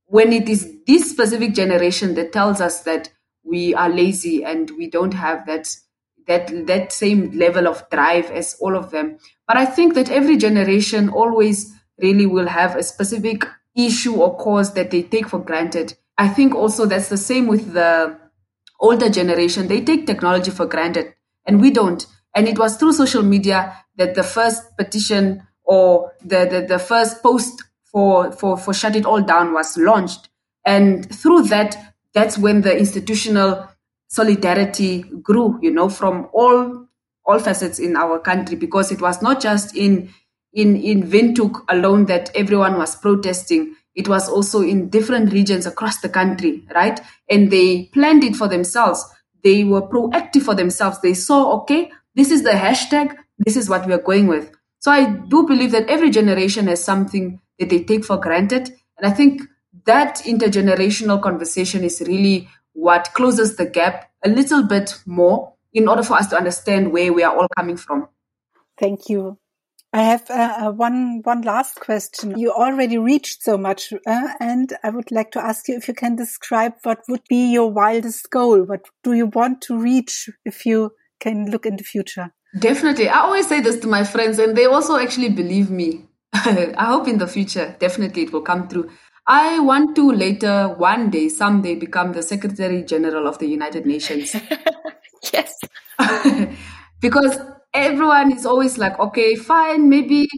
When 0.06 0.32
it 0.32 0.48
is 0.48 0.72
this 0.86 1.10
specific 1.10 1.54
generation 1.54 2.14
that 2.14 2.32
tells 2.32 2.60
us 2.60 2.82
that 2.82 3.10
we 3.44 3.74
are 3.74 3.88
lazy 3.88 4.44
and 4.44 4.70
we 4.76 4.90
don't 4.90 5.14
have 5.14 5.46
that 5.46 5.74
that 6.26 6.66
that 6.66 6.92
same 6.92 7.30
level 7.32 7.66
of 7.66 7.88
drive 7.90 8.30
as 8.30 8.56
all 8.60 8.76
of 8.76 8.90
them. 8.90 9.18
But 9.46 9.56
i 9.56 9.64
think 9.64 9.94
that 9.94 10.10
every 10.10 10.36
generation 10.36 11.08
always 11.08 11.72
really 11.98 12.26
will 12.26 12.46
have 12.46 12.76
a 12.76 12.82
specific 12.82 13.44
issue 13.78 14.16
or 14.16 14.36
cause 14.36 14.74
that 14.74 14.90
they 14.90 15.02
take 15.02 15.28
for 15.28 15.38
granted. 15.38 15.94
I 16.18 16.28
think 16.28 16.54
also 16.54 16.84
that's 16.84 17.08
the 17.08 17.16
same 17.16 17.46
with 17.46 17.72
the 17.72 18.18
older 18.80 19.08
generation. 19.08 19.68
They 19.68 19.82
take 19.82 20.06
technology 20.06 20.50
for 20.50 20.66
granted 20.66 21.14
and 21.46 21.60
we 21.60 21.70
don't. 21.70 22.04
And 22.34 22.48
it 22.48 22.58
was 22.58 22.76
through 22.76 22.92
social 22.92 23.22
media 23.22 23.84
that 23.96 24.14
the 24.14 24.22
first 24.22 24.76
petition 24.76 25.46
or 25.64 26.12
the, 26.24 26.46
the, 26.50 26.66
the 26.68 26.78
first 26.78 27.22
post 27.22 27.62
for, 27.84 28.32
for, 28.32 28.56
for 28.56 28.74
Shut 28.74 28.96
It 28.96 29.06
All 29.06 29.22
Down 29.22 29.52
was 29.52 29.76
launched. 29.76 30.28
And 30.64 31.08
through 31.14 31.44
that, 31.44 31.94
that's 32.12 32.36
when 32.36 32.62
the 32.62 32.76
institutional 32.76 33.68
solidarity 34.08 35.02
grew, 35.22 35.58
you 35.62 35.70
know, 35.70 35.88
from 35.88 36.28
all 36.32 36.88
all 37.28 37.38
facets 37.38 37.78
in 37.78 37.94
our 37.94 38.18
country 38.18 38.56
because 38.56 38.90
it 38.90 39.02
was 39.02 39.20
not 39.20 39.38
just 39.38 39.76
in 39.76 40.08
in 40.58 40.76
in 40.76 41.04
Windhoek 41.04 41.64
alone 41.68 42.06
that 42.06 42.30
everyone 42.34 42.76
was 42.76 42.96
protesting. 42.96 43.76
It 43.94 44.08
was 44.08 44.28
also 44.28 44.60
in 44.62 44.90
different 44.90 45.32
regions 45.32 45.66
across 45.66 46.00
the 46.00 46.08
country, 46.08 46.64
right? 46.74 47.00
And 47.30 47.50
they 47.50 47.84
planned 47.94 48.24
it 48.24 48.34
for 48.34 48.48
themselves. 48.48 49.04
They 49.44 49.62
were 49.64 49.82
proactive 49.82 50.42
for 50.42 50.54
themselves. 50.54 51.00
They 51.00 51.14
saw, 51.14 51.60
okay, 51.60 51.90
this 52.14 52.30
is 52.32 52.42
the 52.42 52.50
hashtag. 52.50 53.16
This 53.38 53.56
is 53.56 53.68
what 53.68 53.86
we 53.86 53.92
are 53.92 54.02
going 54.02 54.26
with. 54.26 54.50
So 54.80 54.90
I 54.90 55.04
do 55.10 55.46
believe 55.46 55.70
that 55.72 55.88
every 55.88 56.10
generation 56.10 56.66
has 56.66 56.82
something 56.82 57.40
that 57.58 57.68
they 57.70 57.84
take 57.84 58.04
for 58.04 58.16
granted. 58.16 58.68
And 58.98 59.06
I 59.06 59.10
think 59.10 59.42
that 59.84 60.16
intergenerational 60.24 61.22
conversation 61.22 61.84
is 61.84 62.00
really 62.00 62.48
what 62.72 63.10
closes 63.14 63.56
the 63.56 63.66
gap 63.66 64.10
a 64.24 64.28
little 64.28 64.64
bit 64.64 65.00
more 65.06 65.54
in 65.72 65.88
order 65.88 66.02
for 66.02 66.14
us 66.14 66.28
to 66.28 66.36
understand 66.36 66.92
where 66.92 67.12
we 67.12 67.22
are 67.22 67.36
all 67.36 67.48
coming 67.56 67.76
from. 67.76 68.08
Thank 68.78 69.08
you. 69.08 69.38
I 69.92 70.02
have 70.02 70.30
uh, 70.30 70.56
uh, 70.60 70.70
one 70.72 71.22
one 71.24 71.42
last 71.42 71.80
question. 71.80 72.38
You 72.38 72.52
already 72.52 72.98
reached 72.98 73.42
so 73.42 73.56
much, 73.56 73.92
uh, 73.92 74.28
and 74.38 74.76
I 74.82 74.90
would 74.90 75.10
like 75.10 75.30
to 75.32 75.42
ask 75.42 75.66
you 75.66 75.76
if 75.76 75.88
you 75.88 75.94
can 75.94 76.14
describe 76.14 76.74
what 76.82 77.00
would 77.08 77.22
be 77.28 77.50
your 77.52 77.70
wildest 77.70 78.30
goal. 78.30 78.64
What 78.64 78.84
do 79.02 79.14
you 79.14 79.26
want 79.26 79.62
to 79.62 79.78
reach 79.78 80.28
if 80.44 80.66
you 80.66 80.92
can 81.20 81.50
look 81.50 81.64
in 81.64 81.76
the 81.76 81.84
future? 81.84 82.34
Definitely, 82.58 83.08
I 83.08 83.20
always 83.20 83.48
say 83.48 83.60
this 83.60 83.80
to 83.80 83.86
my 83.86 84.04
friends, 84.04 84.38
and 84.38 84.54
they 84.54 84.66
also 84.66 84.96
actually 84.96 85.30
believe 85.30 85.70
me. 85.70 86.04
I 86.34 86.84
hope 86.84 87.08
in 87.08 87.16
the 87.16 87.26
future, 87.26 87.74
definitely, 87.78 88.24
it 88.24 88.32
will 88.32 88.42
come 88.42 88.68
through. 88.68 88.90
I 89.26 89.58
want 89.60 89.96
to 89.96 90.10
later, 90.10 90.68
one 90.76 91.10
day, 91.10 91.28
someday, 91.28 91.74
become 91.74 92.12
the 92.12 92.22
Secretary 92.22 92.82
General 92.82 93.26
of 93.26 93.38
the 93.38 93.46
United 93.46 93.86
Nations. 93.86 94.34
yes. 95.32 95.54
because 97.00 97.38
everyone 97.74 98.32
is 98.32 98.46
always 98.46 98.78
like, 98.78 98.98
okay, 98.98 99.34
fine, 99.34 99.88
maybe, 99.88 100.28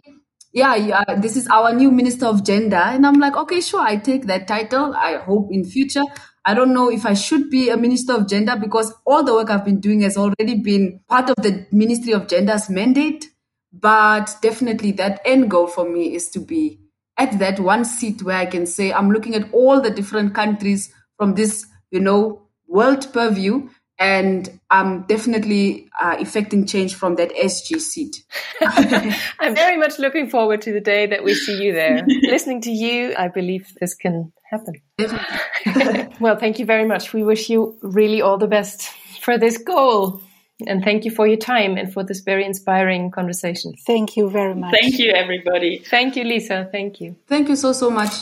yeah, 0.53 0.75
yeah, 0.75 1.03
this 1.17 1.37
is 1.37 1.47
our 1.47 1.73
new 1.73 1.91
Minister 1.91 2.25
of 2.25 2.43
Gender. 2.43 2.75
And 2.75 3.05
I'm 3.05 3.19
like, 3.19 3.35
okay, 3.35 3.61
sure, 3.61 3.81
I 3.81 3.97
take 3.97 4.25
that 4.27 4.47
title. 4.47 4.93
I 4.95 5.17
hope 5.17 5.49
in 5.51 5.63
future. 5.63 6.03
I 6.43 6.53
don't 6.53 6.73
know 6.73 6.89
if 6.89 7.05
I 7.05 7.13
should 7.13 7.49
be 7.49 7.69
a 7.69 7.77
Minister 7.77 8.13
of 8.13 8.27
Gender 8.27 8.55
because 8.59 8.93
all 9.05 9.23
the 9.23 9.33
work 9.33 9.49
I've 9.49 9.63
been 9.63 9.79
doing 9.79 10.01
has 10.01 10.17
already 10.17 10.55
been 10.55 10.99
part 11.07 11.29
of 11.29 11.35
the 11.37 11.67
Ministry 11.71 12.13
of 12.13 12.27
Gender's 12.27 12.69
mandate. 12.69 13.27
But 13.73 14.35
definitely 14.41 14.91
that 14.93 15.21
end 15.23 15.49
goal 15.49 15.67
for 15.67 15.87
me 15.87 16.13
is 16.13 16.29
to 16.31 16.39
be 16.39 16.79
at 17.17 17.39
that 17.39 17.59
one 17.59 17.85
seat 17.85 18.23
where 18.23 18.37
I 18.37 18.45
can 18.45 18.65
say, 18.65 18.91
I'm 18.91 19.11
looking 19.11 19.35
at 19.35 19.53
all 19.53 19.79
the 19.79 19.91
different 19.91 20.33
countries 20.33 20.93
from 21.17 21.35
this, 21.35 21.65
you 21.91 21.99
know, 21.99 22.47
world 22.67 23.11
purview 23.13 23.69
and 24.01 24.59
I'm 24.71 25.03
definitely 25.03 25.87
uh, 26.01 26.17
effecting 26.19 26.65
change 26.65 26.95
from 26.95 27.17
that 27.17 27.29
SG 27.35 27.79
seat. 27.79 28.23
I'm 29.39 29.53
very 29.53 29.77
much 29.77 29.99
looking 29.99 30.27
forward 30.27 30.63
to 30.63 30.73
the 30.73 30.81
day 30.81 31.05
that 31.05 31.23
we 31.23 31.35
see 31.35 31.61
you 31.63 31.71
there. 31.71 32.03
Listening 32.23 32.61
to 32.61 32.71
you, 32.71 33.13
I 33.15 33.27
believe 33.27 33.71
this 33.79 33.93
can 33.93 34.33
happen. 34.49 34.81
well, 36.19 36.35
thank 36.35 36.57
you 36.57 36.65
very 36.65 36.85
much. 36.85 37.13
We 37.13 37.23
wish 37.23 37.47
you 37.47 37.77
really 37.83 38.23
all 38.23 38.39
the 38.39 38.47
best 38.47 38.89
for 39.21 39.37
this 39.37 39.59
goal. 39.59 40.21
And 40.65 40.83
thank 40.83 41.05
you 41.05 41.11
for 41.11 41.27
your 41.27 41.37
time 41.37 41.77
and 41.77 41.93
for 41.93 42.03
this 42.03 42.21
very 42.21 42.43
inspiring 42.43 43.11
conversation. 43.11 43.73
Thank 43.85 44.17
you 44.17 44.31
very 44.31 44.55
much. 44.55 44.75
Thank 44.79 44.97
you, 44.97 45.11
everybody. 45.11 45.79
Thank 45.79 46.15
you, 46.15 46.23
Insa. 46.23 46.71
Thank 46.71 47.01
you. 47.01 47.15
Thank 47.27 47.49
you 47.49 47.55
so, 47.55 47.71
so 47.71 47.91
much. 47.91 48.13